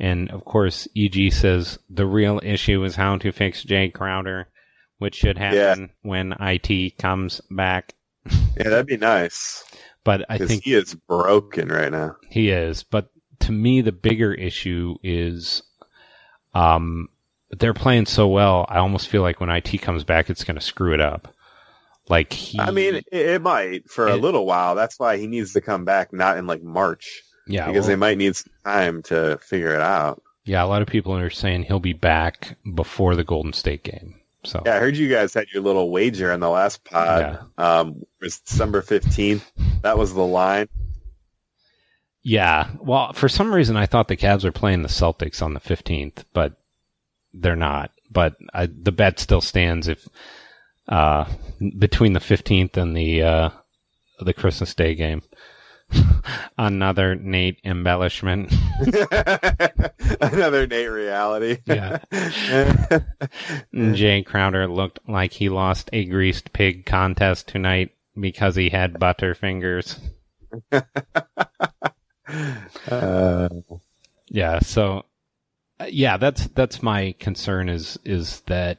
[0.00, 4.48] and of course, EG says the real issue is how to fix Jae Crowder,
[4.98, 7.94] which should happen when IT comes back.
[8.56, 9.64] Yeah, that'd be nice
[10.04, 12.16] But I think he is broken right now.
[12.28, 12.82] he is.
[12.82, 13.08] But
[13.40, 15.62] to me, the bigger issue is,
[16.54, 17.08] um,
[17.50, 18.66] they're playing so well.
[18.68, 21.34] I almost feel like when IT comes back, it's going to screw it up.
[22.08, 24.74] Like he, I mean, it, it might for a little while.
[24.74, 27.96] That's why he needs to come back, not in like March, yeah, because well- they
[27.96, 30.22] might need some time to figure it out.
[30.44, 34.16] Yeah, a lot of people are saying he'll be back before the Golden State game.
[34.42, 37.38] So Yeah, I heard you guys had your little wager in the last pod.
[37.58, 39.44] Um, it was December fifteenth.
[39.82, 40.68] That was the line.
[42.22, 42.70] yeah.
[42.80, 46.24] Well, for some reason, I thought the Cavs were playing the Celtics on the fifteenth,
[46.32, 46.54] but
[47.32, 47.90] they're not.
[48.10, 50.08] But I, the bet still stands if
[50.88, 51.26] uh,
[51.78, 53.50] between the fifteenth and the uh,
[54.20, 55.22] the Christmas Day game.
[56.58, 58.52] Another Nate embellishment.
[60.20, 61.58] Another Nate reality.
[61.66, 61.98] Yeah.
[63.74, 69.34] Jae Crowder looked like he lost a greased pig contest tonight because he had butter
[69.34, 69.98] fingers.
[72.90, 73.48] uh,
[74.28, 75.04] Yeah, so
[75.78, 78.78] Uh, yeah, that's that's my concern is is that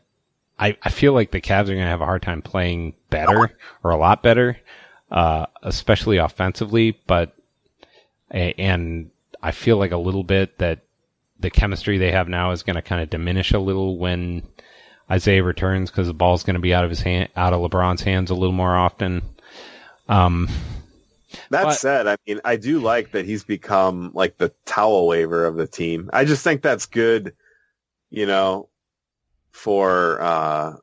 [0.60, 3.58] I, I feel like the Cavs are going to have a hard time playing better
[3.84, 4.58] or a lot better,
[5.12, 7.00] uh, especially offensively.
[7.06, 7.36] But
[8.30, 9.12] and
[9.42, 10.80] I feel like a little bit that
[11.40, 14.44] the chemistry they have now is going to kind of diminish a little when
[15.10, 18.02] Isaiah returns because the ball's going to be out of his hand, out of LeBron's
[18.02, 19.22] hands a little more often.
[20.08, 20.48] Um,
[21.50, 25.46] that but, said, I mean, I do like that he's become like the towel waver
[25.46, 26.10] of the team.
[26.14, 27.34] I just think that's good,
[28.10, 28.70] you know,
[29.52, 30.74] for uh,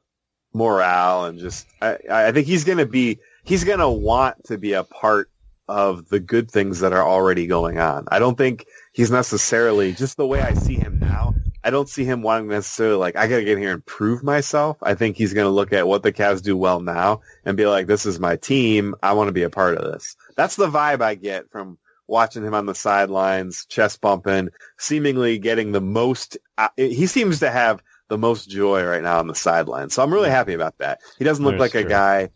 [0.53, 1.67] morale and just.
[1.81, 3.21] I, I think he's going to be.
[3.49, 5.31] He's going to want to be a part
[5.69, 8.05] of the good things that are already going on.
[8.11, 11.35] I don't think he's necessarily just the way I see him now.
[11.65, 14.77] I don't see him wanting necessarily like I got to get here and prove myself.
[14.83, 17.65] I think he's going to look at what the Cavs do well now and be
[17.65, 18.95] like, "This is my team.
[19.03, 22.45] I want to be a part of this." That's the vibe I get from watching
[22.45, 26.37] him on the sidelines, chest bumping, seemingly getting the most.
[26.59, 29.95] Uh, he seems to have the most joy right now on the sidelines.
[29.95, 31.01] So I'm really happy about that.
[31.19, 31.81] He doesn't look like true.
[31.81, 32.29] a guy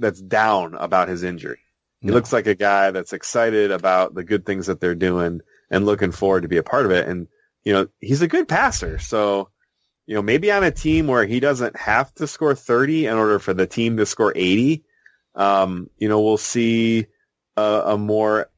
[0.00, 1.60] that's down about his injury.
[2.00, 2.14] He no.
[2.14, 5.40] looks like a guy that's excited about the good things that they're doing
[5.70, 7.06] and looking forward to be a part of it.
[7.06, 7.28] And,
[7.62, 8.98] you know, he's a good passer.
[8.98, 9.50] So,
[10.06, 13.38] you know, maybe on a team where he doesn't have to score 30 in order
[13.38, 14.82] for the team to score 80,
[15.34, 17.06] um, you know, we'll see
[17.56, 18.50] a, a more,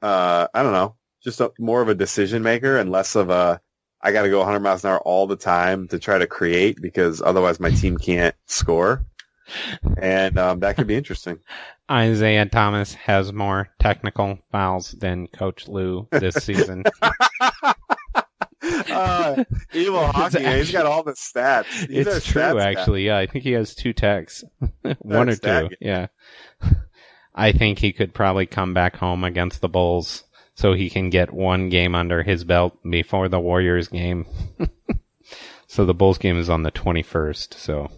[0.00, 3.60] uh, I don't know, just a, more of a decision maker and less of a,
[4.00, 6.80] I got to go 100 miles an hour all the time to try to create
[6.80, 9.04] because otherwise my team can't score
[9.98, 11.38] and um, that could be interesting.
[11.90, 16.84] Isaiah Thomas has more technical fouls than Coach Lue this season.
[18.90, 20.44] uh, evil Hawking.
[20.44, 21.66] Actually, he's got all the stats.
[21.88, 23.06] It's true, actually.
[23.06, 24.44] Yeah, I think he has two techs,
[25.00, 25.70] one or two.
[25.80, 26.08] Yeah,
[27.34, 30.24] I think he could probably come back home against the Bulls
[30.54, 34.26] so he can get one game under his belt before the Warriors game.
[35.66, 37.54] so the Bulls game is on the twenty first.
[37.54, 37.90] So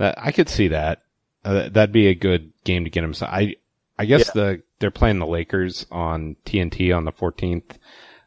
[0.00, 1.02] that I could see that.
[1.44, 3.12] Uh, that'd be a good game to get him.
[3.12, 3.56] So I,
[3.98, 4.32] I guess yeah.
[4.34, 7.72] the they're playing the Lakers on TNT on the 14th.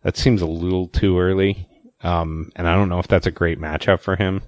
[0.04, 1.68] That seems a little too early.
[2.02, 4.44] Um, and I don't know if that's a great matchup for him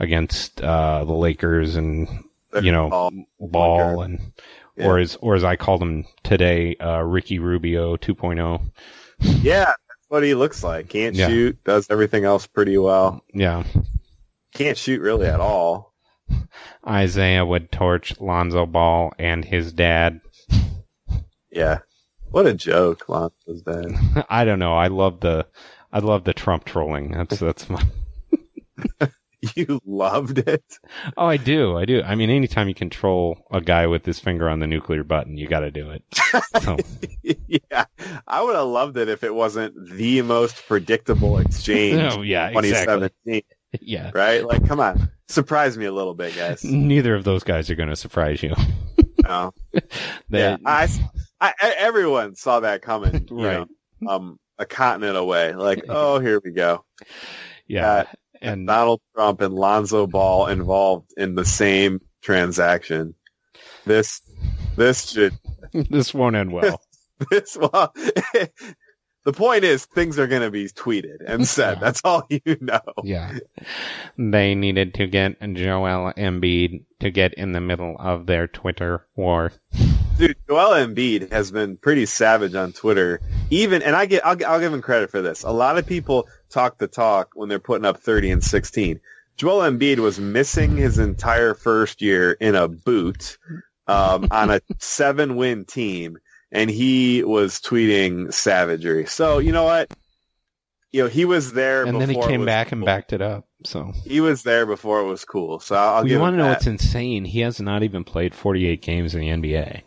[0.00, 2.08] against uh, the Lakers and
[2.60, 4.32] you know ball, ball and
[4.76, 4.86] yeah.
[4.86, 8.60] or as or as I called him today, uh, Ricky Rubio 2.0.
[9.20, 10.88] Yeah, that's what he looks like.
[10.88, 11.28] Can't yeah.
[11.28, 13.22] shoot, does everything else pretty well.
[13.32, 13.62] Yeah,
[14.52, 15.89] can't shoot really at all.
[16.86, 20.20] Isaiah would torch Lonzo Ball and his dad.
[21.50, 21.78] Yeah.
[22.30, 24.26] What a joke, Lonzo's dad.
[24.28, 24.74] I don't know.
[24.74, 25.46] I love the
[25.92, 27.12] I love the Trump trolling.
[27.12, 27.82] That's that's my
[29.56, 30.64] You loved it.
[31.16, 31.76] Oh, I do.
[31.76, 32.02] I do.
[32.02, 35.48] I mean, anytime you control a guy with his finger on the nuclear button, you
[35.48, 36.04] got to do it.
[36.62, 36.76] So.
[37.22, 37.84] yeah,
[38.26, 42.12] I would have loved it if it wasn't the most predictable exchange.
[42.12, 43.10] oh, yeah, 2017.
[43.24, 43.44] Exactly.
[43.80, 44.10] Yeah.
[44.14, 44.44] Right?
[44.44, 45.10] Like, come on.
[45.30, 46.64] Surprise me a little bit, guys.
[46.64, 48.52] Neither of those guys are going to surprise you.
[49.22, 49.52] no.
[50.28, 50.56] yeah.
[50.66, 50.88] I,
[51.40, 53.28] I, everyone saw that coming.
[53.30, 53.64] right.
[54.00, 55.54] Know, um, a continent away.
[55.54, 56.84] Like, oh, here we go.
[57.68, 57.88] Yeah.
[57.88, 58.04] Uh,
[58.42, 63.14] and Donald Trump and Lonzo Ball involved in the same transaction.
[63.84, 64.22] This,
[64.74, 65.38] this should.
[65.72, 66.80] this won't end well.
[67.30, 67.94] this well
[69.24, 71.74] the point is things are going to be tweeted and said.
[71.74, 71.80] Yeah.
[71.80, 72.80] That's all you know.
[73.04, 73.38] Yeah.
[74.16, 79.52] They needed to get Joel Embiid to get in the middle of their Twitter war.
[80.18, 83.20] Dude, Joel Embiid has been pretty savage on Twitter.
[83.50, 85.42] Even, and I get, I'll, I'll give him credit for this.
[85.42, 89.00] A lot of people talk the talk when they're putting up 30 and 16.
[89.36, 93.38] Joel Embiid was missing his entire first year in a boot
[93.86, 96.18] um, on a seven win team
[96.52, 99.06] and he was tweeting savagery.
[99.06, 99.92] So you know what?
[100.92, 102.78] You know he was there, and then he came back cool.
[102.78, 103.46] and backed it up.
[103.64, 105.60] So he was there before it was cool.
[105.60, 106.06] So I'll.
[106.06, 106.50] You want to know that.
[106.50, 107.24] what's insane?
[107.24, 109.82] He has not even played 48 games in the NBA.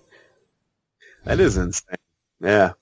[1.26, 1.98] That is insane.
[2.40, 2.74] Yeah.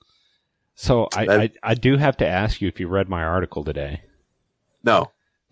[0.76, 1.40] So I, that...
[1.40, 4.02] I, I do have to ask you if you read my article today.
[4.84, 5.12] No.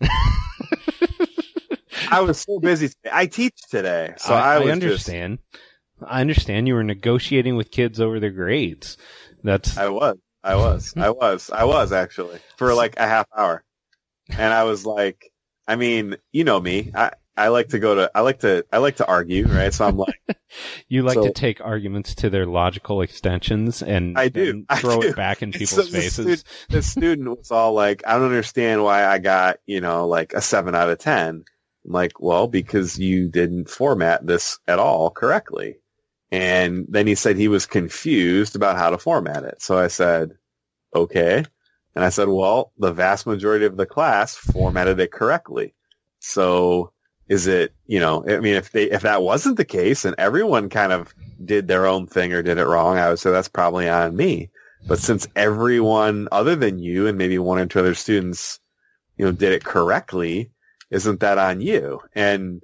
[2.10, 2.88] I was so busy.
[2.88, 3.10] Today.
[3.12, 5.38] I teach today, so I, I, I understand.
[5.52, 5.62] Just...
[6.06, 8.96] I understand you were negotiating with kids over their grades.
[9.42, 10.16] That's I was.
[10.42, 10.94] I was.
[10.96, 11.50] I was.
[11.50, 13.64] I was actually for like a half hour.
[14.30, 15.32] And I was like,
[15.66, 16.92] I mean, you know me.
[16.94, 19.72] I I like to go to I like to I like to argue, right?
[19.72, 20.20] So I'm like
[20.88, 24.98] You like so, to take arguments to their logical extensions and I do and throw
[24.98, 25.08] I do.
[25.08, 26.12] it back in people's so the faces.
[26.12, 30.32] Student, the student was all like, I don't understand why I got, you know, like
[30.32, 31.44] a seven out of ten.
[31.84, 35.79] I'm like, well, because you didn't format this at all correctly.
[36.32, 39.60] And then he said he was confused about how to format it.
[39.62, 40.32] So I said,
[40.94, 41.44] okay.
[41.94, 45.74] And I said, well, the vast majority of the class formatted it correctly.
[46.20, 46.92] So
[47.28, 50.68] is it, you know, I mean, if they, if that wasn't the case and everyone
[50.68, 51.12] kind of
[51.44, 54.50] did their own thing or did it wrong, I would say that's probably on me.
[54.86, 58.60] But since everyone other than you and maybe one or two other students,
[59.16, 60.50] you know, did it correctly,
[60.90, 62.00] isn't that on you?
[62.14, 62.62] And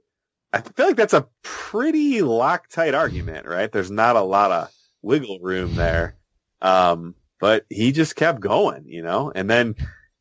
[0.52, 3.70] I feel like that's a pretty Loctite argument, right?
[3.70, 4.70] There's not a lot of
[5.02, 6.16] wiggle room there.
[6.62, 9.74] Um, but he just kept going, you know, and then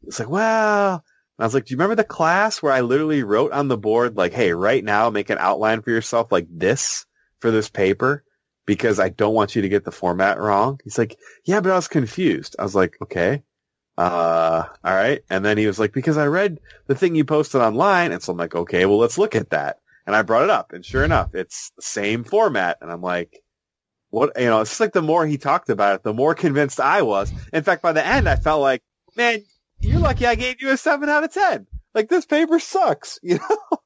[0.04, 1.04] it's like, well,
[1.40, 4.18] I was like, do you remember the class where I literally wrote on the board,
[4.18, 7.06] like, hey, right now, make an outline for yourself like this
[7.40, 8.24] for this paper
[8.66, 10.80] because I don't want you to get the format wrong.
[10.84, 12.56] He's like, yeah, but I was confused.
[12.58, 13.44] I was like, okay.
[13.98, 15.22] Uh, all right.
[15.30, 18.12] And then he was like, because I read the thing you posted online.
[18.12, 19.80] And so I'm like, okay, well, let's look at that.
[20.06, 22.78] And I brought it up and sure enough, it's the same format.
[22.82, 23.42] And I'm like,
[24.10, 26.80] what, you know, it's just like the more he talked about it, the more convinced
[26.80, 27.32] I was.
[27.52, 28.84] In fact, by the end, I felt like,
[29.18, 29.44] man,
[29.80, 31.68] you're lucky I gave you a seven out of 10.
[31.94, 33.80] Like this paper sucks, you know?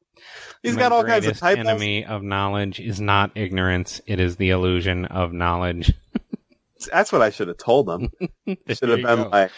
[0.61, 1.65] He's My got all kinds of typos.
[1.65, 5.93] enemy of knowledge is not ignorance; it is the illusion of knowledge.
[6.91, 8.09] That's what I should have told them.
[8.67, 9.29] Should have been go.
[9.29, 9.51] like,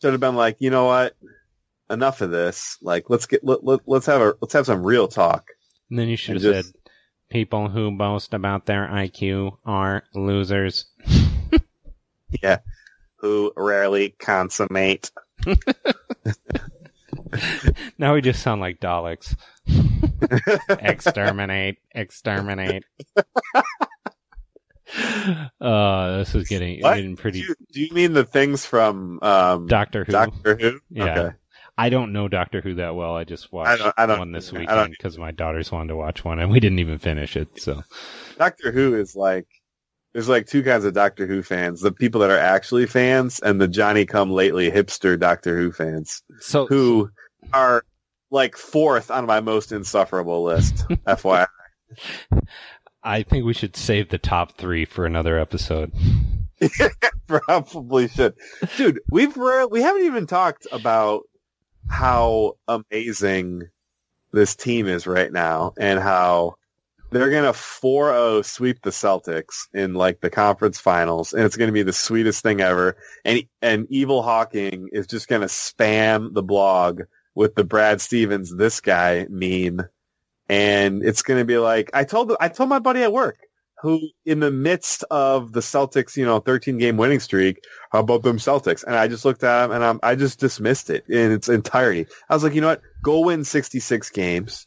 [0.00, 1.14] should have been like, you know what?
[1.88, 2.76] Enough of this.
[2.82, 5.48] Like, let's get let, let, let's have a let's have some real talk.
[5.90, 6.74] And then you should have just- said,
[7.30, 10.86] "People who boast about their IQ are losers."
[12.42, 12.58] Yeah,
[13.16, 15.12] who rarely consummate.
[17.98, 19.34] Now we just sound like Daleks.
[20.68, 22.84] exterminate, exterminate.
[25.60, 26.96] uh, this is getting, What?
[26.96, 30.12] getting Do pretty you, do you mean the things from um, Doctor Who.
[30.12, 30.80] Doctor Who?
[30.90, 31.04] Yeah.
[31.18, 31.36] Okay.
[31.76, 33.14] I don't know Doctor Who that well.
[33.16, 36.24] I just watched don't- I don't one this weekend because my daughters wanted to watch
[36.24, 37.60] one, and we didn't even finish it.
[37.60, 37.82] So
[38.38, 39.46] Doctor Who is like
[40.12, 43.60] there's like two kinds of Doctor Who fans: the people that are actually fans, and
[43.60, 47.10] the Johnny Come Lately hipster Doctor Who fans, so who
[47.52, 47.84] are
[48.30, 50.86] like fourth on my most insufferable list.
[50.88, 51.46] FYI.
[53.02, 55.92] I think we should save the top three for another episode.
[57.26, 58.34] Probably should,
[58.76, 59.00] dude.
[59.10, 61.24] We've we haven't even talked about
[61.88, 63.68] how amazing
[64.32, 66.56] this team is right now, and how
[67.10, 71.84] they're gonna 4-0 sweep the Celtics in like the conference finals, and it's gonna be
[71.84, 72.96] the sweetest thing ever.
[73.24, 77.02] And and Evil Hawking is just gonna spam the blog
[77.34, 79.82] with the Brad Stevens this guy meme,
[80.48, 83.38] and it's gonna be like I told I told my buddy at work
[83.84, 87.62] who in the midst of the Celtics, you know, 13 game winning streak,
[87.92, 88.82] how about them Celtics?
[88.82, 92.06] And I just looked at him and I'm, I just dismissed it in its entirety.
[92.30, 92.80] I was like, you know what?
[93.02, 94.64] Go win 66 games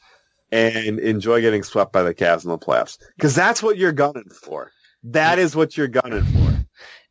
[0.51, 2.99] and enjoy getting swept by the Cavs in the playoffs.
[3.19, 4.71] Cause that's what you're gunning for.
[5.05, 6.67] That is what you're gunning for.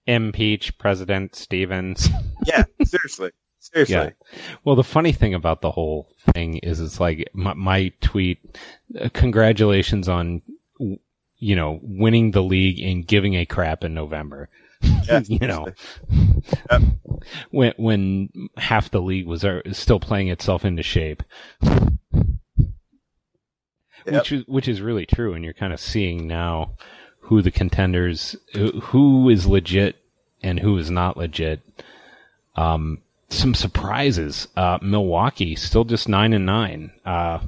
[0.06, 2.08] Impeach President Stevens.
[2.46, 3.32] Yeah, seriously.
[3.58, 3.96] Seriously.
[3.96, 4.38] Yeah.
[4.62, 8.38] Well, the funny thing about the whole thing is, it's like my, my tweet,
[9.00, 10.42] uh, congratulations on,
[11.38, 14.48] you know, winning the league and giving a crap in November.
[15.08, 15.66] Yeah, you know,
[16.70, 16.82] Yep.
[17.50, 21.22] when when half the league was uh, still playing itself into shape,
[24.04, 26.72] which is which is really true, and you're kind of seeing now
[27.20, 29.96] who the contenders, who- who is legit
[30.42, 31.60] and who is not legit.
[32.54, 32.98] Um,
[33.28, 34.46] some surprises.
[34.56, 36.92] Uh, Milwaukee still just nine and nine.
[37.04, 37.40] Uh,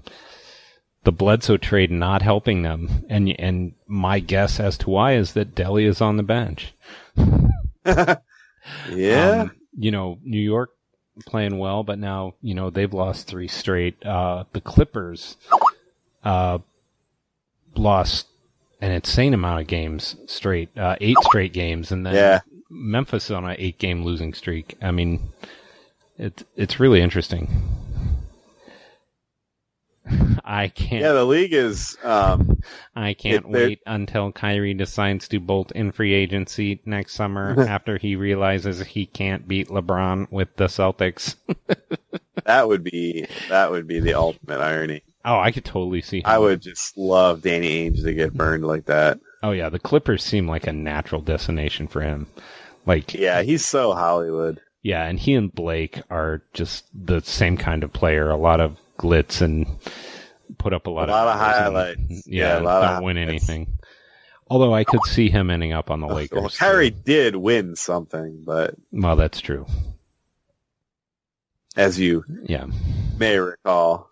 [1.04, 5.54] the Bledsoe trade not helping them, and and my guess as to why is that
[5.54, 6.74] Delly is on the bench.
[7.86, 9.40] yeah.
[9.42, 10.70] Um, you know, New York
[11.26, 14.04] playing well, but now, you know, they've lost three straight.
[14.04, 15.36] Uh, the Clippers,
[16.24, 16.58] uh,
[17.76, 18.26] lost
[18.80, 22.40] an insane amount of games straight, uh, eight straight games, and then Yeah.
[22.70, 24.76] Memphis on an eight game losing streak.
[24.82, 25.32] I mean,
[26.18, 27.48] it's, it's really interesting.
[30.50, 31.02] I can't.
[31.02, 31.12] yeah.
[31.12, 32.60] The league is, um,
[32.96, 37.98] I can't It- wait until Kyrie decides to bolt in free agency next summer after
[37.98, 41.34] he realizes he can't beat LeBron with the Celtics.
[42.44, 45.02] that would be, that would be the ultimate irony.
[45.24, 46.22] Oh, I could totally see.
[46.24, 49.20] I would just love Danny Ainge to get burned like that.
[49.42, 52.26] Oh yeah, the Clippers seem like a natural destination for him.
[52.86, 53.42] Like Yeah.
[53.42, 54.60] He's so Hollywood.
[54.82, 58.30] yeah, and he and Blake are just the same kind of player.
[58.30, 59.66] A lot of glitz and
[60.56, 62.26] put up a lot, A lot of and- highlights.
[62.26, 63.48] yeah, Yeah, a lot of don't win highlights.
[63.48, 63.74] anything.
[64.50, 66.40] Although I could see him ending up on the Lakers.
[66.40, 69.66] Well, Kyrie did win something, but Well, that's true.
[71.76, 72.66] as you Yeah.
[73.18, 74.08] may recall,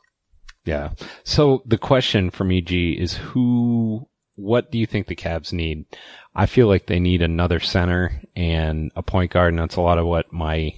[0.65, 0.91] Yeah.
[1.25, 5.85] So the question from EG is who, what do you think the Cavs need?
[6.35, 9.99] I feel like they need another center and a point guard, and that's a lot
[9.99, 10.73] of what my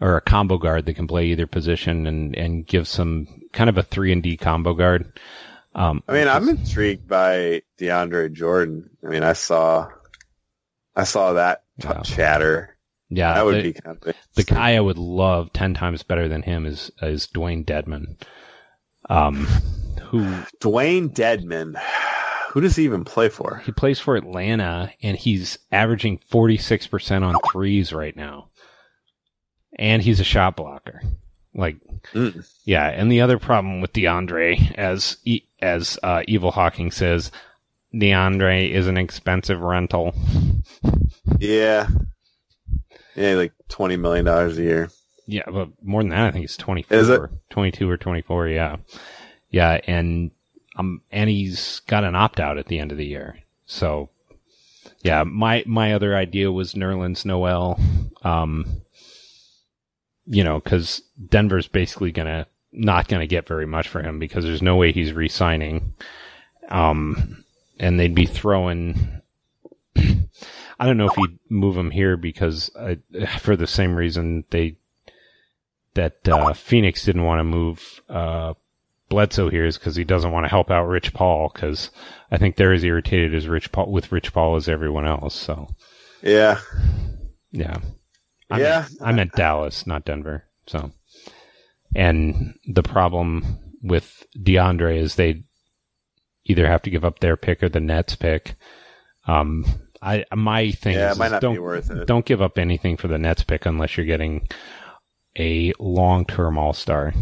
[0.00, 3.78] or a combo guard that can play either position and and give some kind of
[3.78, 5.18] a three and D combo guard.
[5.74, 8.90] Um, I mean, I'm intrigued by DeAndre Jordan.
[9.04, 9.88] I mean, I saw,
[10.96, 12.00] I saw that Yeah.
[12.02, 12.76] chatter.
[13.08, 16.28] yeah, that would the, be kind of the guy I would love ten times better
[16.28, 18.20] than him is is Dewayne Dedmon.
[19.08, 19.46] Um,
[20.08, 20.22] who
[20.60, 21.80] Dewayne Dedmon.
[22.50, 23.62] Who does he even play for?
[23.64, 28.49] he plays for Atlanta and he's averaging forty six percent on threes right now,
[29.78, 31.02] and he's a shot blocker.
[31.54, 31.76] Like
[32.14, 32.48] Mm.
[32.64, 37.30] Yeah, and the other problem with DeAndre, as E- as uh, Evil Hawking says,
[37.92, 40.14] DeAndre is an expensive rental.
[41.38, 41.88] Yeah,
[43.14, 44.90] yeah, like twenty million dollars a year.
[45.26, 47.16] Yeah, but more than that, I think it's twenty Is it?
[47.16, 48.48] four, twenty two or twenty four.
[48.48, 48.76] Yeah,
[49.50, 50.30] yeah, and
[50.76, 53.40] um, and he's got an opt out at the end of the year.
[53.66, 54.08] So,
[55.02, 57.78] yeah, my my other idea was Nerlens Noel.
[58.22, 58.80] Um,
[60.26, 64.62] you know, because Denver's basically gonna not gonna get very much for him because there's
[64.62, 65.94] no way he's re-signing.
[66.68, 67.44] Um,
[67.78, 69.20] and they'd be throwing.
[69.96, 72.94] I don't know if he'd move him here because uh,
[73.38, 74.76] for the same reason they
[75.94, 78.54] that uh, Phoenix didn't want to move uh,
[79.10, 81.90] Bledsoe here is because he doesn't want to help out Rich Paul because
[82.30, 85.34] I think they're as irritated as Rich Paul with Rich Paul as everyone else.
[85.34, 85.68] So
[86.22, 86.60] Yeah,
[87.50, 87.78] yeah,
[88.50, 88.80] I Yeah.
[88.80, 90.44] meant, I meant Dallas, not Denver.
[90.66, 90.90] So,
[91.94, 95.44] and the problem with DeAndre is they
[96.44, 98.54] either have to give up their pick or the Nets pick.
[99.26, 99.64] Um,
[100.02, 102.06] I my thing yeah, is, is don't be worth it.
[102.06, 104.48] don't give up anything for the Nets pick unless you're getting
[105.38, 107.12] a long term All Star.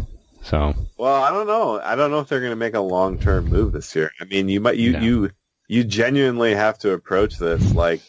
[0.41, 1.79] So Well, I don't know.
[1.81, 4.11] I don't know if they're going to make a long term move this year.
[4.21, 4.99] I mean, you might you No.
[4.99, 5.29] you
[5.67, 8.01] you genuinely have to approach this like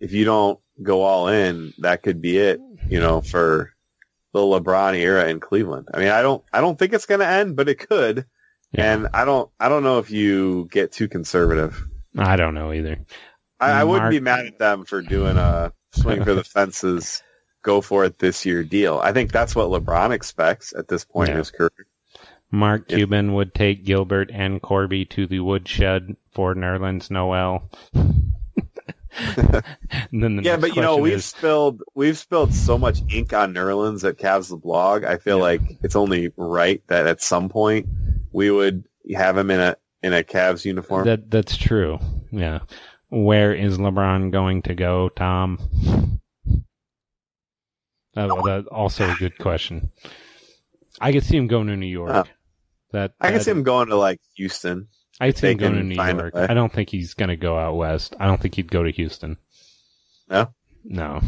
[0.00, 2.60] if you don't go all in, that could be it.
[2.88, 3.72] You know, for
[4.32, 5.88] the LeBron era in Cleveland.
[5.92, 8.26] I mean, I don't I don't think it's going to end, but it could.
[8.72, 8.92] Yeah.
[8.92, 11.82] And I don't I don't know if you get too conservative.
[12.16, 12.98] I don't know either.
[13.60, 17.22] I, I wouldn't be mad at them for doing a swing for the fences,
[17.62, 18.98] go for it this year deal.
[18.98, 21.70] I think that's what LeBron expects at this point in his career.
[22.50, 22.98] Mark Yeah.
[22.98, 27.70] Cuban would take Gilbert and Koby to the woodshed for Nerlens Noel.
[29.16, 33.32] And then the Yeah, but you know we've is- spilled we've spilled so much ink
[33.32, 35.04] on Nerlens at Cavs the blog.
[35.04, 35.42] I feel Yeah.
[35.44, 37.86] like it's only right that at some point
[38.32, 41.06] we would have him in a in a Cavs uniform.
[41.06, 41.98] that that's true.
[42.30, 42.60] Yeah.
[43.10, 45.58] Where is LeBron going to go, Tom?
[48.16, 49.90] Oh, well, that's also a good question.
[51.00, 52.10] I could see him going to New York.
[52.12, 52.24] Oh.
[52.92, 54.88] That I could see him going to like Houston.
[55.20, 56.34] I could see him they going to New York.
[56.34, 58.14] I don't think he's going to go out west.
[58.20, 59.36] I don't think he'd go to Houston.
[60.28, 60.52] No?
[60.84, 61.20] No.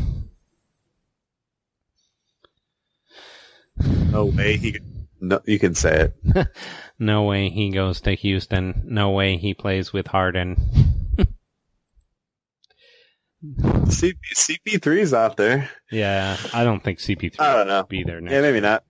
[4.11, 4.79] No way he.
[5.21, 6.49] No, you can say it.
[7.03, 8.83] No way he goes to Houston.
[8.85, 10.57] No way he plays with Harden.
[13.43, 15.71] CP CP3's out there.
[15.91, 17.83] Yeah, I don't think CP3 I don't know.
[17.85, 18.35] be there next.
[18.35, 18.85] Yeah, maybe not.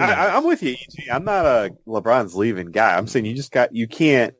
[0.00, 0.72] I, I'm with you.
[0.72, 1.08] EG.
[1.10, 2.96] I'm not a LeBron's leaving guy.
[2.96, 4.34] I'm saying you just got you can't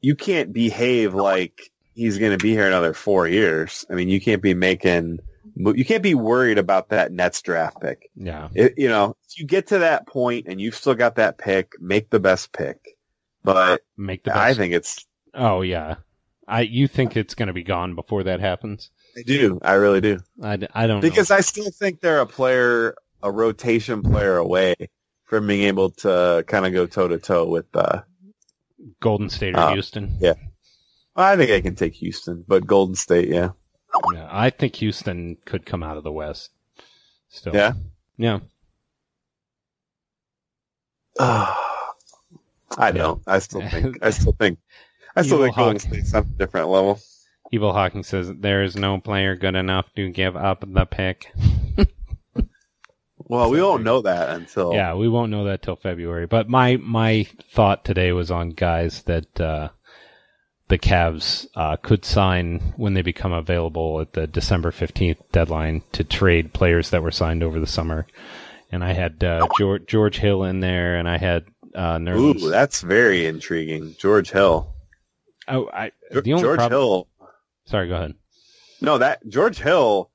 [0.00, 1.60] you can't behave like
[1.94, 3.84] he's going to be here another four years.
[3.90, 5.20] I mean, you can't be making
[5.56, 8.10] you can't be worried about that Nets draft pick.
[8.16, 8.48] yeah.
[8.54, 11.72] It, you know, if you get to that point and you've still got that pick,
[11.80, 12.78] make the best pick.
[13.44, 14.40] But Make the best.
[14.40, 15.96] I think it's Oh yeah.
[16.46, 18.90] I you think it's going to be gone before that happens?
[19.16, 19.58] I do.
[19.62, 20.18] I really do.
[20.42, 21.36] I, I don't Because know.
[21.36, 24.74] I still think they're a player, a rotation player away
[25.24, 28.02] from being able to kind of go toe to toe with uh,
[29.00, 30.16] Golden State or Uh, Houston.
[30.20, 30.36] Well,
[31.16, 33.50] I think I can take Houston, but Golden State, yeah.
[34.12, 36.50] Yeah, I think Houston could come out of the West.
[37.28, 37.54] Still.
[37.54, 37.72] Yeah?
[38.18, 38.40] Yeah.
[41.18, 43.22] I don't.
[43.26, 43.98] I still think.
[44.02, 44.58] I still think.
[45.16, 45.80] I still Evil think Golden Hawk.
[45.80, 47.00] State's on a different level.
[47.52, 51.32] Evil Hawking says there is no player good enough to give up the pick.
[53.26, 54.72] Well, we won't know that until.
[54.74, 56.26] Yeah, we won't know that till February.
[56.26, 59.70] But my my thought today was on guys that uh,
[60.68, 66.04] the Cavs uh, could sign when they become available at the December fifteenth deadline to
[66.04, 68.06] trade players that were signed over the summer.
[68.70, 71.44] And I had uh, George, George Hill in there, and I had
[71.74, 72.42] uh, Nerlens.
[72.42, 73.94] Ooh, that's very intriguing.
[73.98, 74.74] George Hill.
[75.48, 77.08] oh, I, the only George prob- Hill.
[77.66, 78.14] Sorry, go ahead.
[78.80, 80.10] No, that George Hill,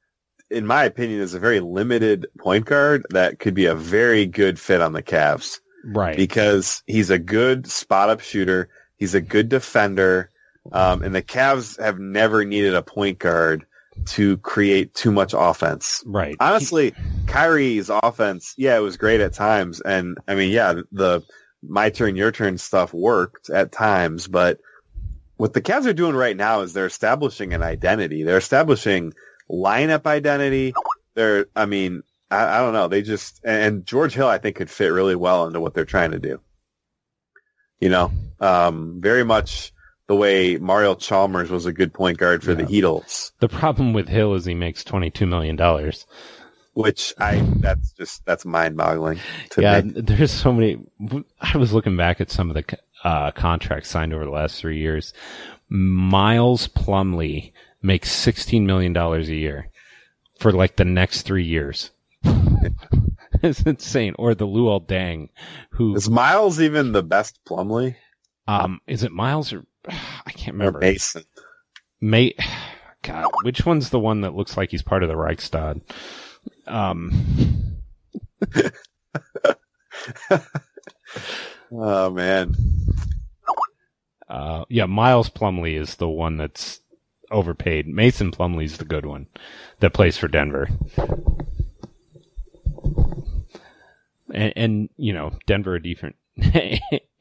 [0.49, 4.59] in my opinion, is a very limited point guard that could be a very good
[4.59, 5.59] fit on the Cavs.
[5.81, 6.17] Right.
[6.17, 8.67] because he's a good spot up shooter.
[8.97, 10.29] He's a good defender.
[10.73, 13.65] Um, and the Cavs have never needed a point guard
[14.07, 16.03] to create too much offense.
[16.05, 16.35] Right.
[16.39, 16.93] Honestly,
[17.27, 21.23] Kyrie's offense, yeah, it was great at times, and I mean, yeah, the
[21.61, 24.59] my turn, your turn stuff worked at times, but
[25.37, 28.23] what the Cavs are doing right now is they're establishing an identity.
[28.23, 29.13] They're establishing
[29.51, 30.73] lineup identity.
[31.15, 32.87] They're, I mean, I, I don't know.
[32.87, 36.11] They just and George Hill, I think, could fit really well into what they're trying
[36.11, 36.39] to do.
[37.79, 39.71] You know, um, very much
[40.07, 42.57] the way Mario Chalmers was a good point guard for Yeah.
[42.57, 46.05] the Heatles, the problem with Hill is he makes twenty two million dollars.
[46.73, 49.19] which I that's just that's mind boggling
[49.57, 50.01] Yeah, me.
[50.01, 50.77] there's so many.
[51.41, 54.77] I was looking back at some of the uh, contracts signed over the last three
[54.79, 55.13] years.
[55.69, 59.69] Miles Plumlee makes sixteen million dollars a year
[60.39, 61.91] for like the next three years.
[63.43, 64.15] it's insane.
[64.17, 65.29] Or the Luol Deng,
[65.71, 67.95] who Is Miles even the best Plumlee
[68.47, 70.79] um is it Miles or I can't or remember.
[70.79, 71.23] Mason?
[72.01, 72.35] May
[73.03, 75.81] God, which one's the one that looks like he's part of the Reichstag?
[76.67, 77.77] Um,
[81.71, 82.55] Oh man,
[84.27, 86.78] uh, yeah, Miles Plumlee is the one that's
[87.31, 87.87] overpaid.
[87.87, 89.27] Mason Plumlee's the good one
[89.79, 90.67] that plays for Denver.
[94.33, 96.15] And, and you know, Denver a different.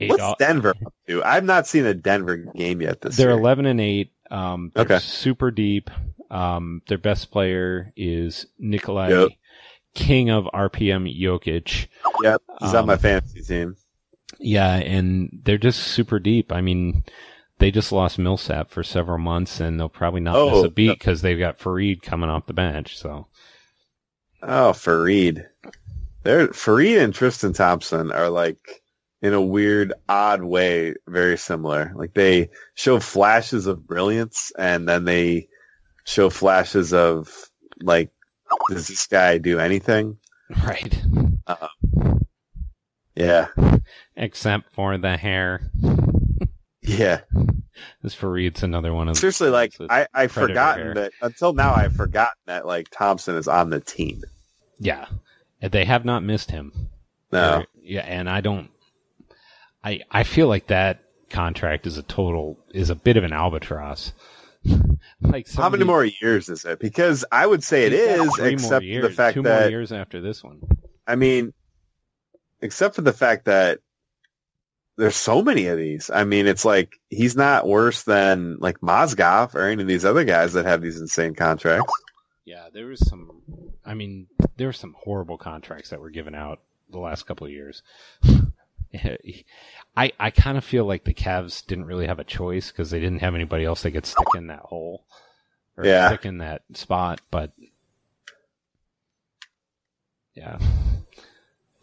[0.01, 0.75] what's Denver
[1.09, 1.23] to?
[1.25, 3.39] I've not seen a Denver game yet this they're year.
[3.39, 4.13] eleven and eight.
[4.31, 4.99] Um, they're Okay.
[4.99, 5.91] super deep.
[6.31, 9.29] Um, their best player is Nikolai, Yep.
[9.95, 11.87] King of RPM Jokic.
[12.23, 13.77] Yep, he's on Um, my fantasy team.
[14.39, 16.53] Yeah, and they're just super deep.
[16.53, 17.05] I mean,
[17.59, 20.99] they just lost Millsap for several months, and they'll probably not miss Oh, a beat
[20.99, 22.97] because they've got Faried coming off the bench.
[22.99, 23.27] So
[24.43, 25.47] Oh, Faried.
[26.23, 28.59] They're Faried and Tristan Thompson are like
[29.23, 31.93] in a weird, odd way, very similar.
[31.95, 35.49] Like they show flashes of brilliance and then they
[36.05, 37.29] show flashes of
[37.83, 38.11] like,
[38.71, 40.19] does this guy do anything?
[40.65, 41.03] right,
[43.17, 43.49] Yeah.
[44.17, 45.71] except for the hair.
[46.89, 47.21] Yeah.
[48.03, 50.95] This Faried's another one of Seriously, like I, I've forgotten hair.
[50.95, 54.23] that until now I've forgotten that like Thompson is on the team.
[54.79, 55.07] yeah.
[55.61, 56.73] And They have not missed him.
[57.33, 57.59] No.
[57.59, 58.71] Or- yeah, and I don't.
[59.85, 64.13] I I feel like that contract is a total is a bit of an albatross.
[65.21, 66.79] like How many more years is it?
[66.81, 69.35] Because I would say it is, He's got is, three more except for the fact
[69.35, 70.61] two that more years after this one.
[71.07, 71.53] I mean,
[72.61, 73.79] except for the fact that
[74.99, 76.11] there's so many of these.
[76.11, 80.25] I mean, it's like he's not worse than like Mozgov or any of these other
[80.25, 81.93] guys that have these insane contracts.
[82.45, 83.43] Yeah, there was some.
[83.87, 84.27] I mean,
[84.57, 86.61] there were some horrible contracts that were given out
[86.91, 87.83] the last couple of years.
[89.97, 93.01] I I kind of feel like the Cavs didn't really have a choice because they
[93.01, 95.05] didn't have anybody else they could stick in that hole
[95.77, 96.09] or Yeah.
[96.09, 97.21] stick in that spot.
[97.31, 97.53] But
[100.35, 100.59] yeah,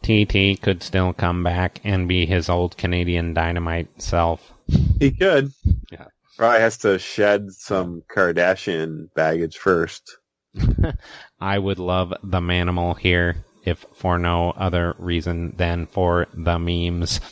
[0.06, 4.52] TT could still come back and be his old Canadian dynamite self.
[5.00, 5.52] He could.
[5.90, 6.06] Yeah.
[6.36, 10.16] Probably has to shed some Kardashian baggage first.
[11.40, 17.20] I would love the manimal here, if for no other reason than for the memes.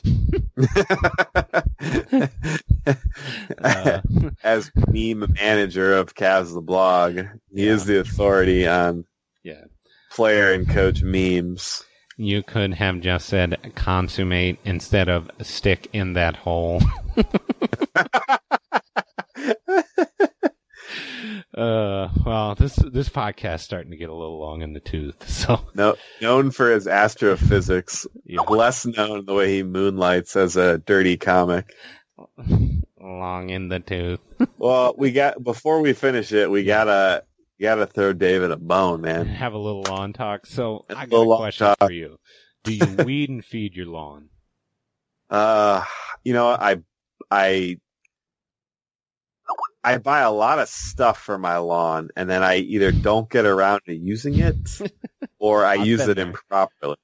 [3.62, 4.00] Uh,
[4.42, 7.18] As meme manager of Cavs the blog,
[7.50, 9.06] he is the authority on
[9.42, 9.64] yeah.
[10.10, 11.82] player and coach memes.
[12.16, 16.80] You could have just said consummate instead of stick in that hole.
[21.56, 25.28] uh, well, this this podcast starting to get a little long in the tooth.
[25.28, 30.78] So, No, known for his astrophysics, yeah, less known the way he moonlights as a
[30.78, 31.74] dirty comic.
[33.00, 34.20] long in the tooth.
[34.56, 37.24] Well, we got before we finish it, we gotta
[37.60, 39.26] gotta throw David a bone, man.
[39.34, 40.46] Have a little lawn talk.
[40.46, 41.78] So, I got a question talk.
[41.80, 42.18] for you.
[42.62, 44.28] Do you weed and feed your lawn?
[45.30, 45.84] Uh,
[46.22, 46.78] you know, I
[47.30, 47.78] I
[49.82, 53.44] I buy a lot of stuff for my lawn, and then I either don't get
[53.44, 54.56] around to using it,
[55.38, 56.26] or I use it there.
[56.26, 56.96] improperly.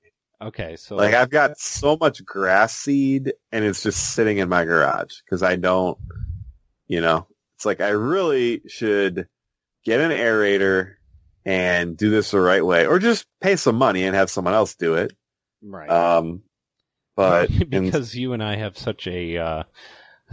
[0.42, 4.64] Okay, so Like I've got so much grass seed, and it's just sitting in my
[4.64, 5.98] garage because I don't,
[6.88, 9.28] you know, it's like I really should
[9.84, 10.94] get an aerator
[11.44, 14.74] and do this the right way, or just pay some money and have someone else
[14.74, 15.12] do it.
[15.62, 15.88] right.
[15.90, 16.42] Um,
[17.16, 19.62] but in- because you and I have such a uh,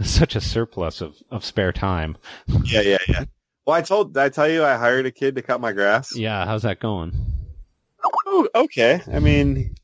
[0.02, 2.16] such a surplus of, of spare time.
[2.64, 3.24] yeah, yeah, yeah.
[3.66, 6.16] Well, I told, did I tell you I hired a kid to cut my grass?
[6.16, 7.12] Yeah, how's that going?
[8.02, 9.02] Oh, okay.
[9.12, 9.74] I mean,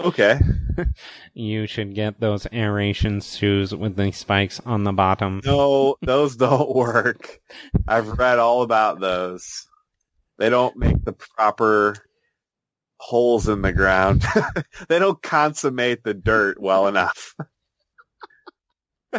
[0.00, 0.38] Okay.
[1.34, 5.40] You should get those aeration shoes with the spikes on the bottom.
[5.44, 7.40] No, those don't work.
[7.86, 9.66] I've read all about those.
[10.38, 11.96] They don't make the proper
[12.96, 14.24] holes in the ground.
[14.88, 17.34] they don't consummate the dirt well enough.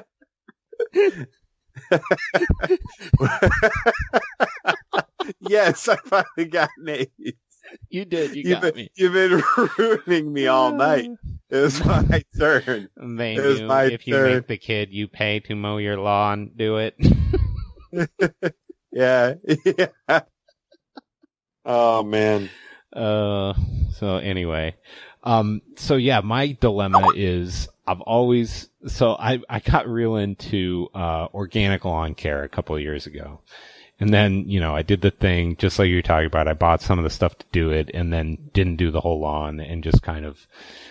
[5.40, 7.12] yes, I finally got Nate.
[7.90, 8.36] You did.
[8.36, 8.92] You You've got been, me.
[8.96, 9.44] you've been
[9.78, 11.10] ruining me all night.
[11.50, 12.90] It was my turn.
[12.98, 15.98] They It was knew my if you make the kid you pay to mow your
[15.98, 16.96] lawn, do it.
[18.92, 19.34] Yeah.
[19.66, 20.22] yeah.
[21.66, 22.50] Oh man.
[22.94, 23.54] Uh,
[23.98, 24.76] so anyway,
[25.24, 31.28] um, so yeah, my dilemma is I've always, so I, I got real into, uh,
[31.34, 33.42] organic lawn care a couple of years ago.
[34.00, 36.50] And then, you know, I did the thing just like you were talking about.
[36.50, 39.22] I bought some of the stuff to do it and then didn't do the whole
[39.22, 40.48] lawn and just kind of,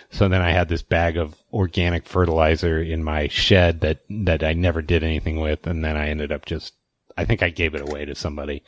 [0.09, 4.53] so then I had this bag of organic fertilizer in my shed that, that I
[4.53, 5.67] never did anything with.
[5.67, 6.73] And then I ended up just,
[7.15, 8.63] I think I gave it away to somebody.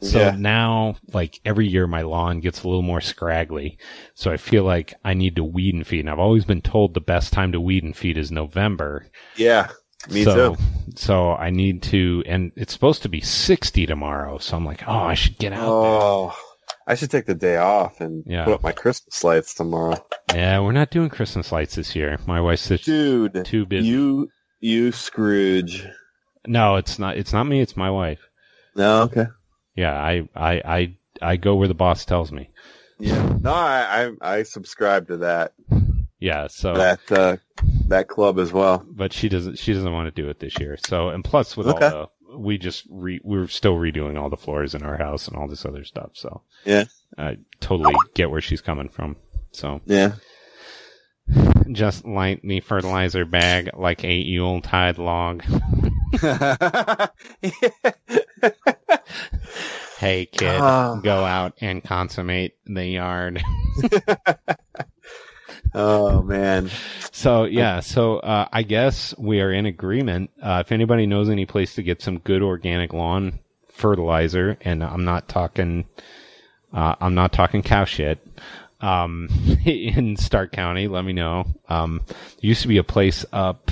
[0.00, 0.36] So Yeah.
[0.38, 3.76] now, like every year, my lawn gets a little more scraggly.
[4.14, 6.00] So I feel like I need to weed and feed.
[6.00, 9.06] And I've always been told the best time to weed and feed is November.
[9.36, 9.68] Yeah.
[10.08, 10.62] Me so, too.
[10.96, 14.38] So I need to, and it's supposed to be 60 tomorrow.
[14.38, 16.32] So I'm like, oh, I should get out Oh,
[16.86, 18.44] I should take the day off and Yeah.
[18.44, 19.96] put up my Christmas lights tomorrow.
[20.34, 22.18] Yeah, we're not doing Christmas lights this year.
[22.26, 23.88] My wife's Dude, too busy.
[23.88, 24.28] you,
[24.60, 25.86] you Scrooge.
[26.46, 27.60] no, it's not, it's not me.
[27.60, 28.20] It's my wife.
[28.74, 29.26] No, okay.
[29.76, 29.92] Yeah.
[29.94, 32.50] I, I, I, I go where the boss tells me.
[32.98, 33.36] Yeah.
[33.40, 35.52] No, I, I, I subscribe to that,
[36.18, 36.46] Yeah.
[36.48, 37.36] So, that, uh,
[37.90, 38.84] that club as well.
[38.88, 40.76] but she doesn't she doesn't want to do it this year.
[40.86, 41.86] So and plus with Okay.
[41.86, 41.90] all
[42.28, 45.48] the we just re, we're still redoing all the floors in our house and all
[45.48, 46.10] this other stuff.
[46.14, 46.84] So Yeah.
[47.18, 49.16] I totally get where she's coming from.
[49.52, 50.12] So Yeah.
[51.72, 55.42] just light the fertilizer bag like a Yule tide log.
[59.98, 60.98] Hey kid, Ah.
[61.02, 63.42] go out and consummate the yard.
[65.74, 66.70] oh man.
[67.12, 70.30] So yeah, so uh, I guess we are in agreement.
[70.42, 73.38] Uh, if anybody knows any place to get some good organic lawn
[73.72, 75.86] fertilizer, and I'm not talking,
[76.72, 78.24] uh, I'm not talking cow shit.
[78.80, 79.28] Um,
[79.64, 81.46] in Stark County, let me know.
[81.68, 83.70] Um, there used to be a place up,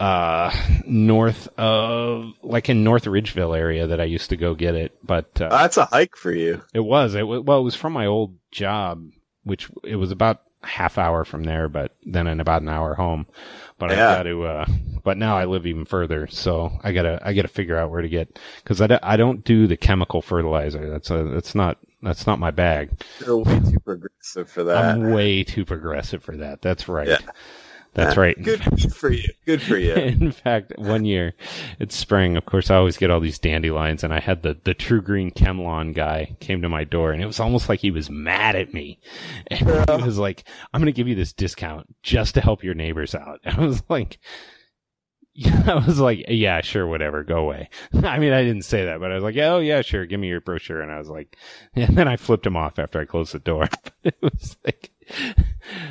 [0.00, 0.50] uh,
[0.86, 5.40] north of, like in North Ridgeville area that I used to go get it, but,
[5.40, 6.62] uh, That's a hike for you.
[6.74, 7.14] it was.
[7.14, 9.08] It wa- well, it was from my old job,
[9.44, 13.26] which it was about half hour from there, but then in about an hour home.
[13.78, 14.16] But I Yeah.
[14.16, 14.44] got to.
[14.44, 14.66] Uh,
[15.02, 17.20] but now I live even further, so I gotta.
[17.22, 20.22] I gotta figure out where to get because I, don't- I don't do the chemical
[20.22, 20.88] fertilizer.
[20.88, 21.24] That's a.
[21.24, 21.78] That's not.
[22.02, 22.90] That's not my bag.
[23.24, 24.76] You're way too progressive for that.
[24.76, 26.60] I'm way too progressive for that.
[26.60, 27.08] That's right.
[27.08, 27.18] Yeah.
[27.94, 28.42] That's uh, right.
[28.42, 29.28] Good, good for you.
[29.46, 29.94] Good for you.
[29.94, 31.34] In fact, one year,
[31.78, 32.36] it's spring.
[32.36, 35.94] Of course, I always get all these dandelions, and I had the the TruGreen ChemLawn
[35.94, 39.00] guy came to my door, and it was almost like he was mad at me.
[39.50, 42.74] And he was like, "I'm going to give you this discount just to help your
[42.74, 44.18] neighbors out." I was like.
[45.36, 47.68] Yeah, I was like, yeah, sure, whatever, go away.
[47.92, 50.28] I mean, I didn't say that, but I was like, oh yeah, sure, give me
[50.28, 50.80] your brochure.
[50.80, 51.36] And I was like,
[51.74, 53.68] and then I flipped him off after I closed the door.
[54.04, 54.92] it was like,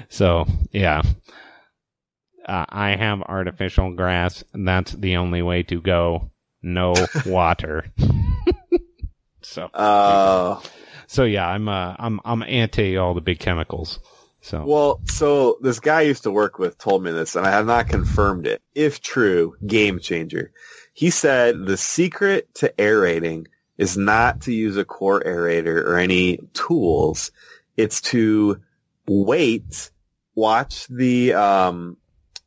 [0.08, 1.02] so yeah,
[2.46, 4.44] uh, I have artificial grass.
[4.54, 6.32] That's the only way to go.
[6.62, 6.94] No
[7.26, 7.86] water.
[9.42, 10.62] so, Uh,
[11.08, 14.00] so yeah, I'm uh, I'm I'm anti all the big chemicals.
[14.42, 17.52] So well, so this guy I used to work with told me this, and I
[17.52, 18.62] have not confirmed it.
[18.76, 20.52] If true, game changer.
[20.94, 23.48] He said the secret to aerating
[23.78, 27.32] is not to use a core aerator or any tools.
[27.78, 28.62] It's to
[29.08, 29.92] wait,
[30.36, 31.98] watch the um,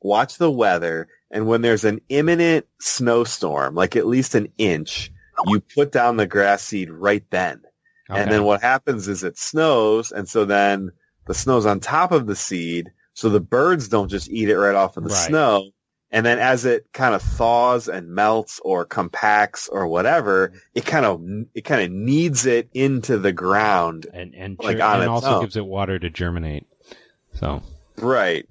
[0.06, 5.10] watch the weather, and when there's an imminent snowstorm, like at least an inch,
[5.46, 7.62] you put down the grass seed right then.
[8.10, 8.22] okay.
[8.22, 10.90] And then what happens is it snows, and so then
[11.26, 14.74] the snow's on top of the seed, so the birds don't just eat it right
[14.74, 15.28] off of the Right.
[15.28, 15.70] snow.
[16.12, 21.04] And then as it kind of thaws and melts or compacts or whatever, it kind
[21.04, 21.20] of
[21.52, 24.06] it kind of kneads it into the ground.
[24.14, 25.40] and and, like and also own.
[25.40, 26.64] gives it water to germinate.
[27.34, 27.60] So
[27.98, 28.46] Right.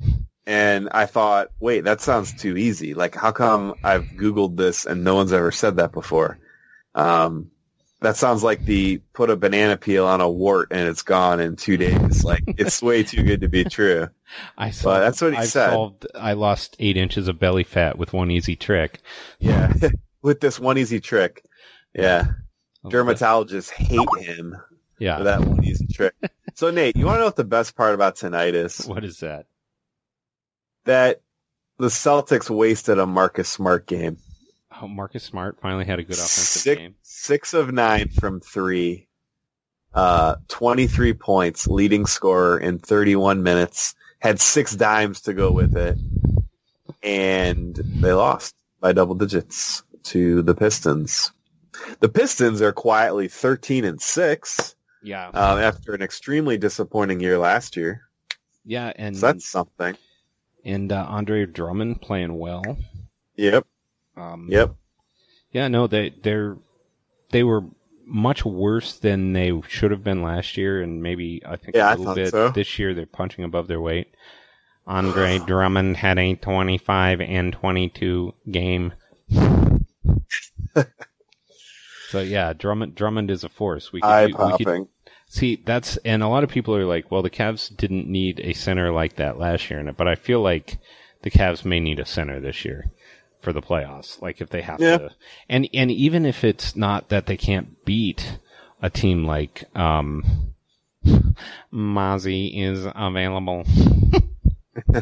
[0.47, 2.93] And I thought, wait, that sounds too easy.
[2.93, 6.37] Like, how come I've Googled this and no one's ever said that before?
[6.93, 7.49] Um,
[8.01, 11.55] that sounds like the put a banana peel on a wart and it's gone in
[11.55, 12.23] two days.
[12.23, 14.07] Like, it's way too good to be true.
[14.57, 15.71] I solved, Well, that's what he I said.
[15.71, 18.99] Solved, I lost eight inches of belly fat with one easy trick.
[19.39, 19.73] Yeah.
[20.21, 21.45] With this one easy trick.
[21.93, 22.23] Yeah.
[22.83, 24.55] Dermatologists hate him
[24.99, 25.17] Yeah.
[25.19, 26.13] for that one easy trick.
[26.57, 28.85] So Nate, you want to know what the best part about tonight is?
[28.85, 29.45] What is that?
[30.85, 31.21] That
[31.77, 34.17] the Celtics wasted a Marcus Smart game.
[34.81, 36.95] Oh, Marcus Smart finally had a good offensive Six, game.
[37.01, 39.07] six of nine from three,
[39.93, 45.97] uh, 23 points, leading scorer in 31 minutes, had six dimes to go with it,
[47.03, 51.31] and they lost by double digits to the Pistons.
[51.99, 55.27] The Pistons are quietly 13 and 6 Yeah.
[55.29, 58.01] um, after an extremely disappointing year last year.
[58.65, 59.95] yeah, and So that's something.
[60.65, 62.77] And uh, Andre Drummond playing well.
[63.35, 63.65] Yep.
[64.17, 64.75] Um, Yep.
[65.51, 66.57] Yeah, no, they they're
[67.31, 67.63] they were
[68.05, 71.97] much worse than they should have been last year, and maybe I think Yeah, a
[71.97, 72.49] little bit so.
[72.49, 74.07] this year they're punching above their weight.
[74.85, 78.93] Andre Drummond had a 25 and 22 game.
[82.09, 83.91] so yeah, Drummond Drummond is a force.
[83.91, 84.87] We could, Eye do- we could popping.
[85.27, 88.53] See, that's and a lot of people are like, well, the Cavs didn't need a
[88.53, 90.77] center like that last year, but I feel like
[91.23, 92.85] the Cavs may need a center this year
[93.41, 94.21] for the playoffs.
[94.21, 94.97] Like if they have Yeah.
[94.97, 95.09] to,
[95.49, 98.39] and and even if it's not that they can't beat
[98.81, 100.53] a team like um,
[101.73, 103.65] Mozzie is available.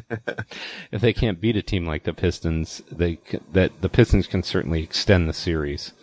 [0.92, 3.20] if they can't beat a team like the Pistons, they
[3.52, 5.94] that the Pistons can certainly extend the series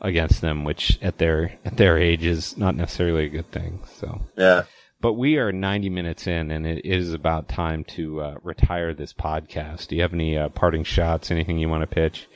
[0.00, 3.80] against them, which at their at their age is not necessarily a good thing.
[3.98, 4.62] So, Yeah.
[5.00, 9.12] but we are 90 minutes in, and it is about time to uh, retire this
[9.12, 9.88] podcast.
[9.88, 11.30] Do you have any uh, parting shots?
[11.30, 12.28] Anything you want to pitch?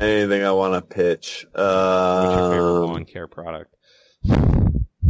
[0.00, 1.46] Anything I want to pitch?
[1.52, 3.74] What's your favorite Um, lawn care product?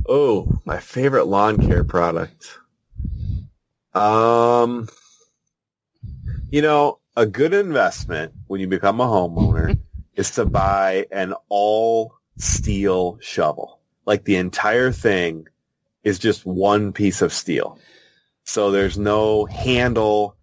[0.09, 2.59] Oh, my favorite lawn care product.
[3.95, 4.89] Um,
[6.51, 9.79] you know, a good investment when you become a homeowner
[10.19, 13.79] is to buy an all steel shovel.
[14.05, 15.47] Like the entire thing
[16.03, 17.79] is just one piece of steel.
[18.43, 20.37] So there's no handle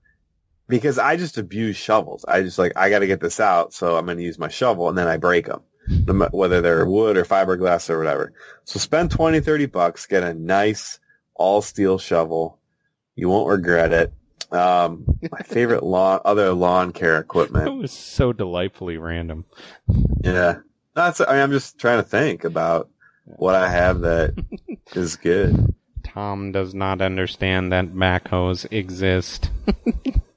[0.69, 2.23] because I just abuse shovels.
[2.25, 3.73] I just like, I got to get this out.
[3.73, 5.61] So I'm going to use my shovel and then I break them,
[6.31, 8.31] whether they're wood or fiberglass or whatever.
[8.63, 10.99] So spend 20, 30 bucks, get a nice
[11.33, 12.59] all steel shovel.
[13.15, 14.13] You won't regret it.
[14.55, 17.67] Um, my favorite lawn, other lawn care equipment.
[17.75, 19.45] It was so delightfully random.
[20.23, 20.59] Yeah.
[20.95, 22.89] That's, I mean, I'm just trying to think about
[23.25, 24.33] what I have that
[24.95, 25.73] is good.
[26.03, 29.49] Tom does not understand that backhoes exist.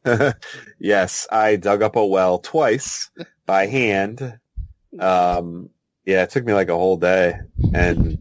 [0.78, 3.10] yes, I dug up a well twice
[3.46, 4.38] by hand.
[4.98, 5.70] Um,
[6.04, 7.34] yeah, it took me like a whole day,
[7.74, 8.18] and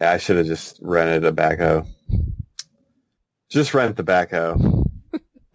[0.00, 1.86] yeah, I should have just rented a backhoe.
[3.50, 4.83] Just rent the backhoe.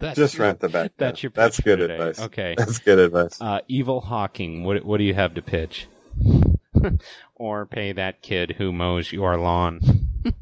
[0.00, 0.90] That's Just rent the backhoe.
[0.96, 1.30] That's your.
[1.34, 1.94] That's good today.
[1.94, 2.20] advice.
[2.20, 2.54] Okay.
[2.56, 3.40] That's good advice.
[3.40, 4.64] Uh, Evil Hawking.
[4.64, 5.86] What what do you have to pitch?
[7.34, 9.80] or pay that kid who mows your lawn.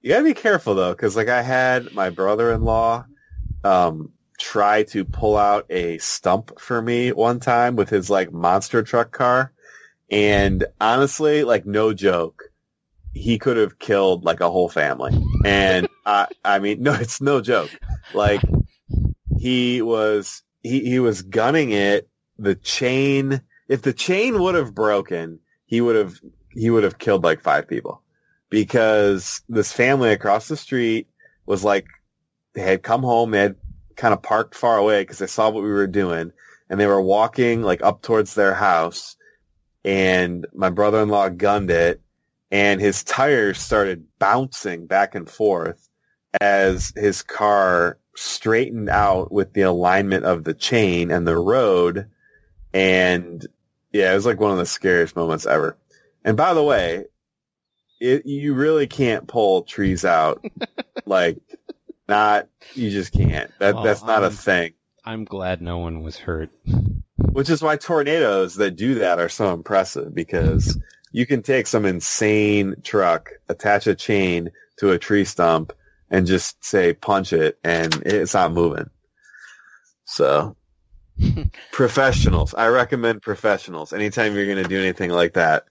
[0.00, 3.04] You gotta be careful though, because like I had my brother-in-law
[3.64, 8.84] um, try to pull out a stump for me one time with his like monster
[8.84, 9.52] truck car,
[10.08, 12.44] and honestly, like no joke,
[13.12, 15.20] he could have killed like a whole family.
[15.44, 17.76] And I, I mean, no, it's no joke.
[18.14, 18.40] Like
[19.38, 22.08] he was, he he was gunning it.
[22.38, 26.20] The chain, if the chain would have broken, he would have
[26.50, 28.02] he would have killed like five people
[28.50, 31.08] because this family across the street
[31.46, 31.86] was like
[32.54, 33.56] they had come home they had
[33.96, 36.32] kind of parked far away because they saw what we were doing
[36.70, 39.16] and they were walking like up towards their house
[39.84, 42.00] and my brother-in-law gunned it
[42.50, 45.88] and his tires started bouncing back and forth
[46.40, 52.08] as his car straightened out with the alignment of the chain and the road.
[52.74, 53.46] And
[53.92, 55.76] yeah it was like one of the scariest moments ever.
[56.24, 57.06] And by the way
[58.00, 60.44] it, you really can't pull trees out.
[61.06, 61.38] Like
[62.06, 63.50] not you just can't.
[63.60, 64.74] That Well, that's not a um, thing.
[65.06, 66.50] I'm glad no one was hurt.
[67.32, 70.76] which is why tornadoes that do that are so impressive because
[71.12, 75.72] you can take some insane truck attach a chain to a tree stump
[76.10, 78.90] and just say punch it and it's not moving.
[80.04, 80.56] So
[81.72, 82.54] professionals.
[82.54, 83.92] I recommend professionals.
[83.92, 85.66] Anytime you're going to do anything like that.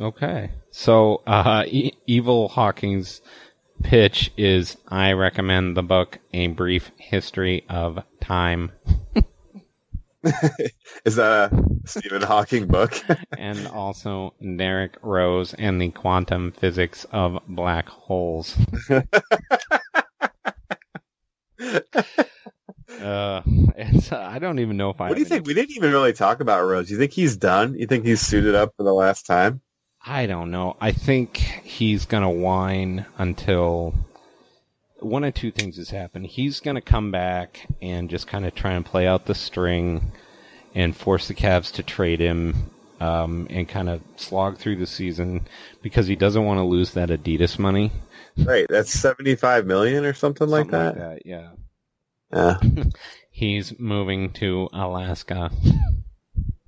[0.00, 0.50] Okay.
[0.70, 3.20] So, uh, e- Evil Hawking's
[3.82, 8.72] pitch is I recommend the book A Brief History of Time
[11.04, 12.94] is that a stephen hawking book
[13.38, 18.56] and also Derrick Rose and the Quantum Physics of Black Holes.
[23.00, 23.42] Uh,
[23.76, 25.46] it's, I don't even know if I What do you have any- think?
[25.46, 26.90] We didn't even really talk about Rose.
[26.90, 27.74] You think he's done?
[27.74, 29.60] You think he's suited up for the last time?
[30.04, 30.76] I don't know.
[30.80, 33.94] I think he's gonna whine until
[35.02, 36.26] one of two things has happened.
[36.26, 40.12] He's gonna come back and just kind of try and play out the string
[40.74, 42.70] and force the Cavs to trade him
[43.00, 45.46] um, and kind of slog through the season
[45.82, 47.90] because he doesn't want to lose that Adidas money.
[48.38, 51.26] Right, that's seventy-five million or something, like Something that.
[51.26, 51.50] Yeah.
[52.32, 52.58] Yeah.
[53.30, 55.50] He's moving to Alaska.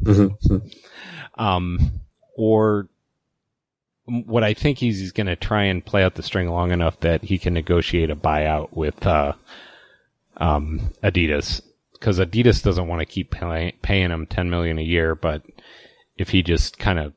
[0.03, 0.71] Mhm.
[1.39, 2.01] um,
[2.37, 2.89] or
[4.07, 7.01] what I think he's, he's going to try and play out the string long enough
[7.01, 9.33] that he can negotiate a buyout with uh,
[10.37, 11.63] um, Adidas
[11.93, 15.43] because Adidas doesn't want to keep pay, paying him ten million a year, but
[16.19, 17.15] if he just kind of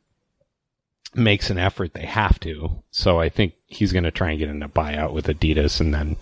[1.14, 2.84] makes an effort, they have to.
[2.92, 5.94] So I think he's going to try and get in a buyout with Adidas and
[5.94, 6.16] then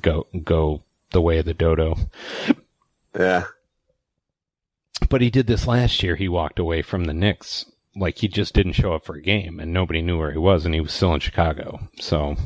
[0.00, 1.96] go go the way of the dodo.
[3.18, 3.44] yeah.
[5.08, 6.16] But he did this last year.
[6.16, 7.66] He walked away from the Knicks.
[7.96, 10.64] Like he just didn't show up for a game and nobody knew where he was
[10.64, 11.88] and he was still in Chicago.
[12.00, 12.36] So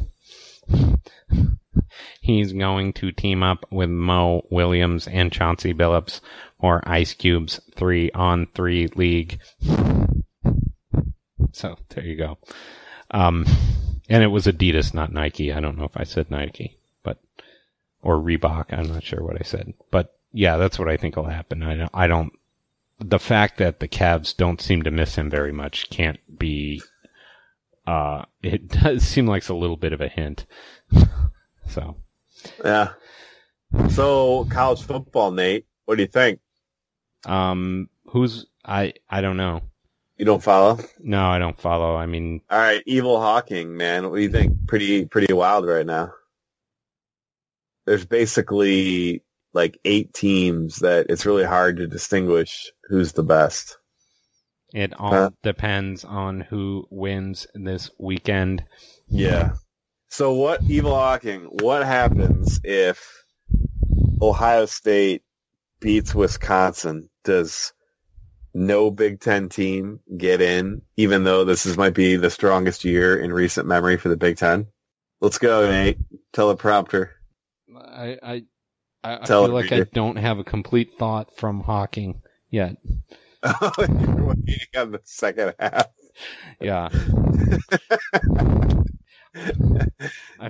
[2.21, 6.21] he's going to team up with Mo Williams and Chauncey Billups
[6.59, 9.41] or Ice Cube's three on three league.
[11.53, 12.39] So there you go.
[13.11, 13.47] Um,
[14.09, 15.53] and it was Adidas, not Nike.
[15.53, 17.19] I don't know if I said Nike, but,
[18.03, 18.67] or Reebok.
[18.71, 21.63] I'm not sure what I said, but yeah, that's what I think will happen.
[21.63, 22.33] I don't, I don't,
[22.99, 26.83] the fact that the Cavs don't seem to miss him very much can't be,
[27.87, 30.47] uh, it does seem like it's a little bit of a hint.
[31.69, 31.97] so,
[32.65, 32.91] Yeah.
[33.91, 35.67] So college football, Nate.
[35.85, 36.41] What do you think?
[37.27, 39.63] um, who's, I, I don't know.
[40.17, 40.79] You don't follow?
[40.99, 41.95] No, I don't follow.
[41.95, 44.11] I mean, All right, Evil Hawking, man.
[44.11, 44.67] What do you think?
[44.67, 46.13] Pretty pretty wild right now.
[47.87, 49.23] There's basically
[49.53, 53.77] like eight teams that it's really hard to distinguish who's the best.
[54.75, 55.31] it all Huh?
[55.43, 58.65] depends on who wins this weekend.
[59.09, 59.53] Yeah.
[60.11, 63.25] So what, Evil Hawking, what happens if
[64.21, 65.23] Ohio State
[65.81, 67.09] beats Wisconsin?
[67.25, 67.73] Does
[68.55, 73.19] no Big Ten team get in, even though this is might be the strongest year
[73.19, 74.67] in recent memory for the Big Ten?
[75.21, 75.99] Let's go, Nate.
[76.35, 77.09] Teleprompter.
[77.77, 78.43] I, I,
[79.03, 82.77] I, I Tell feel like I don't have a complete thought from Hawking yet.
[83.43, 85.87] Oh, you're waiting on the second half.
[86.61, 86.89] Yeah.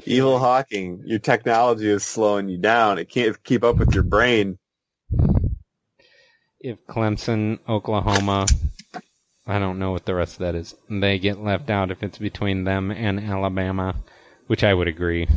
[0.04, 2.98] Evil like- Hawking, your technology is slowing you down.
[2.98, 4.58] It can't keep up with your brain.
[6.60, 8.46] if Clemson, Oklahoma,
[9.46, 10.74] I don't know what the rest of that is.
[10.88, 13.96] They get left out if it's between them and Alabama,
[14.46, 15.28] which I would agree.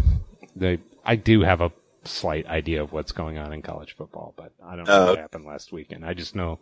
[0.55, 1.71] They, I do have a
[2.03, 5.05] slight idea of what's going on in college football, but I don't know Oh.
[5.11, 6.03] what happened last weekend.
[6.05, 6.59] I just know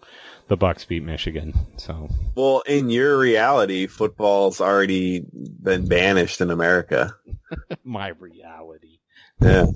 [0.49, 7.15] the Bucks beat Michigan, so Well, in your reality, football's already been banished in America.
[7.83, 8.99] my reality.
[9.41, 9.67] Yeah.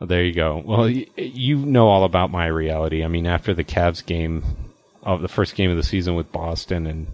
[0.00, 0.62] Well, there you go.
[0.64, 3.04] Well, y- you know all about my reality.
[3.04, 4.44] I mean, after the Cavs game,
[5.02, 7.06] of the first game of the season with Boston and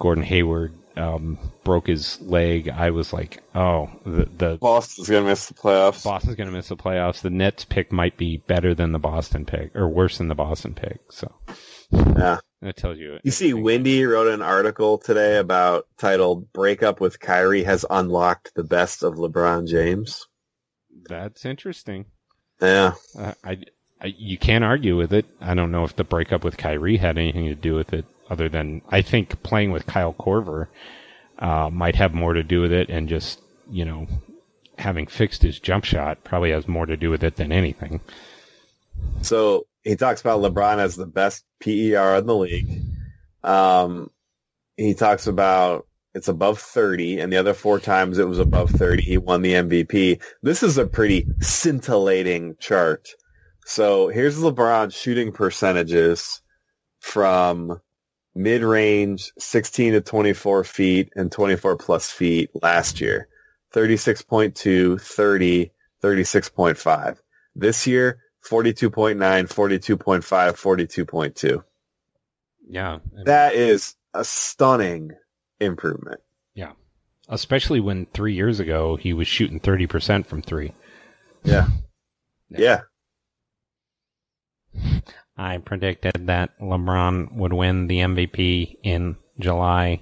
[0.00, 5.46] Gordon Hayward um, broke his leg, I was like, oh, the, the Boston's gonna miss
[5.46, 6.04] the playoffs.
[6.04, 7.20] Boston's going to miss the playoffs.
[7.20, 10.74] The Nets pick might be better than the Boston pick, or worse than the Boston
[10.74, 11.00] pick.
[11.10, 11.32] So
[11.90, 12.38] Yeah.
[12.60, 13.18] that tells you.
[13.22, 13.54] You see.
[13.54, 19.14] Wendy wrote an article today about titled "Breakup with Kyrie has unlocked the best of
[19.14, 20.26] LeBron James."
[21.08, 22.06] That's interesting.
[22.60, 22.94] Yeah.
[23.18, 23.58] Uh, I,
[24.00, 25.26] I, you can't argue with it.
[25.40, 28.48] I don't know if the breakup with Kyrie had anything to do with it, other
[28.48, 30.68] than I think playing with Kyle Korver
[31.38, 33.40] uh, might have more to do with it, and just
[33.70, 34.06] you know
[34.78, 38.00] having fixed his jump shot probably has more to do with it than anything.
[39.20, 42.80] So he talks about LeBron as the best PER in the league.
[43.44, 44.10] Um,
[44.76, 49.02] he talks about it's above 30, and the other four times it was above 30,
[49.02, 50.22] he won the MVP.
[50.42, 53.08] This is a pretty scintillating chart.
[53.64, 56.42] So here's LeBron's shooting percentages
[57.00, 57.80] from
[58.34, 63.28] mid-range 16 to 24 feet and 24 plus feet last year.
[63.74, 65.72] 36.2, 30,
[66.02, 67.18] 36.5.
[67.54, 68.18] This year,
[68.48, 71.64] 42.9, 42.5, 42.2.
[72.68, 75.12] Yeah, That is a stunning
[75.60, 76.20] improvement.
[76.54, 76.72] Yeah.
[77.28, 80.72] Especially when three years ago he was shooting thirty percent from three.
[81.44, 81.68] Yeah.
[82.50, 82.82] Yeah.
[85.36, 90.00] I predicted that LeBron would win the MVP in July.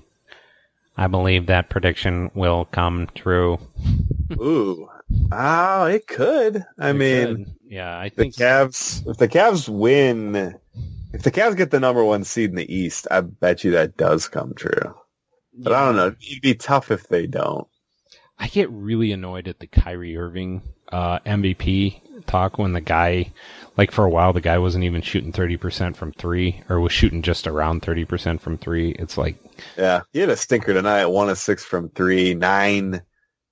[0.96, 3.58] I believe that prediction will come true.
[4.32, 4.88] Ooh.
[5.32, 6.64] Oh, it could.
[6.78, 7.54] I It mean, could.
[7.66, 10.58] yeah, I think the Cavs, if the Cavs win
[11.12, 13.96] if the Cavs get the number one seed in the East, I bet you that
[13.96, 14.94] does come true.
[15.58, 16.14] But I don't know.
[16.20, 17.66] It'd be tough if they don't.
[18.38, 20.62] I get really annoyed at the Kyrie Irving
[20.92, 23.32] uh, MVP talk when the guy,
[23.76, 27.22] like for a while, the guy wasn't even shooting 30% from three or was shooting
[27.22, 28.90] just around 30% from three.
[28.92, 29.36] It's like,
[29.76, 31.06] Yeah, he had a stinker tonight.
[31.06, 33.02] One of six from three, nine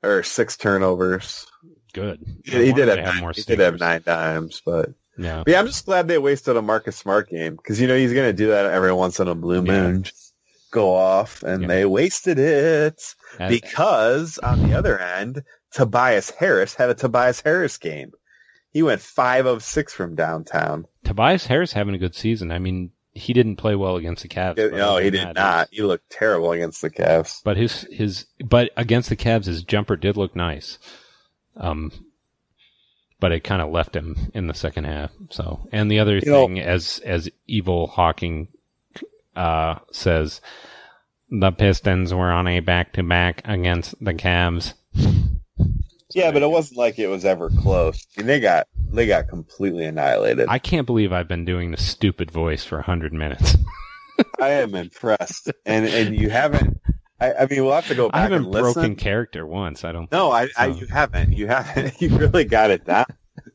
[0.03, 1.47] or six turnovers.
[1.93, 2.21] good.
[2.45, 5.43] He, he did have, nine, he did have nine dimes, but, Yeah.
[5.45, 8.13] but yeah, I'm just glad they wasted a Marcus Smart game because you know he's
[8.13, 10.03] going to do that every once in a blue moon.
[10.05, 10.27] Just
[10.71, 11.69] Go off, and Yeah.
[11.69, 13.03] they wasted it
[13.49, 15.43] because on the other end,
[15.73, 18.13] Tobias Harris had a Tobias Harris game.
[18.71, 20.87] He went five of six from downtown.
[21.05, 22.53] Tobias Harris having a good season.
[22.53, 24.57] I mean, he didn't play well against the Cavs.
[24.73, 25.69] no, he did not.
[25.73, 27.41] He looked terrible against the Cavs.
[27.43, 30.79] But his his but against the Cavs, his jumper did look nice.
[31.57, 31.91] Um,
[33.21, 35.11] but it kind of left him in the second half.
[35.31, 38.49] So, and the other You know- thing, as as Evil Hawking
[39.35, 40.41] uh, says,
[41.31, 44.75] the Pistons were on a back to back against the Cavs.
[46.19, 48.05] Yeah, but it wasn't like it was ever close.
[48.17, 50.49] I mean, they got they got completely annihilated.
[50.49, 53.57] I, I can't believe I've been doing the stupid voice for hundred minutes.
[54.41, 56.81] I am impressed, and and you haven't.
[57.21, 58.73] I, I mean, we'll have to go I back haven't and listen.
[58.73, 59.85] broken character once.
[59.85, 60.11] I don't.
[60.11, 61.33] No, I, I you haven't.
[61.33, 61.95] You haven't.
[62.01, 63.07] You really got it down.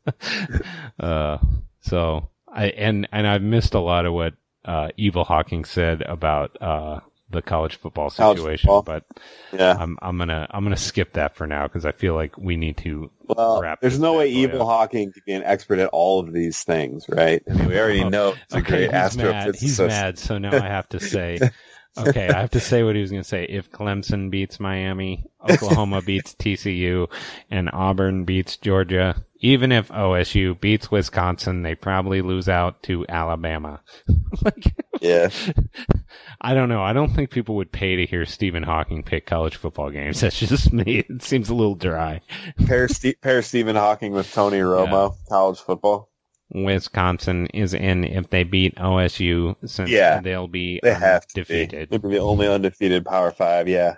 [0.99, 1.38] Uh,
[1.81, 4.34] so I and and I've missed a lot of what
[4.64, 6.99] uh, Evil Hawking said about uh,
[7.34, 8.81] the college football College situation, football.
[8.81, 9.05] but
[9.51, 9.76] Yeah.
[9.77, 12.77] I'm I'm gonna I'm gonna skip that for now because I feel like we need
[12.77, 13.11] to.
[13.27, 14.68] Well, wrap there's no way Evil up.
[14.68, 17.41] Hawking can be an expert at all of these things, right?
[17.49, 19.55] I mean, we already Oh, know he's a great he's mad.
[19.55, 20.18] He's mad.
[20.18, 21.39] So now I have to say.
[21.95, 23.43] Okay, I have to say what he was going to say.
[23.43, 27.07] If Clemson beats Miami, Oklahoma beats TCU,
[27.51, 33.81] and Auburn beats Georgia, even if OSU beats Wisconsin, they probably lose out to Alabama.
[34.41, 35.29] like, Yeah.
[36.41, 36.81] I don't know.
[36.81, 40.19] I don't think people would pay to hear Stephen Hawking pick college football games.
[40.21, 40.99] That's just me.
[41.09, 42.21] It seems a little dry.
[42.65, 46.09] Pair, Ste- pair Stephen Hawking with Tony Romo, college football.
[46.55, 50.21] Wisconsin is in if they beat OSU, since Yeah.
[50.21, 51.89] they'll be They have defeated.
[51.89, 51.97] Be.
[51.97, 53.95] They're the only undefeated Power Five, yeah.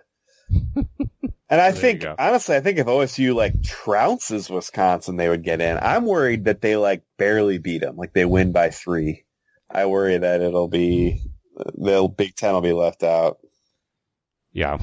[0.50, 5.78] And I think, honestly, I think if OSU like trounces Wisconsin, they would get in.
[5.82, 9.26] I'm worried that they like barely beat them, like they win by three.
[9.70, 11.22] I worry that it'll be
[11.56, 13.40] the Big Ten will be left out.
[14.52, 14.78] Yeah.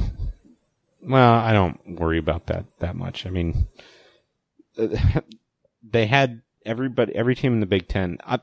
[1.03, 3.27] Well, I don't worry about that that much.
[3.27, 3.67] I mean,
[5.83, 8.39] they had everybody, every team in the Big Ten uh,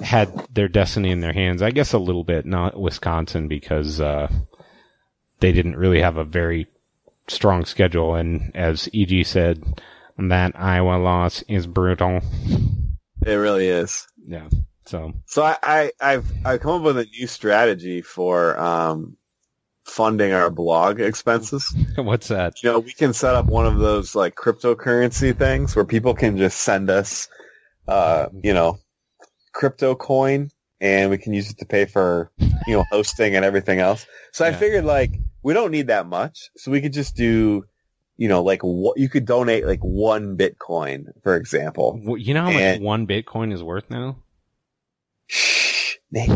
[0.00, 1.62] had their destiny in their hands.
[1.62, 4.30] I guess a little bit, not Wisconsin, because uh,
[5.40, 6.66] they didn't really have a very
[7.28, 8.14] strong schedule.
[8.14, 9.62] And as EG said,
[10.18, 12.20] that Iowa loss is brutal.
[13.26, 14.06] It really is.
[14.26, 14.48] Yeah.
[14.86, 19.16] So So I, I I've I've come up with a new strategy for um,
[19.84, 21.74] funding our blog expenses.
[21.96, 22.62] what's that?
[22.62, 26.36] You know, we can set up one of those like cryptocurrency things where people can
[26.36, 27.28] just send us,
[27.88, 28.78] uh, you know,
[29.52, 30.50] crypto coin,
[30.80, 32.30] and we can use it to pay for
[32.66, 34.06] you know hosting and everything else.
[34.32, 35.12] So I figured like
[35.42, 37.64] we don't need that much, so we could just do.
[38.16, 41.98] You know, like what you could donate like one Bitcoin, for example.
[42.18, 44.18] You know how much one Bitcoin is worth now?
[45.26, 46.30] Shh, Nate.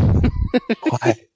[0.81, 1.29] Quiet.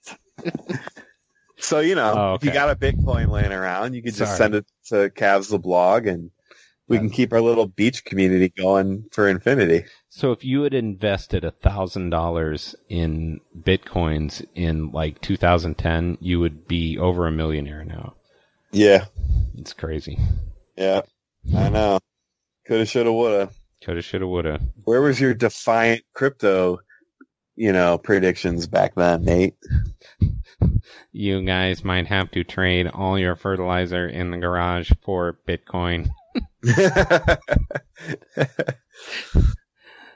[1.58, 4.38] so you know, Oh, if you got a Bitcoin laying around, you could just Sorry.
[4.38, 6.32] send it to Cavs the blog, and
[6.90, 9.86] we can keep our little beach community going for infinity.
[10.10, 16.68] So if you had invested a thousand dollars in bitcoins in like 2010, you would
[16.68, 18.16] be over a millionaire now.
[18.72, 19.06] Yeah,
[19.58, 20.18] It's crazy.
[20.76, 21.02] yeah,
[21.56, 22.00] I know.
[22.68, 23.50] Coulda, shoulda, woulda.
[23.84, 24.60] Coulda, shoulda, woulda.
[24.84, 26.80] Where was your defiant crypto,
[27.56, 29.56] you know, predictions back then, Nate?
[31.12, 36.10] You guys might have to trade all your fertilizer in the garage for Bitcoin.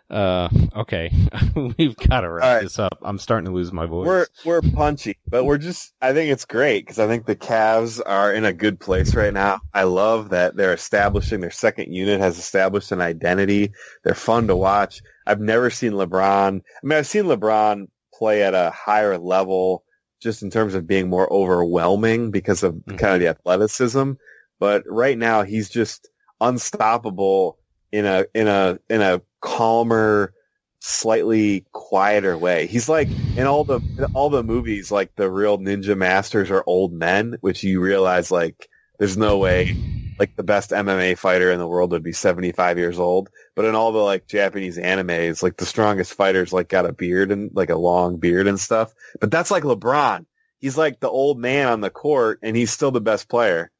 [0.10, 1.12] Uh, okay,
[1.78, 2.62] we've got to wrap right.
[2.62, 3.00] this up.
[3.02, 4.06] I'm starting to lose my voice.
[4.06, 5.92] we're we're punchy, but we're just.
[6.02, 9.34] I think it's great because I think the Cavs are in a good place right
[9.34, 9.62] now.
[9.74, 13.72] I love that they're establishing their second unit has established an identity.
[14.04, 15.02] They're fun to watch.
[15.26, 16.60] I've never seen LeBron.
[16.62, 19.84] I mean, I've seen LeBron play at a higher level,
[20.22, 23.00] just in terms of being more overwhelming because of Mhm.
[23.00, 24.12] kind of the athleticism.
[24.60, 26.08] But right now, he's just
[26.44, 27.58] unstoppable
[27.92, 30.34] in a in a in a calmer,
[30.80, 32.68] slightly quieter way.
[32.68, 36.64] He's like in all the in all the movies, like the real ninja masters are
[36.66, 38.68] old men, which you realize like
[39.00, 39.76] there's no way
[40.20, 43.30] like the best MMA fighter in the world would be 75 years old.
[43.56, 47.32] But in all the like Japanese animes, like the strongest fighters like got a beard
[47.32, 48.94] and like a long beard and stuff.
[49.20, 50.26] But that's like LeBron.
[50.60, 53.72] He's like the old man on the court and he's still the best player.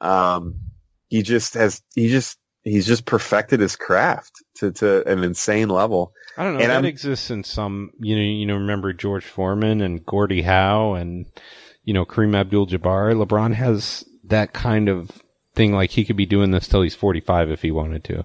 [0.00, 0.60] Um,
[1.14, 6.12] he just has, he just, he's just perfected his craft to, to an insane level.
[6.36, 6.60] I don't know.
[6.60, 10.42] And that I'm- exists in some, you know, you know, remember George Foreman and Gordie
[10.42, 11.26] Howe and,
[11.84, 13.14] you know, Kareem Abdul-Jabbar.
[13.24, 15.10] LeBron has that kind of
[15.54, 15.72] thing.
[15.72, 18.24] Like he could be doing this till he's 45 if he wanted to.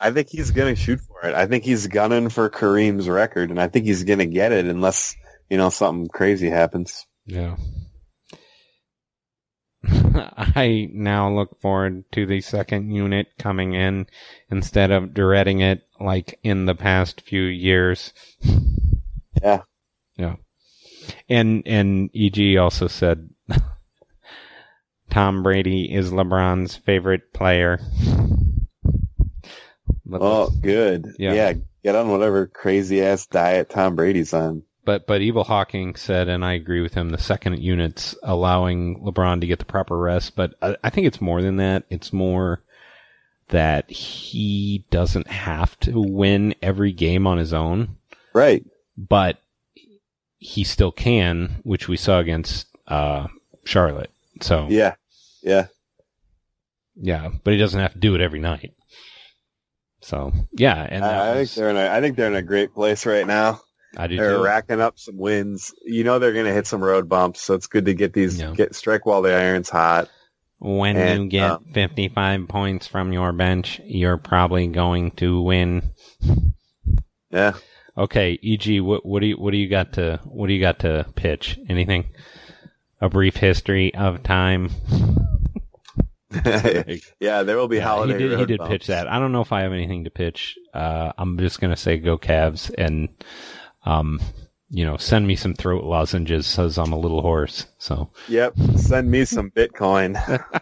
[0.00, 1.34] I think he's going to shoot for it.
[1.34, 4.64] I think he's gunning for Kareem's record and I think he's going to get it
[4.66, 5.14] unless,
[5.50, 7.06] you know, something crazy happens.
[7.26, 7.56] Yeah.
[9.88, 14.06] I now look forward to the second unit coming in
[14.50, 18.12] instead of dreading it like in the past few years.
[19.42, 19.62] Yeah.
[20.16, 20.36] Yeah.
[21.28, 23.30] And and EG also said
[25.10, 27.80] Tom Brady is LeBron's favorite player.
[30.12, 31.14] Oh, good.
[31.18, 31.32] Yeah.
[31.32, 31.52] Yeah.
[31.82, 34.62] Get on whatever crazy ass diet Tom Brady's on.
[34.84, 39.40] But but Evil Hawking said, and I agree with him, the second unit's allowing LeBron
[39.40, 40.34] to get the proper rest.
[40.36, 41.84] But I, I think it's more than that.
[41.90, 42.62] It's more
[43.48, 47.96] that he doesn't have to win every game on his own,
[48.32, 48.64] Right.
[48.96, 49.38] but
[50.38, 53.26] he still can, which we saw against uh,
[53.64, 54.10] Charlotte.
[54.40, 54.94] So Yeah.
[55.42, 55.66] Yeah.
[56.96, 58.74] yeah, but he doesn't have to do it every night.
[60.00, 62.42] So yeah, and I, I think was- they're in a, I think they're in a
[62.42, 63.60] great place right now.
[63.96, 64.42] I do They're too.
[64.42, 65.74] racking up some wins.
[65.84, 68.40] You know they're going to hit some road bumps, so it's good to get these
[68.40, 68.52] Yeah.
[68.52, 70.08] get strike while the iron's hot.
[70.58, 75.90] When you get um, 55 points from your bench, you're probably going to win.
[77.30, 77.54] Yeah.
[77.98, 80.78] Okay, EG, what what do you what do you got to what do you got
[80.80, 81.58] to pitch?
[81.68, 82.10] Anything?
[83.00, 84.70] A brief history of time.
[87.20, 88.14] yeah, there will be Yeah, holiday.
[88.14, 89.06] he did he did pitch that.
[89.08, 90.56] I don't know if I have anything to pitch.
[90.72, 93.08] Uh, I'm just gonna say go Cavs and
[93.84, 94.20] um,
[94.70, 97.66] you know, send me some throat lozenges says I'm a little hoarse.
[97.78, 98.54] So, Yep.
[98.76, 100.16] Send me some Bitcoin.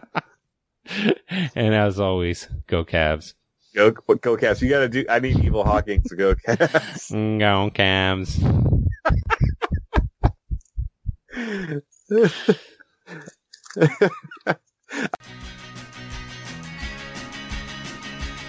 [1.54, 3.34] and as always, go Cavs.
[3.74, 4.60] go go Cavs.
[4.60, 5.04] You got to do.
[5.08, 7.10] I need Evil Hawking to go Cavs.
[7.12, 8.36] Go Cavs.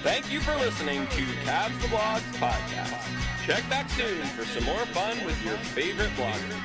[0.03, 3.30] Thank you for listening to Cavs the Blogs podcast.
[3.45, 6.61] Check back soon for some more fun with your favorite blogger.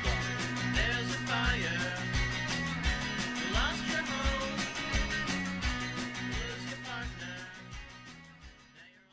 [0.75, 1.57] There's a fire.
[3.35, 4.59] You lost your home.
[6.29, 7.35] Lose your partner.
[8.75, 9.09] Now you're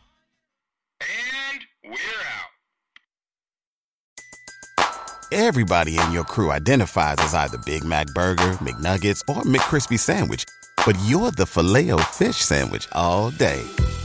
[1.01, 1.09] on.
[1.51, 2.53] And we're out.
[5.33, 10.45] Everybody in your crew identifies as either Big Mac Burger, McNuggets, or McCrispy Sandwich.
[10.85, 13.65] But you're the Filet-O-Fish Sandwich all day.